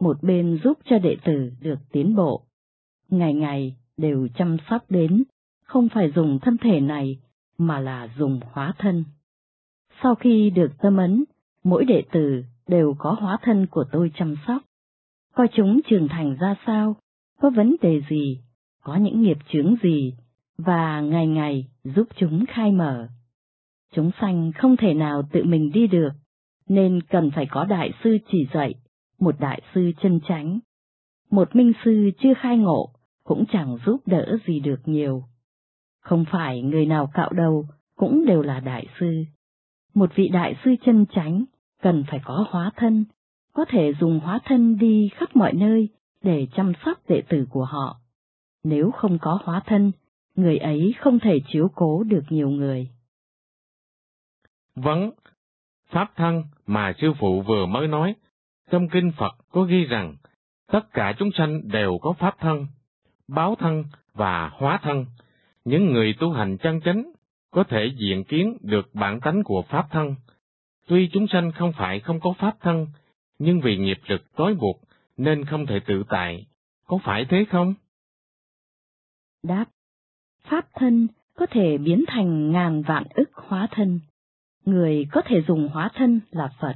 một 0.00 0.22
bên 0.22 0.58
giúp 0.64 0.78
cho 0.84 0.98
đệ 0.98 1.16
tử 1.24 1.52
được 1.60 1.78
tiến 1.92 2.14
bộ. 2.14 2.42
Ngày 3.08 3.34
ngày 3.34 3.76
đều 3.96 4.28
chăm 4.34 4.56
sóc 4.70 4.84
đến, 4.88 5.24
không 5.64 5.88
phải 5.94 6.12
dùng 6.14 6.38
thân 6.42 6.56
thể 6.58 6.80
này, 6.80 7.18
mà 7.58 7.80
là 7.80 8.08
dùng 8.18 8.40
hóa 8.52 8.72
thân. 8.78 9.04
Sau 10.02 10.14
khi 10.14 10.50
được 10.50 10.72
tâm 10.82 10.96
ấn, 10.96 11.24
mỗi 11.64 11.84
đệ 11.84 12.02
tử 12.12 12.44
đều 12.68 12.94
có 12.98 13.16
hóa 13.20 13.38
thân 13.42 13.66
của 13.66 13.84
tôi 13.92 14.12
chăm 14.14 14.34
sóc. 14.46 14.62
Coi 15.34 15.48
chúng 15.52 15.80
trưởng 15.86 16.08
thành 16.08 16.36
ra 16.40 16.56
sao, 16.66 16.96
có 17.40 17.50
vấn 17.50 17.76
đề 17.82 18.02
gì, 18.10 18.40
có 18.82 18.96
những 18.96 19.22
nghiệp 19.22 19.38
chướng 19.52 19.74
gì, 19.82 20.14
và 20.58 21.00
ngày 21.00 21.26
ngày 21.26 21.68
giúp 21.84 22.08
chúng 22.16 22.44
khai 22.48 22.72
mở. 22.72 23.08
Chúng 23.92 24.10
sanh 24.20 24.52
không 24.52 24.76
thể 24.76 24.94
nào 24.94 25.22
tự 25.32 25.44
mình 25.44 25.70
đi 25.72 25.86
được, 25.86 26.10
nên 26.68 27.02
cần 27.02 27.30
phải 27.30 27.46
có 27.50 27.64
đại 27.64 27.92
sư 28.04 28.18
chỉ 28.32 28.46
dạy, 28.54 28.74
một 29.18 29.40
đại 29.40 29.62
sư 29.74 29.92
chân 30.02 30.20
chánh. 30.28 30.58
Một 31.30 31.56
minh 31.56 31.72
sư 31.84 32.10
chưa 32.18 32.34
khai 32.34 32.58
ngộ, 32.58 32.88
cũng 33.24 33.44
chẳng 33.52 33.76
giúp 33.86 34.00
đỡ 34.06 34.36
gì 34.46 34.60
được 34.60 34.80
nhiều. 34.84 35.24
Không 36.00 36.24
phải 36.30 36.62
người 36.62 36.86
nào 36.86 37.10
cạo 37.14 37.30
đầu 37.32 37.66
cũng 37.96 38.26
đều 38.26 38.42
là 38.42 38.60
đại 38.60 38.86
sư. 39.00 39.24
Một 39.94 40.10
vị 40.14 40.28
đại 40.28 40.56
sư 40.64 40.74
chân 40.84 41.06
chánh 41.14 41.44
cần 41.82 42.04
phải 42.10 42.20
có 42.24 42.46
hóa 42.50 42.70
thân, 42.76 43.04
có 43.52 43.64
thể 43.68 43.92
dùng 44.00 44.20
hóa 44.20 44.40
thân 44.44 44.78
đi 44.78 45.10
khắp 45.14 45.36
mọi 45.36 45.52
nơi 45.52 45.88
để 46.22 46.46
chăm 46.54 46.72
sóc 46.84 46.98
đệ 47.08 47.22
tử 47.28 47.46
của 47.50 47.64
họ. 47.64 48.01
Nếu 48.64 48.90
không 48.90 49.18
có 49.18 49.38
hóa 49.44 49.62
thân, 49.66 49.92
người 50.34 50.58
ấy 50.58 50.94
không 50.98 51.18
thể 51.18 51.40
chiếu 51.46 51.70
cố 51.74 52.02
được 52.02 52.22
nhiều 52.28 52.50
người. 52.50 52.88
Vấn, 54.74 55.10
Pháp 55.88 56.12
thân 56.16 56.44
mà 56.66 56.92
sư 56.98 57.12
phụ 57.18 57.42
vừa 57.42 57.66
mới 57.66 57.88
nói, 57.88 58.14
trong 58.70 58.88
kinh 58.88 59.12
Phật 59.16 59.36
có 59.50 59.62
ghi 59.62 59.84
rằng, 59.84 60.16
tất 60.66 60.92
cả 60.92 61.14
chúng 61.18 61.30
sanh 61.38 61.68
đều 61.68 61.98
có 62.02 62.12
Pháp 62.12 62.36
thân, 62.38 62.66
báo 63.28 63.54
thân 63.58 63.84
và 64.14 64.48
hóa 64.48 64.78
thân. 64.82 65.06
Những 65.64 65.92
người 65.92 66.14
tu 66.20 66.32
hành 66.32 66.58
chân 66.58 66.80
chánh 66.80 67.12
có 67.50 67.64
thể 67.64 67.92
diện 67.96 68.24
kiến 68.24 68.56
được 68.60 68.94
bản 68.94 69.20
tánh 69.20 69.42
của 69.44 69.62
Pháp 69.62 69.86
thân. 69.90 70.14
Tuy 70.86 71.10
chúng 71.12 71.26
sanh 71.28 71.52
không 71.52 71.72
phải 71.72 72.00
không 72.00 72.20
có 72.20 72.34
Pháp 72.38 72.56
thân, 72.60 72.86
nhưng 73.38 73.60
vì 73.60 73.76
nghiệp 73.76 73.98
lực 74.06 74.22
tối 74.36 74.54
buộc 74.54 74.80
nên 75.16 75.44
không 75.44 75.66
thể 75.66 75.80
tự 75.86 76.02
tại. 76.08 76.46
Có 76.86 76.98
phải 77.04 77.24
thế 77.28 77.44
không? 77.50 77.74
Đáp. 79.42 79.66
Pháp 80.48 80.68
thân 80.74 81.08
có 81.34 81.46
thể 81.50 81.78
biến 81.78 82.04
thành 82.08 82.52
ngàn 82.52 82.82
vạn 82.82 83.04
ức 83.14 83.30
hóa 83.34 83.68
thân. 83.70 84.00
Người 84.64 85.06
có 85.12 85.22
thể 85.24 85.42
dùng 85.48 85.68
hóa 85.68 85.90
thân 85.94 86.20
là 86.30 86.52
Phật. 86.60 86.74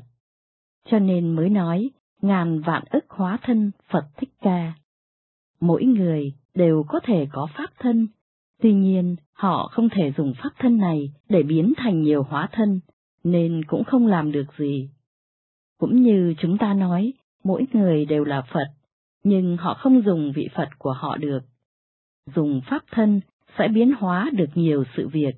Cho 0.84 0.98
nên 0.98 1.34
mới 1.34 1.48
nói 1.48 1.90
ngàn 2.22 2.60
vạn 2.60 2.84
ức 2.90 3.04
hóa 3.08 3.38
thân 3.42 3.70
Phật 3.90 4.06
Thích 4.16 4.30
Ca. 4.40 4.72
Mỗi 5.60 5.84
người 5.84 6.32
đều 6.54 6.84
có 6.88 7.00
thể 7.04 7.26
có 7.32 7.48
pháp 7.56 7.70
thân, 7.78 8.08
tuy 8.62 8.74
nhiên 8.74 9.16
họ 9.32 9.68
không 9.72 9.88
thể 9.88 10.12
dùng 10.16 10.34
pháp 10.42 10.50
thân 10.58 10.76
này 10.76 11.12
để 11.28 11.42
biến 11.42 11.72
thành 11.76 12.02
nhiều 12.02 12.22
hóa 12.22 12.48
thân, 12.52 12.80
nên 13.24 13.64
cũng 13.64 13.84
không 13.84 14.06
làm 14.06 14.32
được 14.32 14.46
gì. 14.58 14.90
Cũng 15.78 16.02
như 16.02 16.34
chúng 16.38 16.58
ta 16.58 16.74
nói, 16.74 17.12
mỗi 17.44 17.66
người 17.72 18.04
đều 18.04 18.24
là 18.24 18.42
Phật, 18.52 18.66
nhưng 19.24 19.56
họ 19.56 19.74
không 19.74 20.02
dùng 20.02 20.32
vị 20.36 20.48
Phật 20.54 20.68
của 20.78 20.92
họ 20.92 21.16
được. 21.16 21.40
Dùng 22.34 22.60
pháp 22.70 22.82
thân 22.90 23.20
sẽ 23.58 23.68
biến 23.68 23.92
hóa 23.98 24.30
được 24.32 24.50
nhiều 24.54 24.84
sự 24.96 25.08
việc. 25.08 25.34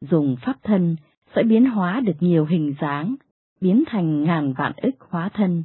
Dùng 0.00 0.36
pháp 0.42 0.56
thân 0.62 0.96
sẽ 1.36 1.42
biến 1.42 1.70
hóa 1.70 2.00
được 2.00 2.16
nhiều 2.20 2.44
hình 2.44 2.74
dáng, 2.80 3.14
biến 3.60 3.84
thành 3.86 4.24
ngàn 4.24 4.52
vạn 4.52 4.72
ức 4.76 4.94
hóa 5.00 5.28
thân. 5.34 5.64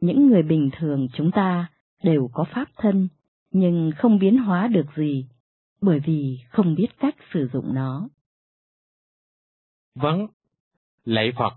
những 0.00 0.26
người 0.26 0.42
bình 0.42 0.70
thường 0.78 1.08
chúng 1.12 1.30
ta 1.30 1.66
đều 2.02 2.30
có 2.32 2.44
pháp 2.54 2.68
thân, 2.76 3.08
nhưng 3.50 3.92
không 3.96 4.18
biến 4.18 4.38
hóa 4.38 4.66
được 4.68 4.86
gì, 4.96 5.26
bởi 5.80 6.00
vì 6.06 6.38
không 6.48 6.74
biết 6.74 6.86
cách 6.98 7.14
sử 7.32 7.48
dụng 7.52 7.74
nó. 7.74 8.08
Vâng, 9.94 10.26
lạy 11.04 11.32
Phật, 11.36 11.54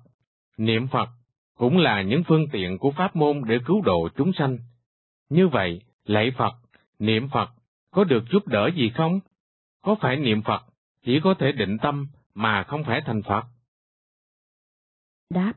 niệm 0.58 0.88
Phật 0.88 1.10
cũng 1.58 1.78
là 1.78 2.02
những 2.02 2.24
phương 2.28 2.46
tiện 2.52 2.78
của 2.78 2.92
pháp 2.92 3.16
môn 3.16 3.42
để 3.48 3.58
cứu 3.66 3.82
độ 3.82 4.10
chúng 4.18 4.32
sanh. 4.34 4.58
Như 5.30 5.48
vậy, 5.48 5.82
lạy 6.06 6.32
Phật, 6.38 6.54
niệm 7.00 7.30
Phật 7.30 7.50
có 7.98 8.04
được 8.04 8.24
giúp 8.32 8.48
đỡ 8.48 8.70
gì 8.76 8.92
không? 8.96 9.20
Có 9.82 9.96
phải 10.02 10.18
niệm 10.18 10.42
Phật 10.42 10.62
chỉ 11.06 11.20
có 11.24 11.36
thể 11.40 11.52
định 11.52 11.78
tâm 11.82 12.08
mà 12.34 12.64
không 12.64 12.84
phải 12.84 13.02
thành 13.06 13.22
Phật? 13.24 13.44
Đáp, 15.30 15.54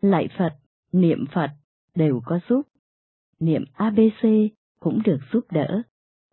lạy 0.00 0.28
Phật, 0.38 0.56
niệm 0.92 1.24
Phật 1.32 1.50
đều 1.94 2.20
có 2.24 2.40
giúp. 2.48 2.62
Niệm 3.40 3.64
ABC 3.72 4.24
cũng 4.80 5.02
được 5.04 5.18
giúp 5.32 5.46
đỡ, 5.50 5.82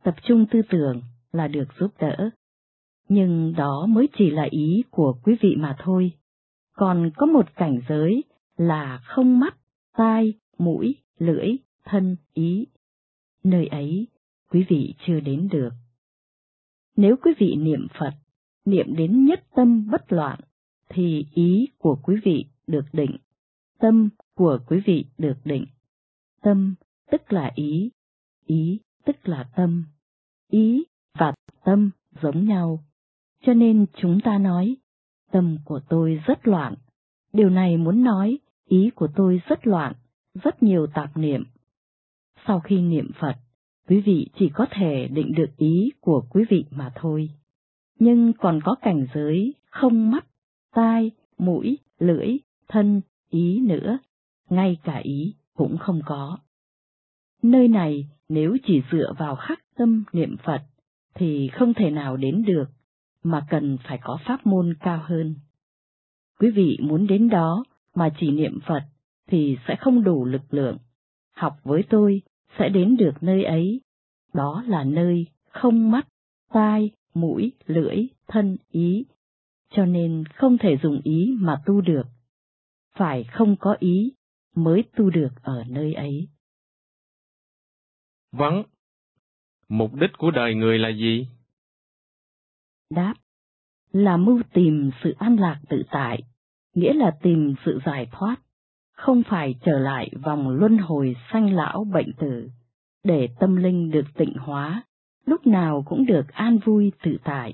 tập 0.04 0.16
trung 0.24 0.46
tư 0.52 0.62
tưởng 0.70 1.02
là 1.32 1.48
được 1.48 1.68
giúp 1.80 1.92
đỡ. 2.00 2.30
Nhưng 3.10 3.54
đó 3.58 3.86
mới 3.90 4.08
chỉ 4.18 4.30
là 4.30 4.48
ý 4.52 4.84
của 4.90 5.18
quý 5.24 5.36
vị 5.42 5.56
mà 5.58 5.76
thôi. 5.80 6.12
Còn 6.74 7.12
có 7.16 7.26
một 7.26 7.56
cảnh 7.56 7.82
giới 7.90 8.24
là 8.58 9.02
không 9.06 9.40
mắt, 9.40 9.58
tai, 9.98 10.34
mũi, 10.58 10.96
lưỡi, 11.20 11.56
thân, 11.84 12.16
ý. 12.34 12.66
Nơi 13.44 13.68
ấy, 13.68 14.08
quý 14.54 14.66
vị 14.70 14.94
chưa 15.06 15.20
đến 15.20 15.48
được. 15.52 15.70
Nếu 16.96 17.16
quý 17.24 17.32
vị 17.40 17.56
niệm 17.56 17.88
Phật, 18.00 18.14
niệm 18.66 18.96
đến 18.96 19.26
nhất 19.26 19.44
tâm 19.56 19.88
bất 19.92 20.12
loạn, 20.12 20.40
thì 20.90 21.26
ý 21.34 21.68
của 21.78 22.00
quý 22.04 22.16
vị 22.24 22.46
được 22.68 22.86
định, 22.94 23.18
tâm 23.80 24.10
của 24.36 24.60
quý 24.68 24.82
vị 24.86 25.06
được 25.18 25.38
định. 25.44 25.66
Tâm 26.42 26.76
tức 27.12 27.34
là 27.34 27.52
ý, 27.56 27.92
ý 28.46 28.80
tức 29.06 29.16
là 29.24 29.50
tâm, 29.56 29.86
ý 30.50 30.84
và 31.20 31.34
tâm 31.66 31.90
giống 32.22 32.46
nhau. 32.46 32.84
Cho 33.46 33.54
nên 33.54 33.86
chúng 34.02 34.20
ta 34.24 34.38
nói, 34.38 34.76
tâm 35.32 35.58
của 35.66 35.80
tôi 35.90 36.22
rất 36.26 36.48
loạn. 36.48 36.76
Điều 37.34 37.50
này 37.50 37.78
muốn 37.78 38.04
nói, 38.04 38.40
ý 38.66 38.90
của 38.96 39.08
tôi 39.16 39.42
rất 39.48 39.68
loạn, 39.68 39.94
rất 40.44 40.64
nhiều 40.64 40.88
tạp 40.94 41.18
niệm. 41.18 41.44
Sau 42.48 42.60
khi 42.60 42.82
niệm 42.82 43.12
Phật, 43.20 43.36
quý 43.88 44.02
vị 44.02 44.28
chỉ 44.40 44.50
có 44.54 44.66
thể 44.72 45.08
định 45.08 45.32
được 45.36 45.58
ý 45.58 45.92
của 46.02 46.26
quý 46.30 46.44
vị 46.50 46.66
mà 46.72 46.92
thôi. 46.96 47.30
Nhưng 48.00 48.34
còn 48.34 48.60
có 48.64 48.76
cảnh 48.82 49.08
giới 49.14 49.54
không 49.70 50.12
mắt, 50.12 50.26
tai, 50.76 51.12
mũi, 51.38 51.78
lưỡi, 52.00 52.38
thân, 52.68 53.02
ý 53.30 53.60
nữa, 53.60 53.98
ngay 54.50 54.78
cả 54.84 54.98
ý 54.98 55.36
cũng 55.54 55.78
không 55.78 56.02
có. 56.06 56.38
Nơi 57.42 57.68
này 57.68 58.08
nếu 58.30 58.58
chỉ 58.66 58.82
dựa 58.92 59.14
vào 59.18 59.36
khắc 59.36 59.60
tâm 59.76 60.04
niệm 60.14 60.36
Phật 60.44 60.62
thì 61.16 61.50
không 61.54 61.74
thể 61.74 61.92
nào 61.92 62.18
đến 62.18 62.44
được, 62.48 62.66
mà 63.24 63.46
cần 63.50 63.78
phải 63.88 64.00
có 64.04 64.20
pháp 64.26 64.46
môn 64.46 64.74
cao 64.80 65.02
hơn. 65.06 65.36
Quý 66.40 66.50
vị 66.52 66.78
muốn 66.82 67.08
đến 67.08 67.30
đó 67.30 67.64
mà 67.96 68.10
chỉ 68.20 68.32
niệm 68.32 68.60
Phật 68.68 68.84
thì 69.28 69.58
sẽ 69.68 69.76
không 69.76 70.04
đủ 70.04 70.26
lực 70.26 70.54
lượng. 70.54 70.78
Học 71.36 71.54
với 71.64 71.84
tôi 71.90 72.22
sẽ 72.60 72.70
đến 72.70 72.98
được 72.98 73.14
nơi 73.22 73.44
ấy, 73.44 73.82
đó 74.34 74.64
là 74.68 74.84
nơi 74.84 75.28
không 75.50 75.92
mắt, 75.92 76.08
tai, 76.50 76.92
mũi, 77.14 77.52
lưỡi, 77.66 78.08
thân, 78.28 78.58
ý, 78.72 79.06
cho 79.70 79.86
nên 79.86 80.24
không 80.36 80.58
thể 80.58 80.78
dùng 80.84 81.02
ý 81.04 81.36
mà 81.40 81.62
tu 81.66 81.82
được. 81.82 82.04
Phải 82.96 83.24
không 83.24 83.56
có 83.60 83.76
ý 83.80 84.14
mới 84.56 84.84
tu 84.96 85.10
được 85.10 85.30
ở 85.42 85.64
nơi 85.68 85.94
ấy. 85.94 86.28
Vâng. 88.32 88.64
Mục 89.70 89.94
đích 89.94 90.12
của 90.18 90.32
đời 90.32 90.56
người 90.56 90.80
là 90.80 90.90
gì? 90.90 91.28
Đáp. 92.90 93.14
Là 93.92 94.18
mưu 94.18 94.42
tìm 94.54 94.92
sự 95.04 95.16
an 95.20 95.36
lạc 95.36 95.62
tự 95.70 95.84
tại, 95.92 96.24
nghĩa 96.74 96.94
là 96.94 97.18
tìm 97.22 97.54
sự 97.66 97.80
giải 97.86 98.08
thoát, 98.12 98.36
không 99.04 99.24
phải 99.30 99.56
trở 99.66 99.80
lại 99.80 100.12
vòng 100.24 100.50
luân 100.50 100.78
hồi 100.78 101.16
sanh 101.32 101.54
lão 101.56 101.84
bệnh 101.94 102.14
tử, 102.14 102.50
để 103.04 103.30
tâm 103.40 103.56
linh 103.56 103.92
được 103.92 104.06
tịnh 104.16 104.34
hóa, 104.38 104.84
lúc 105.26 105.48
nào 105.48 105.84
cũng 105.86 106.06
được 106.06 106.28
an 106.34 106.60
vui 106.66 106.92
tự 107.04 107.18
tại. 107.24 107.54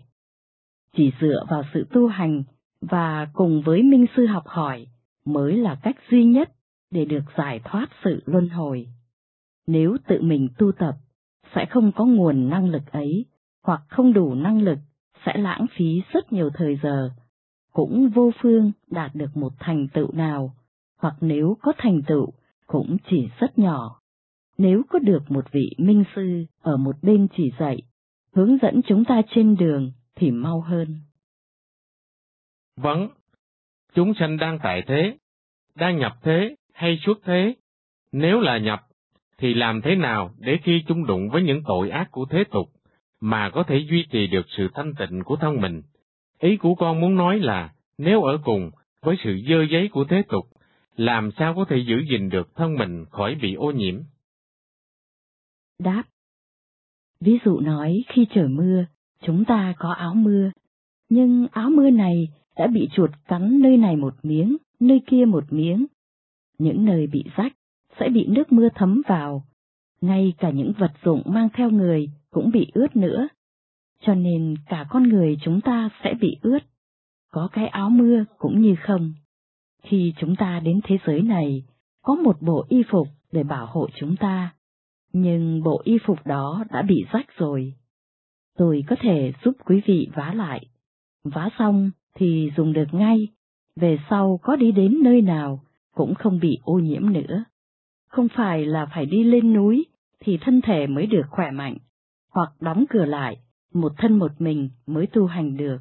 Chỉ 0.95 1.12
dựa 1.22 1.45
vào 1.50 1.64
sự 1.74 1.88
tu 1.91 2.08
hành 2.08 2.43
và 2.82 3.28
cùng 3.34 3.62
với 3.62 3.84
minh 3.84 4.06
sư 4.16 4.26
học 4.26 4.43
hỏi 4.47 4.88
mới 5.26 5.58
là 5.58 5.76
cách 5.84 5.95
duy 6.10 6.24
nhất 6.24 6.52
để 6.91 7.06
được 7.06 7.24
giải 7.38 7.62
thoát 7.64 7.88
sự 8.04 8.24
luân 8.26 8.50
hồi. 8.50 8.88
Nếu 9.68 9.97
tự 10.08 10.22
mình 10.22 10.50
tu 10.58 10.72
tập, 10.72 10.95
sẽ 11.56 11.66
không 11.66 11.91
có 11.91 12.06
nguồn 12.06 12.50
năng 12.50 12.70
lực 12.70 12.91
ấy, 12.91 13.26
hoặc 13.64 13.82
không 13.88 14.14
đủ 14.14 14.36
năng 14.36 14.62
lực, 14.62 14.80
sẽ 15.26 15.38
lãng 15.38 15.66
phí 15.78 16.02
rất 16.14 16.34
nhiều 16.34 16.50
thời 16.54 16.80
giờ, 16.84 17.10
cũng 17.74 18.10
vô 18.10 18.32
phương 18.41 18.72
đạt 18.88 19.16
được 19.16 19.38
một 19.38 19.54
thành 19.60 19.88
tựu 19.88 20.12
nào, 20.12 20.54
hoặc 21.00 21.16
nếu 21.22 21.58
có 21.62 21.74
thành 21.78 22.02
tựu, 22.08 22.34
cũng 22.68 22.97
chỉ 23.10 23.30
rất 23.39 23.60
nhỏ. 23.60 24.02
Nếu 24.58 24.82
có 24.89 25.00
được 25.00 25.32
một 25.32 25.52
vị 25.52 25.76
minh 25.78 26.04
sư 26.16 26.45
ở 26.62 26.78
một 26.78 26.95
bên 27.02 27.28
chỉ 27.38 27.52
dạy, 27.60 27.82
hướng 28.34 28.58
dẫn 28.62 28.82
chúng 28.88 29.06
ta 29.06 29.22
trên 29.36 29.56
đường 29.56 29.91
thì 30.16 30.32
mau 30.32 30.62
hơn. 30.62 30.95
Vâng, 32.78 33.10
chúng 33.93 34.14
sanh 34.20 34.38
đang 34.38 34.60
tại 34.64 34.84
thế, 34.88 35.18
đang 35.76 35.97
nhập 35.97 36.14
thế 36.22 36.56
hay 36.74 37.00
xuất 37.06 37.18
thế? 37.24 37.56
Nếu 38.12 38.39
là 38.39 38.58
nhập, 38.58 38.80
thì 39.38 39.54
làm 39.54 39.82
thế 39.82 39.95
nào 39.95 40.32
để 40.38 40.58
khi 40.64 40.84
chúng 40.88 41.06
đụng 41.06 41.30
với 41.30 41.43
những 41.43 41.62
tội 41.66 41.89
ác 41.89 42.12
của 42.12 42.26
thế 42.30 42.43
tục, 42.52 42.70
mà 43.22 43.50
có 43.50 43.64
thể 43.64 43.78
duy 43.89 44.06
trì 44.12 44.28
được 44.28 44.45
sự 44.58 44.68
thanh 44.74 44.93
tịnh 45.00 45.24
của 45.24 45.36
thân 45.36 45.62
mình? 45.62 45.82
Ý 46.39 46.58
của 46.58 46.76
con 46.76 47.02
muốn 47.02 47.16
nói 47.16 47.39
là, 47.39 47.74
nếu 47.97 48.24
ở 48.24 48.38
cùng 48.43 48.72
với 49.02 49.16
sự 49.24 49.39
dơ 49.50 49.66
giấy 49.72 49.89
của 49.91 50.06
thế 50.10 50.22
tục, 50.30 50.45
làm 50.96 51.30
sao 51.38 51.54
có 51.56 51.66
thể 51.70 51.78
giữ 51.88 51.96
gìn 52.12 52.30
được 52.30 52.56
thân 52.56 52.76
mình 52.76 53.06
khỏi 53.12 53.36
bị 53.42 53.54
ô 53.54 53.72
nhiễm? 53.72 54.02
Đáp 55.80 56.04
Ví 57.22 57.40
dụ 57.46 57.60
nói 57.60 58.04
khi 58.08 58.26
trời 58.30 58.48
mưa, 58.48 58.86
chúng 59.22 59.46
ta 59.46 59.74
có 59.78 59.90
áo 59.92 60.14
mưa, 60.16 60.52
nhưng 61.10 61.48
áo 61.52 61.70
mưa 61.70 61.90
này 61.90 62.28
đã 62.58 62.68
bị 62.68 62.90
chuột 62.94 63.12
cắn 63.28 63.60
nơi 63.60 63.78
này 63.78 63.96
một 63.96 64.16
miếng, 64.24 64.58
nơi 64.80 65.02
kia 65.08 65.26
một 65.26 65.54
miếng. 65.54 65.86
Những 66.58 66.86
nơi 66.86 67.08
bị 67.08 67.24
rách 67.36 67.54
sẽ 68.00 68.10
bị 68.10 68.26
nước 68.28 68.52
mưa 68.52 68.70
thấm 68.76 69.02
vào, 69.08 69.44
ngay 70.02 70.34
cả 70.38 70.50
những 70.50 70.74
vật 70.78 70.92
dụng 71.04 71.22
mang 71.26 71.50
theo 71.54 71.70
người 71.70 72.10
cũng 72.30 72.52
bị 72.52 72.68
ướt 72.74 72.96
nữa. 72.96 73.28
Cho 74.02 74.16
nên 74.16 74.56
cả 74.66 74.86
con 74.90 75.10
người 75.10 75.38
chúng 75.42 75.62
ta 75.62 75.90
sẽ 76.04 76.14
bị 76.22 76.38
ướt, 76.42 76.60
có 77.32 77.50
cái 77.52 77.68
áo 77.68 77.90
mưa 77.90 78.26
cũng 78.38 78.62
như 78.62 78.76
không. 78.82 79.14
Khi 79.84 80.14
chúng 80.20 80.36
ta 80.36 80.60
đến 80.60 80.80
thế 80.84 80.98
giới 81.06 81.22
này, 81.22 81.64
có 82.02 82.16
một 82.16 82.42
bộ 82.42 82.66
y 82.70 82.84
phục 82.90 83.08
để 83.32 83.44
bảo 83.44 83.66
hộ 83.66 83.88
chúng 83.96 84.16
ta, 84.16 84.54
nhưng 85.14 85.64
bộ 85.64 85.82
y 85.84 85.98
phục 86.06 86.26
đó 86.26 86.64
đã 86.70 86.82
bị 86.82 87.06
rách 87.12 87.38
rồi. 87.38 87.74
Tôi 88.58 88.84
có 88.88 88.96
thể 89.00 89.34
giúp 89.44 89.52
quý 89.66 89.82
vị 89.86 90.10
vá 90.16 90.34
lại. 90.34 90.66
Vá 91.24 91.50
xong 91.60 91.92
thì 92.16 92.52
dùng 92.58 92.74
được 92.74 92.88
ngay, 92.92 93.28
về 93.76 93.98
sau 94.10 94.40
có 94.44 94.56
đi 94.56 94.72
đến 94.72 94.98
nơi 95.04 95.22
nào 95.22 95.64
cũng 95.96 96.16
không 96.16 96.40
bị 96.40 96.60
ô 96.64 96.80
nhiễm 96.80 97.14
nữa. 97.14 97.44
Không 98.08 98.28
phải 98.36 98.66
là 98.66 98.86
phải 98.94 99.06
đi 99.06 99.24
lên 99.24 99.54
núi 99.54 99.86
thì 100.20 100.38
thân 100.42 100.62
thể 100.62 100.88
mới 100.88 101.06
được 101.06 101.24
khỏe 101.30 101.52
mạnh, 101.52 101.78
hoặc 102.32 102.52
đóng 102.60 102.86
cửa 102.90 103.06
lại, 103.06 103.38
một 103.74 103.92
thân 103.98 104.20
một 104.20 104.32
mình 104.40 104.70
mới 104.88 105.08
tu 105.08 105.26
hành 105.26 105.58
được. 105.58 105.78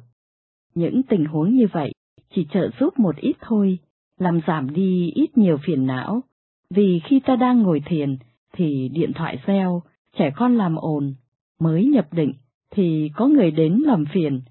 Những 0.75 1.01
tình 1.03 1.25
huống 1.25 1.55
như 1.55 1.67
vậy 1.71 1.91
chỉ 2.35 2.47
trợ 2.51 2.69
giúp 2.79 2.99
một 2.99 3.15
ít 3.15 3.33
thôi, 3.41 3.79
làm 4.19 4.39
giảm 4.47 4.73
đi 4.73 5.11
ít 5.15 5.37
nhiều 5.37 5.57
phiền 5.63 5.85
não, 5.85 6.23
vì 6.69 7.01
khi 7.03 7.19
ta 7.19 7.35
đang 7.35 7.61
ngồi 7.61 7.79
thiền 7.85 8.17
thì 8.53 8.89
điện 8.93 9.11
thoại 9.15 9.39
reo, 9.45 9.81
trẻ 10.17 10.31
con 10.35 10.55
làm 10.55 10.75
ồn, 10.75 11.13
mới 11.59 11.85
nhập 11.85 12.13
định 12.13 12.33
thì 12.71 13.11
có 13.15 13.27
người 13.27 13.51
đến 13.51 13.81
làm 13.85 14.05
phiền, 14.13 14.41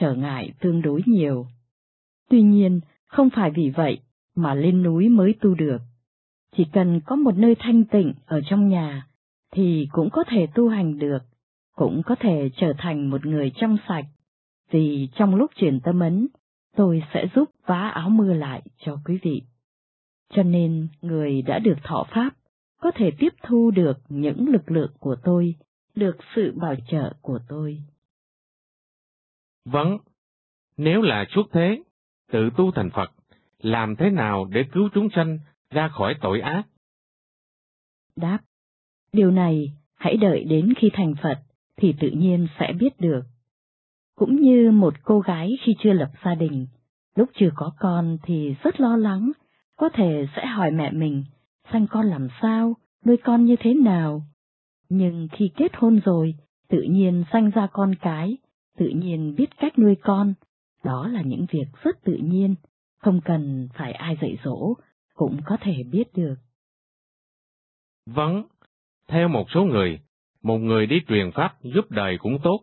trở 0.00 0.14
ngại 0.14 0.52
tương 0.60 0.82
đối 0.82 1.02
nhiều. 1.06 1.46
Tuy 2.30 2.42
nhiên, 2.42 2.80
không 3.06 3.30
phải 3.30 3.50
vì 3.50 3.70
vậy 3.70 3.98
mà 4.36 4.54
lên 4.54 4.82
núi 4.82 5.08
mới 5.08 5.34
tu 5.40 5.54
được. 5.54 5.78
Chỉ 6.56 6.64
cần 6.72 7.00
có 7.06 7.16
một 7.16 7.38
nơi 7.38 7.54
thanh 7.58 7.84
tịnh 7.84 8.14
ở 8.26 8.40
trong 8.50 8.68
nhà, 8.68 9.06
thì 9.52 9.88
cũng 9.92 10.10
có 10.10 10.24
thể 10.28 10.46
tu 10.54 10.68
hành 10.68 10.98
được, 10.98 11.18
cũng 11.76 12.02
có 12.06 12.14
thể 12.20 12.50
trở 12.56 12.72
thành 12.78 13.10
một 13.10 13.26
người 13.26 13.52
trong 13.56 13.76
sạch, 13.88 14.06
vì 14.70 15.08
trong 15.14 15.34
lúc 15.34 15.50
chuyển 15.56 15.80
tâm 15.80 16.00
ấn, 16.00 16.26
tôi 16.76 17.02
sẽ 17.14 17.26
giúp 17.34 17.50
vá 17.66 17.88
áo 17.88 18.10
mưa 18.10 18.34
lại 18.34 18.62
cho 18.78 18.98
quý 19.04 19.18
vị. 19.22 19.42
Cho 20.30 20.42
nên 20.42 20.88
người 21.02 21.42
đã 21.42 21.58
được 21.58 21.76
thọ 21.82 22.06
pháp 22.10 22.30
có 22.80 22.90
thể 22.94 23.10
tiếp 23.18 23.34
thu 23.42 23.70
được 23.70 23.98
những 24.08 24.48
lực 24.48 24.70
lượng 24.70 24.92
của 25.00 25.16
tôi, 25.24 25.54
được 25.94 26.16
sự 26.34 26.52
bảo 26.56 26.74
trợ 26.90 27.12
của 27.22 27.38
tôi. 27.48 27.82
Vâng, 29.64 29.98
nếu 30.76 31.02
là 31.02 31.24
xuất 31.34 31.46
thế, 31.52 31.82
tự 32.32 32.50
tu 32.56 32.72
thành 32.72 32.90
Phật, 32.94 33.10
làm 33.58 33.96
thế 33.96 34.10
nào 34.10 34.44
để 34.44 34.64
cứu 34.72 34.88
chúng 34.94 35.08
sanh 35.14 35.38
ra 35.70 35.88
khỏi 35.88 36.14
tội 36.20 36.40
ác? 36.40 36.62
Đáp, 38.16 38.38
điều 39.12 39.30
này 39.30 39.72
hãy 39.94 40.16
đợi 40.16 40.44
đến 40.44 40.72
khi 40.76 40.90
thành 40.92 41.14
Phật 41.22 41.38
thì 41.76 41.94
tự 42.00 42.10
nhiên 42.10 42.46
sẽ 42.58 42.72
biết 42.72 43.00
được. 43.00 43.22
Cũng 44.18 44.36
như 44.40 44.70
một 44.70 44.94
cô 45.04 45.20
gái 45.20 45.58
khi 45.62 45.74
chưa 45.82 45.92
lập 45.92 46.10
gia 46.24 46.34
đình, 46.34 46.66
lúc 47.16 47.28
chưa 47.34 47.50
có 47.54 47.72
con 47.78 48.18
thì 48.22 48.54
rất 48.62 48.80
lo 48.80 48.96
lắng, 48.96 49.32
có 49.76 49.88
thể 49.88 50.26
sẽ 50.36 50.46
hỏi 50.46 50.70
mẹ 50.70 50.90
mình, 50.90 51.24
sanh 51.72 51.86
con 51.90 52.06
làm 52.06 52.28
sao, 52.42 52.76
nuôi 53.04 53.16
con 53.16 53.44
như 53.44 53.56
thế 53.60 53.74
nào. 53.74 54.22
Nhưng 54.88 55.28
khi 55.32 55.50
kết 55.56 55.76
hôn 55.76 56.00
rồi, 56.04 56.34
tự 56.68 56.82
nhiên 56.82 57.24
sanh 57.32 57.50
ra 57.50 57.68
con 57.72 57.94
cái, 57.94 58.36
tự 58.76 58.88
nhiên 58.88 59.34
biết 59.34 59.56
cách 59.58 59.78
nuôi 59.78 59.96
con, 60.02 60.34
đó 60.84 61.08
là 61.08 61.22
những 61.22 61.46
việc 61.50 61.66
rất 61.82 62.04
tự 62.04 62.14
nhiên, 62.14 62.54
không 62.98 63.20
cần 63.24 63.68
phải 63.74 63.92
ai 63.92 64.16
dạy 64.20 64.38
dỗ, 64.44 64.74
cũng 65.14 65.40
có 65.44 65.56
thể 65.60 65.74
biết 65.90 66.04
được. 66.14 66.34
Vâng, 68.06 68.42
theo 69.08 69.28
một 69.28 69.46
số 69.54 69.64
người, 69.64 70.00
một 70.42 70.58
người 70.58 70.86
đi 70.86 71.00
truyền 71.08 71.30
pháp 71.34 71.54
giúp 71.62 71.90
đời 71.90 72.18
cũng 72.18 72.38
tốt, 72.42 72.60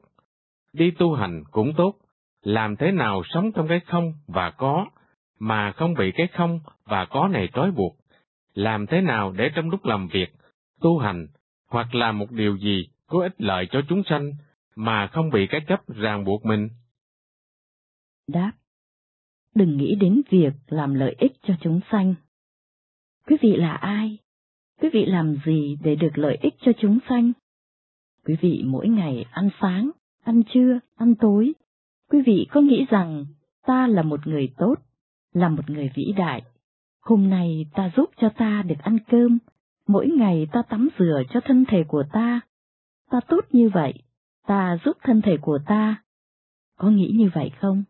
đi 0.75 0.91
tu 0.91 1.13
hành 1.13 1.43
cũng 1.51 1.73
tốt, 1.77 1.95
làm 2.41 2.75
thế 2.75 2.91
nào 2.91 3.21
sống 3.25 3.51
trong 3.51 3.67
cái 3.67 3.79
không 3.79 4.13
và 4.27 4.51
có, 4.51 4.85
mà 5.39 5.71
không 5.71 5.93
bị 5.93 6.11
cái 6.15 6.27
không 6.27 6.59
và 6.85 7.05
có 7.05 7.27
này 7.27 7.49
trói 7.53 7.71
buộc, 7.71 7.97
làm 8.53 8.87
thế 8.87 9.01
nào 9.01 9.31
để 9.31 9.49
trong 9.55 9.69
lúc 9.69 9.85
làm 9.85 10.07
việc, 10.07 10.35
tu 10.81 10.97
hành, 10.97 11.27
hoặc 11.69 11.95
làm 11.95 12.19
một 12.19 12.31
điều 12.31 12.57
gì 12.57 12.87
có 13.07 13.21
ích 13.23 13.35
lợi 13.37 13.67
cho 13.71 13.81
chúng 13.89 14.03
sanh, 14.09 14.31
mà 14.75 15.07
không 15.07 15.29
bị 15.29 15.47
cái 15.47 15.61
chấp 15.67 15.87
ràng 15.87 16.23
buộc 16.23 16.45
mình. 16.45 16.69
Đáp 18.27 18.51
Đừng 19.55 19.77
nghĩ 19.77 19.95
đến 19.95 20.21
việc 20.29 20.53
làm 20.67 20.93
lợi 20.93 21.15
ích 21.19 21.31
cho 21.43 21.53
chúng 21.61 21.79
sanh. 21.91 22.15
Quý 23.27 23.37
vị 23.41 23.55
là 23.55 23.73
ai? 23.73 24.17
Quý 24.81 24.89
vị 24.93 25.05
làm 25.05 25.35
gì 25.45 25.77
để 25.83 25.95
được 25.95 26.17
lợi 26.17 26.37
ích 26.41 26.53
cho 26.61 26.71
chúng 26.79 26.99
sanh? 27.09 27.31
Quý 28.25 28.35
vị 28.41 28.63
mỗi 28.65 28.87
ngày 28.87 29.25
ăn 29.31 29.49
sáng, 29.61 29.91
ăn 30.25 30.43
trưa, 30.53 30.79
ăn 30.95 31.15
tối. 31.15 31.53
Quý 32.11 32.21
vị 32.25 32.47
có 32.51 32.61
nghĩ 32.61 32.85
rằng 32.89 33.25
ta 33.65 33.87
là 33.87 34.01
một 34.01 34.27
người 34.27 34.53
tốt, 34.57 34.75
là 35.33 35.49
một 35.49 35.69
người 35.69 35.91
vĩ 35.95 36.13
đại. 36.17 36.43
Hôm 37.01 37.29
nay 37.29 37.65
ta 37.73 37.91
giúp 37.95 38.09
cho 38.21 38.29
ta 38.37 38.63
được 38.67 38.79
ăn 38.79 38.97
cơm, 39.07 39.37
mỗi 39.87 40.07
ngày 40.07 40.47
ta 40.51 40.61
tắm 40.69 40.89
rửa 40.99 41.21
cho 41.29 41.39
thân 41.45 41.65
thể 41.67 41.83
của 41.87 42.03
ta. 42.11 42.41
Ta 43.11 43.19
tốt 43.27 43.45
như 43.51 43.69
vậy, 43.69 43.93
ta 44.47 44.77
giúp 44.85 44.97
thân 45.03 45.21
thể 45.21 45.37
của 45.41 45.59
ta. 45.65 46.03
Có 46.77 46.89
nghĩ 46.89 47.11
như 47.15 47.29
vậy 47.33 47.51
không? 47.61 47.83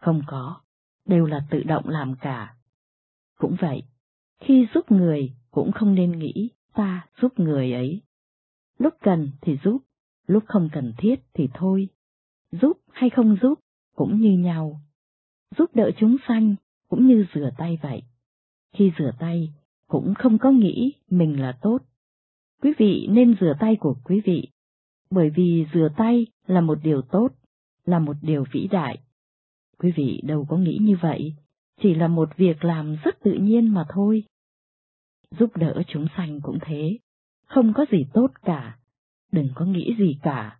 Không 0.00 0.22
có, 0.26 0.60
đều 1.06 1.26
là 1.26 1.46
tự 1.50 1.62
động 1.62 1.88
làm 1.88 2.14
cả. 2.20 2.54
Cũng 3.38 3.56
vậy, 3.60 3.82
khi 4.40 4.66
giúp 4.74 4.90
người 4.90 5.32
cũng 5.50 5.72
không 5.72 5.94
nên 5.94 6.18
nghĩ 6.18 6.50
ta 6.74 7.06
giúp 7.22 7.38
người 7.38 7.72
ấy. 7.72 8.00
Lúc 8.78 8.94
cần 9.02 9.30
thì 9.40 9.58
giúp, 9.64 9.78
lúc 10.28 10.44
không 10.46 10.68
cần 10.72 10.92
thiết 10.98 11.20
thì 11.34 11.48
thôi. 11.54 11.88
Giúp 12.52 12.78
hay 12.90 13.10
không 13.10 13.36
giúp 13.42 13.58
cũng 13.96 14.20
như 14.20 14.38
nhau. 14.38 14.80
Giúp 15.56 15.70
đỡ 15.74 15.90
chúng 15.98 16.16
sanh 16.28 16.54
cũng 16.88 17.06
như 17.06 17.26
rửa 17.34 17.50
tay 17.58 17.78
vậy. 17.82 18.02
Khi 18.72 18.92
rửa 18.98 19.10
tay 19.18 19.52
cũng 19.88 20.14
không 20.14 20.38
có 20.38 20.50
nghĩ 20.50 20.92
mình 21.10 21.40
là 21.40 21.58
tốt. 21.62 21.78
Quý 22.62 22.72
vị 22.78 23.06
nên 23.10 23.36
rửa 23.40 23.52
tay 23.60 23.76
của 23.80 23.96
quý 24.04 24.20
vị, 24.24 24.48
bởi 25.10 25.30
vì 25.30 25.66
rửa 25.74 25.88
tay 25.96 26.26
là 26.46 26.60
một 26.60 26.78
điều 26.82 27.02
tốt, 27.02 27.28
là 27.84 27.98
một 27.98 28.16
điều 28.22 28.44
vĩ 28.52 28.68
đại. 28.70 28.98
Quý 29.78 29.92
vị 29.96 30.20
đâu 30.24 30.46
có 30.48 30.56
nghĩ 30.56 30.78
như 30.80 30.96
vậy, 31.02 31.34
chỉ 31.80 31.94
là 31.94 32.08
một 32.08 32.36
việc 32.36 32.64
làm 32.64 32.96
rất 33.04 33.16
tự 33.22 33.32
nhiên 33.32 33.74
mà 33.74 33.86
thôi. 33.88 34.24
Giúp 35.30 35.56
đỡ 35.56 35.82
chúng 35.88 36.06
sanh 36.16 36.40
cũng 36.40 36.58
thế, 36.62 36.98
không 37.46 37.72
có 37.74 37.84
gì 37.90 37.98
tốt 38.12 38.30
cả, 38.42 38.77
đừng 39.32 39.48
có 39.54 39.64
nghĩ 39.64 39.94
gì 39.98 40.16
cả. 40.22 40.58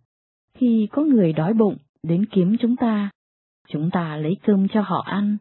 Khi 0.53 0.87
có 0.91 1.03
người 1.03 1.33
đói 1.33 1.53
bụng 1.53 1.77
đến 2.03 2.25
kiếm 2.25 2.55
chúng 2.59 2.75
ta, 2.75 3.09
chúng 3.67 3.89
ta 3.91 4.17
lấy 4.17 4.37
cơm 4.43 4.67
cho 4.67 4.81
họ 4.81 5.01
ăn. 5.05 5.37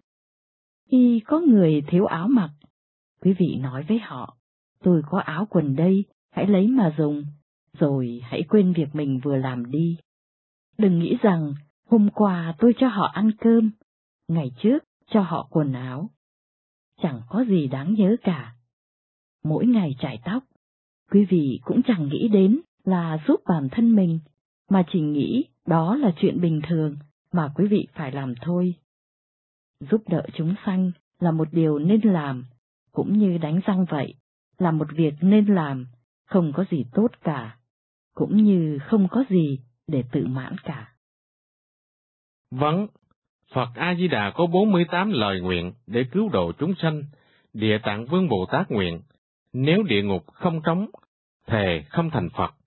Khi 0.90 1.22
có 1.26 1.40
người 1.40 1.82
thiếu 1.86 2.06
áo 2.06 2.28
mặc, 2.28 2.50
quý 3.20 3.32
vị 3.38 3.56
nói 3.60 3.84
với 3.88 3.98
họ, 3.98 4.36
tôi 4.82 5.02
có 5.06 5.18
áo 5.18 5.46
quần 5.50 5.76
đây, 5.76 6.04
hãy 6.30 6.46
lấy 6.46 6.68
mà 6.68 6.94
dùng, 6.98 7.24
rồi 7.72 8.20
hãy 8.24 8.42
quên 8.48 8.72
việc 8.72 8.88
mình 8.92 9.20
vừa 9.24 9.36
làm 9.36 9.70
đi. 9.70 9.98
Đừng 10.78 10.98
nghĩ 10.98 11.16
rằng 11.22 11.54
hôm 11.86 12.10
qua 12.14 12.54
tôi 12.58 12.72
cho 12.78 12.88
họ 12.88 13.06
ăn 13.06 13.30
cơm, 13.38 13.70
ngày 14.28 14.50
trước 14.62 14.78
cho 15.06 15.20
họ 15.20 15.48
quần 15.50 15.72
áo. 15.72 16.10
Chẳng 17.02 17.20
có 17.28 17.44
gì 17.44 17.68
đáng 17.68 17.94
nhớ 17.94 18.16
cả. 18.22 18.54
Mỗi 19.44 19.66
ngày 19.66 19.96
chải 20.00 20.20
tóc, 20.24 20.44
quý 21.10 21.24
vị 21.24 21.60
cũng 21.62 21.82
chẳng 21.82 22.08
nghĩ 22.08 22.28
đến 22.28 22.60
là 22.88 23.18
giúp 23.28 23.40
bản 23.48 23.68
thân 23.72 23.96
mình, 23.96 24.18
mà 24.70 24.84
chỉ 24.92 25.00
nghĩ 25.00 25.44
đó 25.66 25.96
là 25.96 26.12
chuyện 26.20 26.40
bình 26.40 26.60
thường 26.68 26.96
mà 27.32 27.52
quý 27.54 27.66
vị 27.66 27.86
phải 27.94 28.12
làm 28.12 28.34
thôi. 28.40 28.74
Giúp 29.80 30.02
đỡ 30.08 30.22
chúng 30.34 30.54
sanh 30.66 30.90
là 31.20 31.30
một 31.30 31.48
điều 31.52 31.78
nên 31.78 32.00
làm, 32.00 32.44
cũng 32.92 33.18
như 33.18 33.38
đánh 33.38 33.60
răng 33.66 33.84
vậy, 33.88 34.14
là 34.58 34.70
một 34.70 34.86
việc 34.92 35.14
nên 35.20 35.46
làm, 35.46 35.86
không 36.26 36.52
có 36.52 36.64
gì 36.70 36.84
tốt 36.92 37.08
cả, 37.22 37.56
cũng 38.14 38.36
như 38.36 38.78
không 38.86 39.08
có 39.10 39.24
gì 39.30 39.60
để 39.86 40.04
tự 40.12 40.26
mãn 40.26 40.56
cả. 40.64 40.92
Vâng, 42.50 42.86
Phật 43.54 43.68
A-di-đà 43.74 44.30
có 44.34 44.46
48 44.46 45.10
lời 45.10 45.40
nguyện 45.40 45.72
để 45.86 46.04
cứu 46.12 46.28
độ 46.28 46.52
chúng 46.58 46.74
sanh, 46.82 47.02
Địa 47.52 47.78
Tạng 47.82 48.06
Vương 48.06 48.28
Bồ 48.28 48.46
Tát 48.52 48.70
nguyện, 48.70 49.02
nếu 49.52 49.82
địa 49.82 50.02
ngục 50.02 50.24
không 50.32 50.60
trống, 50.64 50.86
thề 51.46 51.84
không 51.88 52.10
thành 52.10 52.28
Phật. 52.36 52.57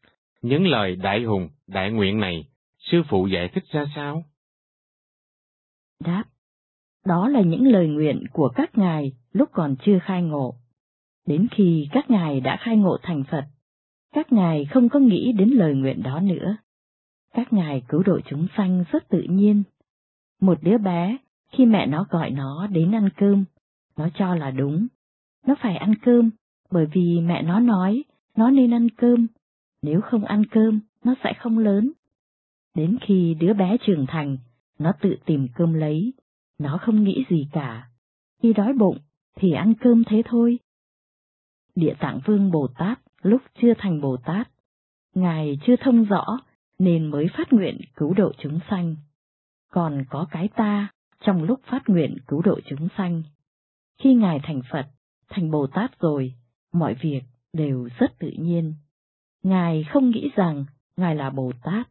Những 0.41 0.67
lời 0.67 0.95
đại 0.95 1.23
hùng, 1.23 1.49
đại 1.67 1.91
nguyện 1.91 2.19
này, 2.19 2.47
sư 2.79 3.01
phụ 3.09 3.27
giải 3.27 3.49
thích 3.53 3.63
ra 3.71 3.85
sao? 3.95 4.23
Đáp, 5.99 6.23
đó 7.05 7.27
là 7.27 7.41
những 7.41 7.67
lời 7.67 7.87
nguyện 7.87 8.23
của 8.33 8.49
các 8.55 8.77
ngài 8.77 9.11
lúc 9.33 9.49
còn 9.51 9.75
chưa 9.85 9.99
khai 9.99 10.23
ngộ. 10.23 10.55
Đến 11.27 11.47
khi 11.51 11.87
các 11.91 12.09
ngài 12.09 12.41
đã 12.41 12.57
khai 12.59 12.77
ngộ 12.77 12.97
thành 13.01 13.23
Phật, 13.31 13.45
các 14.13 14.33
ngài 14.33 14.65
không 14.65 14.89
có 14.89 14.99
nghĩ 14.99 15.31
đến 15.31 15.49
lời 15.49 15.73
nguyện 15.73 16.03
đó 16.03 16.19
nữa. 16.19 16.55
Các 17.33 17.53
ngài 17.53 17.81
cứu 17.87 18.03
độ 18.03 18.19
chúng 18.25 18.47
sanh 18.57 18.83
rất 18.91 19.09
tự 19.09 19.21
nhiên. 19.29 19.63
Một 20.41 20.57
đứa 20.61 20.77
bé, 20.77 21.17
khi 21.51 21.65
mẹ 21.65 21.87
nó 21.87 22.05
gọi 22.09 22.31
nó 22.31 22.67
đến 22.67 22.91
ăn 22.91 23.09
cơm, 23.17 23.45
nó 23.97 24.09
cho 24.13 24.35
là 24.35 24.51
đúng. 24.51 24.87
Nó 25.45 25.55
phải 25.61 25.77
ăn 25.77 25.93
cơm, 26.01 26.29
bởi 26.71 26.85
vì 26.93 27.21
mẹ 27.21 27.41
nó 27.41 27.59
nói 27.59 28.03
nó 28.35 28.49
nên 28.49 28.73
ăn 28.73 28.89
cơm, 28.89 29.27
nếu 29.81 30.01
không 30.01 30.25
ăn 30.25 30.45
cơm, 30.45 30.79
nó 31.03 31.15
sẽ 31.23 31.33
không 31.39 31.57
lớn. 31.57 31.91
Đến 32.75 32.97
khi 33.01 33.33
đứa 33.39 33.53
bé 33.53 33.77
trưởng 33.87 34.05
thành, 34.07 34.37
nó 34.79 34.93
tự 35.01 35.15
tìm 35.25 35.47
cơm 35.55 35.73
lấy, 35.73 36.13
nó 36.59 36.79
không 36.81 37.03
nghĩ 37.03 37.25
gì 37.29 37.47
cả. 37.51 37.89
Khi 38.41 38.53
đói 38.53 38.73
bụng, 38.73 38.97
thì 39.35 39.51
ăn 39.51 39.73
cơm 39.73 40.03
thế 40.03 40.21
thôi. 40.25 40.59
Địa 41.75 41.93
tạng 41.99 42.19
vương 42.25 42.51
Bồ 42.51 42.67
Tát 42.77 42.99
lúc 43.21 43.41
chưa 43.61 43.73
thành 43.77 44.01
Bồ 44.01 44.17
Tát, 44.17 44.51
Ngài 45.13 45.57
chưa 45.65 45.75
thông 45.75 46.03
rõ 46.03 46.25
nên 46.79 47.05
mới 47.05 47.27
phát 47.37 47.53
nguyện 47.53 47.77
cứu 47.95 48.13
độ 48.13 48.31
chúng 48.37 48.59
sanh. 48.69 48.95
Còn 49.71 50.03
có 50.09 50.27
cái 50.31 50.47
ta 50.55 50.87
trong 51.19 51.43
lúc 51.43 51.59
phát 51.63 51.89
nguyện 51.89 52.17
cứu 52.27 52.41
độ 52.41 52.59
chúng 52.65 52.87
sanh. 52.97 53.23
Khi 53.99 54.13
Ngài 54.13 54.39
thành 54.43 54.61
Phật, 54.71 54.87
thành 55.29 55.51
Bồ 55.51 55.67
Tát 55.67 55.99
rồi, 55.99 56.33
mọi 56.73 56.95
việc 57.01 57.21
đều 57.53 57.89
rất 57.99 58.19
tự 58.19 58.31
nhiên. 58.37 58.73
Ngài 59.43 59.83
không 59.83 60.09
nghĩ 60.09 60.29
rằng 60.35 60.65
Ngài 60.97 61.15
là 61.15 61.29
Bồ 61.29 61.51
Tát. 61.63 61.87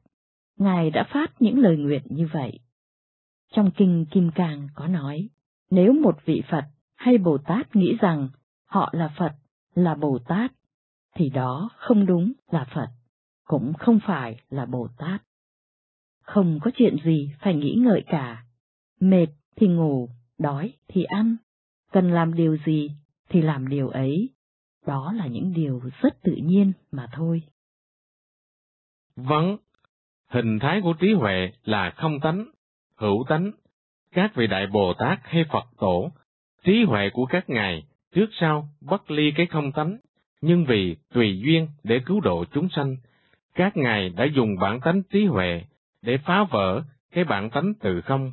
Ngài 0.57 0.90
đã 0.90 1.05
phát 1.12 1.42
những 1.42 1.59
lời 1.59 1.76
nguyện 1.76 2.03
như 2.09 2.28
vậy. 2.32 2.59
Trong 3.53 3.70
kinh 3.70 4.07
Kim 4.11 4.30
Cang 4.30 4.68
có 4.74 4.86
nói, 4.86 5.28
nếu 5.70 5.92
một 5.92 6.18
vị 6.24 6.42
Phật 6.51 6.64
hay 6.96 7.18
Bồ 7.18 7.38
Tát 7.38 7.76
nghĩ 7.76 7.96
rằng 8.01 8.28
họ 8.66 8.90
là 8.92 9.14
Phật, 9.18 9.32
là 9.74 9.94
Bồ 9.94 10.18
Tát, 10.18 10.53
thì 11.14 11.30
đó 11.30 11.70
không 11.76 12.07
đúng 12.07 12.32
là 12.51 12.66
Phật, 12.74 12.88
cũng 13.44 13.72
không 13.78 14.01
phải 14.07 14.40
là 14.51 14.66
Bồ 14.66 14.88
Tát. 14.98 15.22
Không 16.22 16.59
có 16.62 16.70
chuyện 16.74 16.96
gì 17.05 17.30
phải 17.40 17.55
nghĩ 17.55 17.74
ngợi 17.78 18.05
cả. 18.07 18.44
Mệt 19.01 19.26
thì 19.57 19.68
ngủ, 19.68 20.09
đói 20.38 20.72
thì 20.88 21.05
ăn, 21.05 21.36
cần 21.92 22.11
làm 22.11 22.34
điều 22.34 22.57
gì 22.66 22.90
thì 23.28 23.42
làm 23.42 23.68
điều 23.68 23.88
ấy. 23.88 24.28
Đó 24.87 25.12
là 25.16 25.26
những 25.26 25.53
điều 25.55 25.81
rất 26.01 26.22
tự 26.22 26.33
nhiên 26.43 26.72
mà 26.93 27.07
thôi. 27.12 27.43
Vâng, 29.16 29.57
hình 30.28 30.59
thái 30.59 30.81
của 30.83 30.93
trí 30.93 31.12
huệ 31.12 31.53
là 31.64 31.91
không 31.97 32.20
tánh, 32.20 32.45
hữu 32.97 33.24
tánh. 33.28 33.51
Các 34.12 34.35
vị 34.35 34.47
đại 34.47 34.66
Bồ 34.66 34.95
Tát 34.95 35.18
hay 35.22 35.45
Phật 35.53 35.64
tổ, 35.78 36.11
trí 36.64 36.85
huệ 36.85 37.11
của 37.12 37.26
các 37.26 37.51
ngài 37.51 37.85
trước 38.14 38.26
sau 38.33 38.68
bất 38.81 39.11
ly 39.11 39.33
cái 39.37 39.47
không 39.47 39.72
tánh, 39.72 39.97
nhưng 40.41 40.64
vì 40.64 40.97
tùy 41.14 41.41
duyên 41.45 41.68
để 41.85 42.01
cứu 42.07 42.20
độ 42.20 42.45
chúng 42.53 42.68
sanh, 42.68 42.97
các 43.55 43.76
ngài 43.76 44.09
đã 44.09 44.24
dùng 44.24 44.57
bản 44.61 44.81
tánh 44.81 45.03
trí 45.03 45.24
huệ 45.24 45.64
để 46.03 46.18
phá 46.18 46.45
vỡ 46.51 46.83
cái 47.12 47.24
bản 47.24 47.51
tánh 47.51 47.74
từ 47.81 48.01
không, 48.01 48.33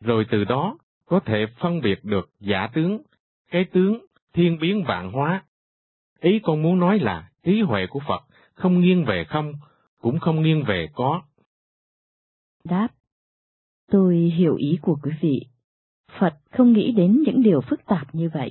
rồi 0.00 0.26
từ 0.30 0.44
đó 0.44 0.78
có 1.06 1.20
thể 1.20 1.46
phân 1.58 1.80
biệt 1.80 2.04
được 2.04 2.30
giả 2.40 2.66
tướng, 2.74 3.02
cái 3.50 3.64
tướng 3.64 4.06
thiên 4.32 4.58
biến 4.58 4.84
vạn 4.86 5.12
hóa. 5.12 5.42
Ý 6.24 6.40
con 6.42 6.62
muốn 6.62 6.78
nói 6.78 6.98
là 6.98 7.30
trí 7.42 7.60
huệ 7.60 7.86
của 7.90 8.00
Phật 8.08 8.20
không 8.54 8.80
nghiêng 8.80 9.04
về 9.04 9.24
không, 9.28 9.52
cũng 10.00 10.18
không 10.18 10.42
nghiêng 10.42 10.64
về 10.68 10.88
có. 10.94 11.22
Đáp. 12.64 12.88
Tôi 13.90 14.16
hiểu 14.16 14.56
ý 14.56 14.78
của 14.82 14.98
quý 15.02 15.12
vị. 15.20 15.46
Phật 16.20 16.34
không 16.50 16.72
nghĩ 16.72 16.92
đến 16.92 17.22
những 17.26 17.42
điều 17.42 17.60
phức 17.60 17.84
tạp 17.84 18.14
như 18.14 18.30
vậy. 18.34 18.50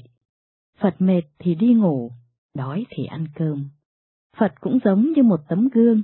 Phật 0.78 0.96
mệt 1.00 1.22
thì 1.40 1.56
đi 1.56 1.74
ngủ, 1.74 2.12
đói 2.54 2.86
thì 2.90 3.06
ăn 3.06 3.28
cơm. 3.36 3.70
Phật 4.38 4.54
cũng 4.62 4.80
giống 4.86 5.12
như 5.16 5.24
một 5.24 5.40
tấm 5.50 5.70
gương. 5.74 6.02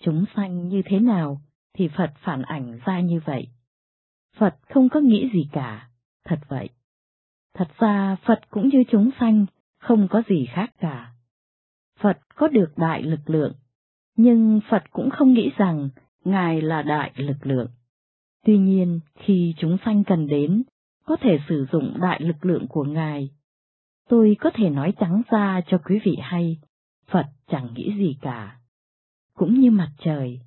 Chúng 0.00 0.24
sanh 0.36 0.68
như 0.68 0.82
thế 0.84 1.00
nào 1.00 1.40
thì 1.74 1.88
Phật 1.96 2.12
phản 2.24 2.42
ảnh 2.42 2.78
ra 2.84 3.00
như 3.00 3.20
vậy. 3.24 3.48
Phật 4.36 4.56
không 4.68 4.88
có 4.88 5.00
nghĩ 5.00 5.30
gì 5.32 5.48
cả, 5.52 5.88
thật 6.24 6.38
vậy. 6.48 6.68
Thật 7.54 7.68
ra 7.78 8.16
Phật 8.26 8.40
cũng 8.50 8.68
như 8.68 8.84
chúng 8.90 9.10
sanh, 9.20 9.46
không 9.80 10.08
có 10.10 10.22
gì 10.28 10.46
khác 10.46 10.70
cả. 10.78 11.12
Phật 12.00 12.18
có 12.34 12.48
được 12.48 12.72
đại 12.76 13.02
lực 13.02 13.30
lượng, 13.30 13.52
nhưng 14.16 14.60
Phật 14.70 14.82
cũng 14.90 15.10
không 15.10 15.32
nghĩ 15.32 15.50
rằng 15.56 15.88
Ngài 16.24 16.60
là 16.60 16.82
đại 16.82 17.12
lực 17.16 17.46
lượng. 17.46 17.68
Tuy 18.44 18.58
nhiên, 18.58 19.00
khi 19.14 19.54
chúng 19.58 19.76
sanh 19.84 20.04
cần 20.04 20.26
đến, 20.26 20.62
có 21.06 21.16
thể 21.20 21.38
sử 21.48 21.66
dụng 21.72 21.96
đại 22.00 22.20
lực 22.22 22.44
lượng 22.44 22.66
của 22.68 22.84
Ngài. 22.84 23.30
Tôi 24.08 24.36
có 24.40 24.50
thể 24.54 24.70
nói 24.70 24.92
trắng 25.00 25.22
ra 25.30 25.60
cho 25.66 25.78
quý 25.78 25.98
vị 26.04 26.16
hay, 26.20 26.58
Phật 27.10 27.26
chẳng 27.48 27.74
nghĩ 27.74 27.94
gì 27.98 28.16
cả. 28.20 28.56
Cũng 29.34 29.60
như 29.60 29.70
mặt 29.70 29.90
trời, 29.98 30.40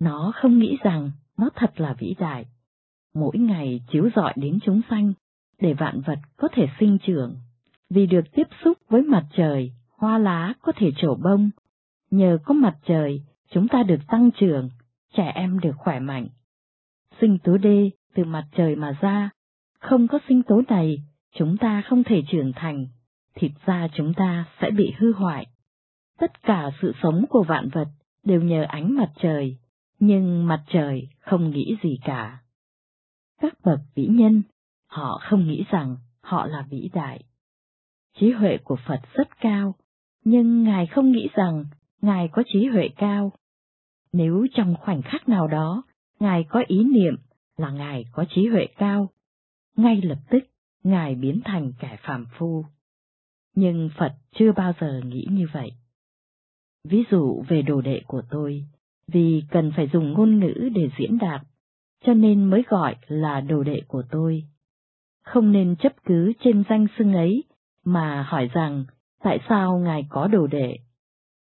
nó 0.00 0.32
không 0.34 0.58
nghĩ 0.58 0.76
rằng 0.82 1.10
nó 1.36 1.50
thật 1.54 1.80
là 1.80 1.94
vĩ 1.98 2.14
đại. 2.18 2.46
Mỗi 3.14 3.38
ngày 3.38 3.80
chiếu 3.92 4.08
rọi 4.16 4.32
đến 4.36 4.58
chúng 4.64 4.80
sanh, 4.90 5.12
để 5.60 5.74
vạn 5.74 6.00
vật 6.00 6.18
có 6.36 6.48
thể 6.52 6.66
sinh 6.80 6.98
trưởng. 7.06 7.36
Vì 7.94 8.06
được 8.06 8.24
tiếp 8.32 8.48
xúc 8.64 8.78
với 8.88 9.02
mặt 9.02 9.26
trời, 9.36 9.72
hoa 9.96 10.18
lá 10.18 10.52
có 10.62 10.72
thể 10.76 10.92
trổ 10.96 11.14
bông. 11.14 11.50
Nhờ 12.10 12.38
có 12.44 12.54
mặt 12.54 12.76
trời, 12.86 13.22
chúng 13.50 13.68
ta 13.68 13.82
được 13.82 14.00
tăng 14.08 14.30
trưởng, 14.30 14.70
trẻ 15.12 15.32
em 15.34 15.60
được 15.60 15.72
khỏe 15.76 16.00
mạnh. 16.00 16.28
Sinh 17.20 17.38
tố 17.38 17.58
d 17.58 17.66
từ 18.14 18.24
mặt 18.24 18.44
trời 18.56 18.76
mà 18.76 18.98
ra, 19.00 19.30
không 19.80 20.08
có 20.08 20.18
sinh 20.28 20.42
tố 20.42 20.62
này, 20.68 21.02
chúng 21.34 21.56
ta 21.56 21.82
không 21.82 22.04
thể 22.04 22.22
trưởng 22.28 22.52
thành, 22.52 22.86
thịt 23.34 23.52
da 23.66 23.88
chúng 23.94 24.14
ta 24.14 24.44
sẽ 24.60 24.70
bị 24.70 24.92
hư 24.98 25.12
hoại. 25.12 25.46
Tất 26.18 26.42
cả 26.42 26.70
sự 26.82 26.92
sống 27.02 27.24
của 27.30 27.42
vạn 27.42 27.68
vật 27.68 27.88
đều 28.24 28.42
nhờ 28.42 28.64
ánh 28.68 28.94
mặt 28.94 29.12
trời, 29.22 29.58
nhưng 29.98 30.46
mặt 30.46 30.64
trời 30.68 31.08
không 31.20 31.50
nghĩ 31.50 31.76
gì 31.82 31.98
cả. 32.04 32.38
Các 33.40 33.54
bậc 33.64 33.80
vĩ 33.94 34.06
nhân, 34.06 34.42
họ 34.86 35.20
không 35.22 35.48
nghĩ 35.48 35.64
rằng 35.70 35.96
họ 36.20 36.46
là 36.46 36.66
vĩ 36.70 36.90
đại. 36.94 37.24
Trí 38.18 38.30
huệ 38.30 38.58
của 38.64 38.76
Phật 38.86 39.00
rất 39.14 39.40
cao, 39.40 39.74
nhưng 40.24 40.62
Ngài 40.62 40.86
không 40.86 41.12
nghĩ 41.12 41.28
rằng 41.34 41.64
Ngài 42.02 42.28
có 42.32 42.42
trí 42.46 42.66
huệ 42.66 42.88
cao. 42.96 43.32
Nếu 44.12 44.46
trong 44.54 44.74
khoảnh 44.80 45.02
khắc 45.02 45.28
nào 45.28 45.48
đó, 45.48 45.82
Ngài 46.20 46.44
có 46.48 46.64
ý 46.66 46.84
niệm 46.84 47.16
là 47.56 47.70
Ngài 47.70 48.04
có 48.12 48.24
trí 48.28 48.46
huệ 48.46 48.66
cao, 48.76 49.08
ngay 49.76 50.02
lập 50.02 50.18
tức 50.30 50.44
Ngài 50.84 51.14
biến 51.14 51.40
thành 51.44 51.72
kẻ 51.80 51.96
phàm 52.02 52.26
phu. 52.38 52.64
Nhưng 53.54 53.90
Phật 53.98 54.12
chưa 54.34 54.52
bao 54.52 54.72
giờ 54.80 55.00
nghĩ 55.04 55.26
như 55.30 55.46
vậy. 55.52 55.70
Ví 56.84 57.04
dụ 57.10 57.44
về 57.48 57.62
đồ 57.62 57.80
đệ 57.80 58.02
của 58.06 58.22
tôi, 58.30 58.64
vì 59.06 59.42
cần 59.50 59.72
phải 59.76 59.88
dùng 59.92 60.12
ngôn 60.12 60.38
ngữ 60.38 60.68
để 60.74 60.90
diễn 60.98 61.18
đạt, 61.18 61.42
cho 62.04 62.14
nên 62.14 62.44
mới 62.44 62.62
gọi 62.68 62.96
là 63.06 63.40
đồ 63.40 63.62
đệ 63.62 63.82
của 63.88 64.02
tôi. 64.10 64.44
Không 65.22 65.52
nên 65.52 65.76
chấp 65.76 65.92
cứ 66.04 66.32
trên 66.40 66.64
danh 66.68 66.86
xưng 66.98 67.12
ấy, 67.12 67.44
mà 67.84 68.26
hỏi 68.28 68.50
rằng 68.52 68.84
tại 69.22 69.38
sao 69.48 69.78
Ngài 69.78 70.06
có 70.08 70.26
đồ 70.26 70.46
đệ. 70.46 70.78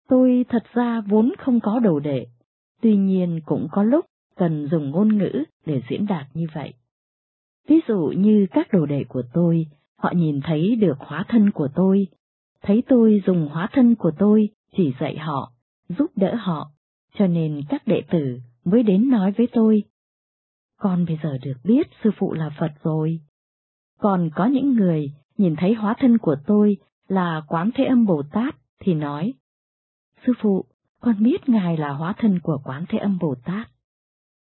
Tôi 0.07 0.45
thật 0.49 0.63
ra 0.73 1.01
vốn 1.01 1.33
không 1.37 1.59
có 1.59 1.79
đồ 1.79 1.99
đệ, 1.99 2.27
tuy 2.81 2.95
nhiên 2.95 3.41
cũng 3.45 3.67
có 3.71 3.83
lúc 3.83 4.05
cần 4.35 4.67
dùng 4.71 4.89
ngôn 4.89 5.17
ngữ 5.17 5.43
để 5.65 5.81
diễn 5.89 6.05
đạt 6.05 6.27
như 6.33 6.47
vậy. 6.53 6.73
Ví 7.67 7.79
dụ 7.87 8.13
như 8.17 8.47
các 8.51 8.67
đồ 8.71 8.85
đệ 8.85 9.03
của 9.09 9.23
tôi, 9.33 9.65
họ 9.97 10.11
nhìn 10.15 10.39
thấy 10.43 10.75
được 10.75 10.97
hóa 10.99 11.25
thân 11.27 11.51
của 11.51 11.67
tôi, 11.75 12.07
thấy 12.61 12.83
tôi 12.87 13.21
dùng 13.25 13.47
hóa 13.51 13.67
thân 13.71 13.95
của 13.95 14.11
tôi 14.17 14.49
chỉ 14.77 14.93
dạy 14.99 15.17
họ, 15.17 15.51
giúp 15.89 16.11
đỡ 16.15 16.35
họ, 16.35 16.71
cho 17.13 17.27
nên 17.27 17.61
các 17.69 17.87
đệ 17.87 18.01
tử 18.11 18.39
mới 18.65 18.83
đến 18.83 19.09
nói 19.09 19.31
với 19.31 19.47
tôi. 19.53 19.83
Con 20.79 21.05
bây 21.05 21.19
giờ 21.23 21.37
được 21.43 21.57
biết 21.63 21.87
sư 22.03 22.09
phụ 22.17 22.33
là 22.33 22.49
Phật 22.59 22.71
rồi. 22.83 23.19
Còn 23.99 24.29
có 24.35 24.45
những 24.45 24.73
người 24.73 25.11
nhìn 25.41 25.55
thấy 25.55 25.73
hóa 25.73 25.95
thân 25.99 26.17
của 26.17 26.35
tôi 26.45 26.77
là 27.07 27.41
Quán 27.47 27.69
Thế 27.75 27.83
Âm 27.83 28.05
Bồ 28.05 28.23
Tát 28.31 28.55
thì 28.79 28.93
nói, 28.93 29.33
Sư 30.25 30.33
phụ, 30.41 30.65
con 30.99 31.23
biết 31.23 31.49
Ngài 31.49 31.77
là 31.77 31.89
hóa 31.93 32.13
thân 32.17 32.39
của 32.39 32.59
Quán 32.63 32.85
Thế 32.89 32.97
Âm 32.97 33.17
Bồ 33.21 33.35
Tát. 33.45 33.67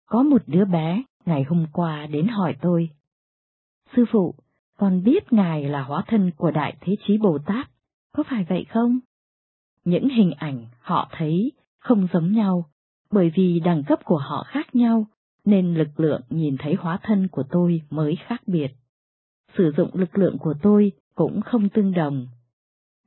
Có 0.06 0.24
một 0.24 0.42
đứa 0.48 0.66
bé 0.66 1.04
ngày 1.26 1.44
hôm 1.44 1.66
qua 1.74 2.08
đến 2.08 2.28
hỏi 2.28 2.56
tôi, 2.62 2.90
Sư 3.96 4.06
phụ, 4.12 4.36
con 4.78 5.04
biết 5.04 5.34
Ngài 5.34 5.64
là 5.64 5.84
hóa 5.84 6.04
thân 6.08 6.32
của 6.38 6.52
Đại 6.52 6.78
Thế 6.82 6.96
Chí 7.08 7.18
Bồ 7.18 7.38
Tát, 7.46 7.70
có 8.14 8.24
phải 8.30 8.46
vậy 8.50 8.66
không? 8.70 9.00
Những 9.86 10.10
hình 10.10 10.32
ảnh 10.32 10.66
họ 10.80 11.10
thấy 11.12 11.52
không 11.80 12.08
giống 12.14 12.32
nhau, 12.32 12.66
bởi 13.12 13.32
vì 13.36 13.60
đẳng 13.60 13.84
cấp 13.84 14.00
của 14.06 14.18
họ 14.18 14.44
khác 14.48 14.76
nhau, 14.76 15.06
nên 15.46 15.74
lực 15.74 16.00
lượng 16.00 16.22
nhìn 16.30 16.56
thấy 16.60 16.74
hóa 16.74 17.00
thân 17.04 17.28
của 17.28 17.44
tôi 17.52 17.82
mới 17.90 18.16
khác 18.16 18.42
biệt. 18.48 18.72
Sử 19.58 19.72
dụng 19.78 19.90
lực 19.94 20.18
lượng 20.18 20.38
của 20.38 20.54
tôi 20.62 20.92
cũng 21.16 21.42
không 21.42 21.70
tương 21.70 21.92
đồng. 21.92 22.28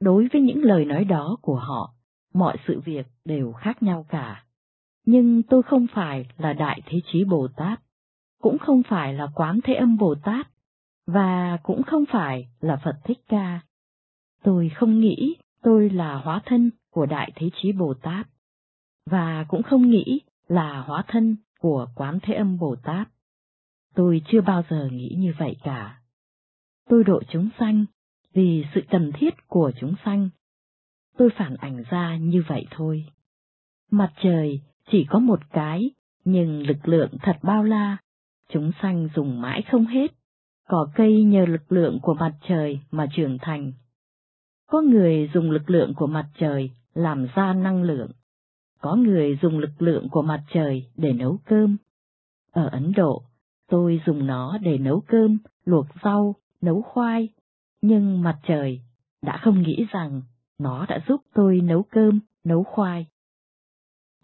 Đối 0.01 0.29
với 0.33 0.43
những 0.43 0.63
lời 0.63 0.85
nói 0.85 1.05
đó 1.05 1.37
của 1.43 1.57
họ, 1.57 1.95
mọi 2.35 2.57
sự 2.67 2.81
việc 2.85 3.07
đều 3.25 3.53
khác 3.53 3.83
nhau 3.83 4.07
cả. 4.09 4.45
Nhưng 5.07 5.43
tôi 5.43 5.63
không 5.63 5.87
phải 5.95 6.27
là 6.39 6.53
Đại 6.53 6.81
Thế 6.87 7.01
Chí 7.13 7.25
Bồ 7.25 7.49
Tát, 7.57 7.81
cũng 8.43 8.59
không 8.59 8.83
phải 8.89 9.15
là 9.15 9.29
Quán 9.35 9.61
Thế 9.65 9.75
Âm 9.75 9.97
Bồ 9.97 10.15
Tát, 10.15 10.49
và 11.07 11.59
cũng 11.63 11.83
không 11.83 12.05
phải 12.13 12.49
là 12.61 12.81
Phật 12.85 12.97
Thích 13.05 13.19
Ca. 13.29 13.61
Tôi 14.43 14.69
không 14.75 15.01
nghĩ 15.01 15.37
tôi 15.63 15.91
là 15.91 16.15
hóa 16.15 16.41
thân 16.45 16.71
của 16.91 17.07
Đại 17.07 17.33
Thế 17.37 17.51
Chí 17.63 17.73
Bồ 17.73 17.95
Tát, 17.95 18.27
và 19.11 19.45
cũng 19.49 19.63
không 19.63 19.91
nghĩ 19.91 20.21
là 20.49 20.81
hóa 20.81 21.05
thân 21.09 21.37
của 21.61 21.87
Quán 21.95 22.19
Thế 22.23 22.35
Âm 22.35 22.59
Bồ 22.59 22.77
Tát. 22.77 23.09
Tôi 23.95 24.23
chưa 24.27 24.41
bao 24.41 24.63
giờ 24.71 24.89
nghĩ 24.93 25.15
như 25.19 25.33
vậy 25.39 25.57
cả. 25.63 26.01
Tôi 26.89 27.05
độ 27.05 27.23
chúng 27.29 27.49
sanh 27.59 27.85
vì 28.35 28.65
sự 28.75 28.81
cần 28.91 29.11
thiết 29.15 29.35
của 29.47 29.73
chúng 29.81 29.95
sanh. 30.05 30.29
Tôi 31.17 31.29
phản 31.37 31.57
ảnh 31.57 31.85
ra 31.91 32.17
như 32.17 32.43
vậy 32.49 32.67
thôi. 32.71 33.05
Mặt 33.91 34.13
trời 34.23 34.61
chỉ 34.91 35.07
có 35.09 35.19
một 35.19 35.41
cái, 35.51 35.91
nhưng 36.25 36.67
lực 36.67 36.89
lượng 36.89 37.11
thật 37.23 37.37
bao 37.43 37.65
la, 37.65 37.97
chúng 38.49 38.73
sanh 38.83 39.09
dùng 39.15 39.41
mãi 39.41 39.63
không 39.63 39.87
hết. 39.87 40.13
Cỏ 40.69 40.89
cây 40.95 41.23
nhờ 41.25 41.47
lực 41.47 41.73
lượng 41.73 41.99
của 42.03 42.15
mặt 42.15 42.35
trời 42.49 42.81
mà 42.91 43.07
trưởng 43.17 43.39
thành. 43.41 43.73
Có 44.67 44.81
người 44.81 45.31
dùng 45.35 45.51
lực 45.51 45.71
lượng 45.71 45.95
của 45.97 46.07
mặt 46.07 46.31
trời 46.39 46.71
làm 46.95 47.27
ra 47.35 47.53
năng 47.53 47.83
lượng. 47.83 48.11
Có 48.81 48.95
người 48.97 49.39
dùng 49.43 49.59
lực 49.59 49.83
lượng 49.83 50.09
của 50.11 50.23
mặt 50.23 50.45
trời 50.53 50.87
để 50.97 51.13
nấu 51.13 51.39
cơm. 51.45 51.77
Ở 52.53 52.69
Ấn 52.73 52.93
Độ, 52.97 53.23
tôi 53.69 54.01
dùng 54.07 54.27
nó 54.27 54.59
để 54.59 54.79
nấu 54.79 55.01
cơm, 55.01 55.39
luộc 55.65 55.87
rau, 56.05 56.35
nấu 56.65 56.83
khoai, 56.83 57.29
nhưng 57.83 58.23
mặt 58.23 58.39
trời 58.47 58.81
đã 59.23 59.37
không 59.43 59.63
nghĩ 59.63 59.87
rằng 59.91 60.23
nó 60.59 60.87
đã 60.89 61.01
giúp 61.09 61.21
tôi 61.35 61.61
nấu 61.61 61.83
cơm, 61.83 62.21
nấu 62.45 62.65
khoai. 62.65 63.07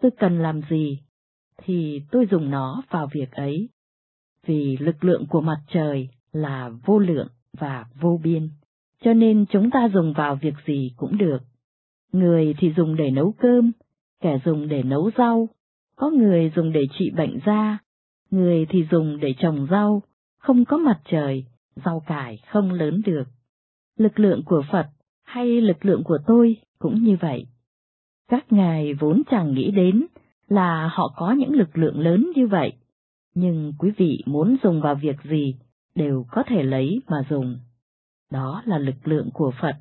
Tôi 0.00 0.10
cần 0.18 0.38
làm 0.38 0.60
gì, 0.70 0.98
thì 1.56 2.02
tôi 2.10 2.26
dùng 2.30 2.50
nó 2.50 2.82
vào 2.90 3.08
việc 3.12 3.32
ấy, 3.32 3.68
vì 4.46 4.76
lực 4.80 5.04
lượng 5.04 5.26
của 5.26 5.40
mặt 5.40 5.60
trời 5.68 6.08
là 6.32 6.70
vô 6.84 6.98
lượng 6.98 7.28
và 7.52 7.84
vô 8.00 8.20
biên, 8.22 8.50
cho 9.00 9.12
nên 9.12 9.46
chúng 9.50 9.70
ta 9.70 9.88
dùng 9.94 10.12
vào 10.12 10.36
việc 10.36 10.54
gì 10.66 10.92
cũng 10.96 11.18
được. 11.18 11.38
Người 12.12 12.54
thì 12.58 12.72
dùng 12.76 12.96
để 12.96 13.10
nấu 13.10 13.34
cơm, 13.38 13.72
kẻ 14.20 14.38
dùng 14.44 14.68
để 14.68 14.82
nấu 14.82 15.10
rau, 15.18 15.48
có 15.96 16.10
người 16.10 16.52
dùng 16.56 16.72
để 16.72 16.82
trị 16.98 17.10
bệnh 17.10 17.38
da, 17.46 17.78
người 18.30 18.66
thì 18.68 18.86
dùng 18.90 19.20
để 19.20 19.34
trồng 19.38 19.66
rau, 19.70 20.02
không 20.38 20.64
có 20.64 20.76
mặt 20.76 21.00
trời, 21.04 21.44
rau 21.84 22.00
cải 22.06 22.38
không 22.46 22.72
lớn 22.72 23.02
được. 23.06 23.24
Lực 23.98 24.18
lượng 24.18 24.42
của 24.44 24.62
Phật 24.72 24.86
hay 25.22 25.60
lực 25.60 25.84
lượng 25.84 26.04
của 26.04 26.18
tôi 26.26 26.56
cũng 26.78 26.94
như 26.94 27.16
vậy. 27.20 27.46
Các 28.28 28.52
ngài 28.52 28.94
vốn 28.94 29.22
chẳng 29.30 29.54
nghĩ 29.54 29.70
đến 29.70 30.06
là 30.48 30.88
họ 30.92 31.14
có 31.16 31.32
những 31.32 31.52
lực 31.52 31.78
lượng 31.78 32.00
lớn 32.00 32.30
như 32.36 32.46
vậy, 32.46 32.72
nhưng 33.34 33.72
quý 33.78 33.90
vị 33.96 34.22
muốn 34.26 34.56
dùng 34.62 34.80
vào 34.80 34.94
việc 34.94 35.16
gì 35.24 35.54
đều 35.94 36.26
có 36.30 36.42
thể 36.46 36.62
lấy 36.62 37.00
mà 37.08 37.26
dùng. 37.30 37.58
Đó 38.30 38.62
là 38.66 38.78
lực 38.78 39.08
lượng 39.08 39.30
của 39.34 39.52
Phật. 39.60 39.76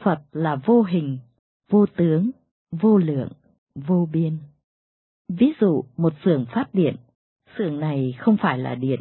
Phật 0.00 0.20
là 0.32 0.56
vô 0.56 0.82
hình, 0.82 1.18
vô 1.70 1.86
tướng, 1.86 2.30
vô 2.70 2.98
lượng, 2.98 3.28
vô 3.74 4.08
biên. 4.12 4.38
Ví 5.28 5.52
dụ 5.60 5.84
một 5.96 6.12
xưởng 6.24 6.44
phát 6.54 6.74
điện, 6.74 6.96
xưởng 7.58 7.80
này 7.80 8.14
không 8.18 8.36
phải 8.36 8.58
là 8.58 8.74
điện, 8.74 9.00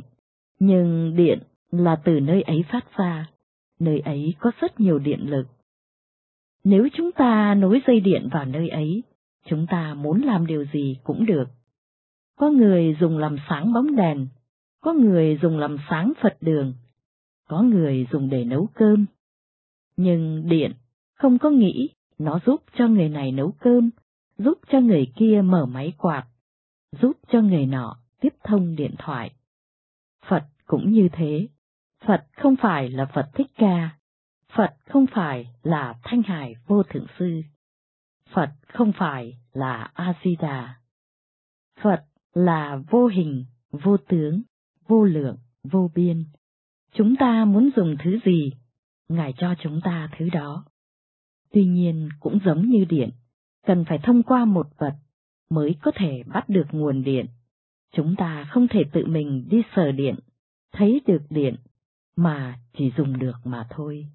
nhưng 0.60 1.16
điện 1.16 1.40
là 1.80 1.96
từ 1.96 2.20
nơi 2.20 2.42
ấy 2.42 2.64
phát 2.72 2.98
ra, 2.98 3.30
nơi 3.80 4.00
ấy 4.00 4.36
có 4.40 4.52
rất 4.60 4.80
nhiều 4.80 5.00
điện 5.00 5.20
lực. 5.30 5.48
Nếu 6.64 6.88
chúng 6.94 7.12
ta 7.12 7.56
nối 7.56 7.82
dây 7.88 8.00
điện 8.00 8.30
vào 8.32 8.46
nơi 8.46 8.70
ấy, 8.70 9.04
chúng 9.46 9.68
ta 9.68 9.94
muốn 9.94 10.22
làm 10.22 10.48
điều 10.48 10.66
gì 10.74 10.98
cũng 11.04 11.26
được. 11.26 11.46
Có 12.38 12.50
người 12.50 12.98
dùng 13.00 13.18
làm 13.18 13.38
sáng 13.50 13.74
bóng 13.74 13.96
đèn, 13.96 14.28
có 14.82 14.94
người 14.94 15.40
dùng 15.42 15.58
làm 15.58 15.78
sáng 15.90 16.14
Phật 16.22 16.38
đường, 16.42 16.74
có 17.48 17.62
người 17.62 18.08
dùng 18.12 18.30
để 18.30 18.44
nấu 18.44 18.68
cơm. 18.74 19.06
Nhưng 19.98 20.50
điện 20.50 20.72
không 21.14 21.38
có 21.40 21.50
nghĩ 21.50 21.90
nó 22.18 22.40
giúp 22.46 22.64
cho 22.78 22.88
người 22.88 23.10
này 23.10 23.32
nấu 23.32 23.52
cơm, 23.52 23.90
giúp 24.38 24.60
cho 24.72 24.80
người 24.80 25.12
kia 25.16 25.42
mở 25.46 25.66
máy 25.66 25.94
quạt, 25.98 26.28
giúp 26.92 27.18
cho 27.32 27.42
người 27.42 27.66
nọ 27.66 27.98
tiếp 28.22 28.34
thông 28.44 28.76
điện 28.76 28.96
thoại. 28.98 29.32
Phật 30.26 30.44
cũng 30.66 30.92
như 30.92 31.10
thế, 31.12 31.48
Phật 32.08 32.28
không 32.38 32.56
phải 32.62 32.90
là 32.90 33.06
Phật 33.06 33.30
Thích 33.34 33.52
Ca, 33.58 33.98
Phật 34.56 34.76
không 34.90 35.06
phải 35.12 35.54
là 35.64 35.96
Thanh 36.04 36.24
Hải 36.24 36.56
Vô 36.68 36.84
Thượng 36.84 37.06
Sư, 37.20 37.42
Phật 38.34 38.50
không 38.68 38.92
phải 38.98 39.38
là 39.54 39.92
A-di-đà. 39.94 40.76
Phật 41.82 42.04
là 42.34 42.80
vô 42.90 43.08
hình, 43.08 43.46
vô 43.72 43.98
tướng, 43.98 44.42
vô 44.88 45.04
lượng, 45.04 45.38
vô 45.64 45.92
biên. 45.96 46.26
Chúng 46.94 47.16
ta 47.16 47.46
muốn 47.46 47.70
dùng 47.76 47.96
thứ 48.04 48.20
gì, 48.26 48.52
Ngài 49.10 49.34
cho 49.38 49.56
chúng 49.60 49.82
ta 49.84 50.10
thứ 50.18 50.30
đó. 50.30 50.66
Tuy 51.52 51.66
nhiên 51.66 52.10
cũng 52.20 52.40
giống 52.46 52.70
như 52.70 52.86
điện, 52.90 53.10
cần 53.66 53.86
phải 53.90 54.00
thông 54.04 54.24
qua 54.24 54.46
một 54.46 54.68
vật 54.78 54.94
mới 55.50 55.76
có 55.82 55.92
thể 55.96 56.24
bắt 56.34 56.50
được 56.50 56.68
nguồn 56.72 57.04
điện. 57.04 57.26
Chúng 57.92 58.16
ta 58.16 58.48
không 58.50 58.68
thể 58.68 58.84
tự 58.94 59.06
mình 59.06 59.48
đi 59.50 59.62
sờ 59.76 59.92
điện, 59.92 60.16
thấy 60.72 61.02
được 61.08 61.22
điện, 61.30 61.56
mà 62.16 62.60
chỉ 62.78 62.92
dùng 62.98 63.20
được 63.20 63.36
mà 63.44 63.68
thôi. 63.70 64.08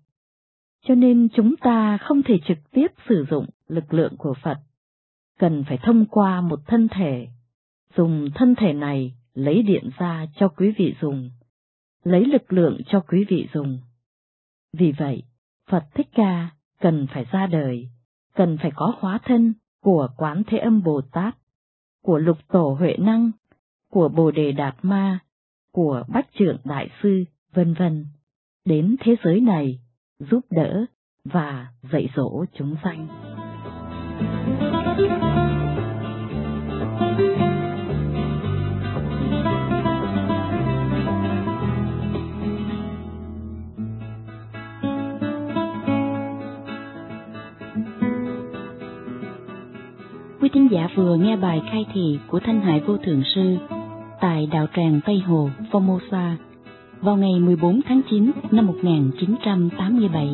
Cho 0.84 0.94
nên 0.94 1.28
chúng 1.34 1.56
ta 1.56 1.98
không 1.98 2.22
thể 2.22 2.38
trực 2.48 2.58
tiếp 2.70 2.86
sử 3.08 3.26
dụng 3.30 3.46
lực 3.68 3.94
lượng 3.94 4.16
của 4.16 4.34
Phật, 4.42 4.58
cần 5.38 5.64
phải 5.68 5.78
thông 5.82 6.06
qua 6.06 6.40
một 6.40 6.60
thân 6.66 6.88
thể, 6.88 7.28
dùng 7.96 8.28
thân 8.34 8.54
thể 8.54 8.72
này 8.72 9.14
lấy 9.34 9.62
điện 9.62 9.90
ra 9.98 10.26
cho 10.34 10.48
quý 10.48 10.74
vị 10.78 10.94
dùng, 11.00 11.30
lấy 12.04 12.24
lực 12.24 12.52
lượng 12.52 12.80
cho 12.86 13.00
quý 13.00 13.24
vị 13.28 13.48
dùng. 13.54 13.78
Vì 14.72 14.92
vậy, 14.98 15.22
Phật 15.70 15.84
Thích 15.94 16.08
Ca 16.14 16.50
cần 16.80 17.06
phải 17.14 17.24
ra 17.32 17.46
đời, 17.46 17.88
cần 18.34 18.58
phải 18.62 18.70
có 18.74 18.94
hóa 18.98 19.18
thân 19.24 19.54
của 19.82 20.08
Quán 20.16 20.42
Thế 20.46 20.58
Âm 20.58 20.82
Bồ 20.82 21.00
Tát, 21.00 21.36
của 22.02 22.18
Lục 22.18 22.38
Tổ 22.48 22.76
Huệ 22.78 22.96
Năng, 22.98 23.30
của 23.90 24.08
Bồ 24.08 24.30
Đề 24.30 24.52
Đạt 24.52 24.76
Ma, 24.82 25.18
của 25.72 26.04
Bách 26.08 26.28
Trượng 26.38 26.56
Đại 26.64 26.90
Sư, 27.02 27.24
vân 27.58 27.74
vân, 27.74 28.06
đến 28.64 28.96
thế 29.00 29.16
giới 29.24 29.40
này, 29.40 29.78
giúp 30.18 30.40
đỡ 30.50 30.84
và 31.24 31.66
dạy 31.92 32.08
dỗ 32.16 32.44
chúng 32.58 32.76
sanh. 32.84 33.06
Quý 50.40 50.48
thính 50.52 50.68
giả 50.70 50.88
vừa 50.96 51.16
nghe 51.16 51.36
bài 51.36 51.60
khai 51.64 51.86
thị 51.94 52.18
của 52.28 52.40
Thanh 52.44 52.60
Hải 52.60 52.80
Vô 52.80 52.96
Thượng 52.96 53.22
Sư 53.34 53.56
tại 54.20 54.46
Đạo 54.52 54.66
Tràng 54.76 55.00
Tây 55.06 55.18
Hồ, 55.18 55.50
Formosa 55.70 56.47
vào 57.00 57.16
ngày 57.16 57.40
14 57.40 57.80
tháng 57.88 58.00
9 58.10 58.30
năm 58.50 58.66
1987 58.66 60.28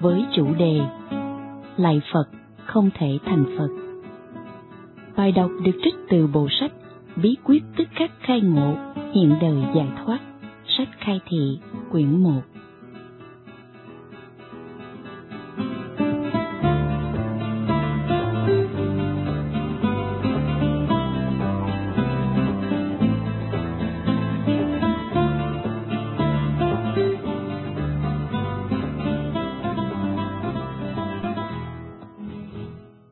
với 0.00 0.24
chủ 0.36 0.54
đề 0.54 0.80
Lạy 1.76 2.00
Phật 2.12 2.24
không 2.66 2.90
thể 2.98 3.18
thành 3.24 3.44
Phật. 3.58 3.68
Bài 5.16 5.32
đọc 5.32 5.50
được 5.64 5.80
trích 5.84 5.94
từ 6.08 6.26
bộ 6.26 6.48
sách 6.60 6.72
Bí 7.22 7.36
quyết 7.44 7.62
tức 7.76 7.88
khắc 7.94 8.10
khai 8.20 8.40
ngộ, 8.40 8.74
hiện 9.14 9.36
đời 9.40 9.62
giải 9.74 9.88
thoát, 10.04 10.18
sách 10.78 10.88
khai 10.98 11.20
thị, 11.28 11.58
quyển 11.90 12.22
1. 12.22 12.30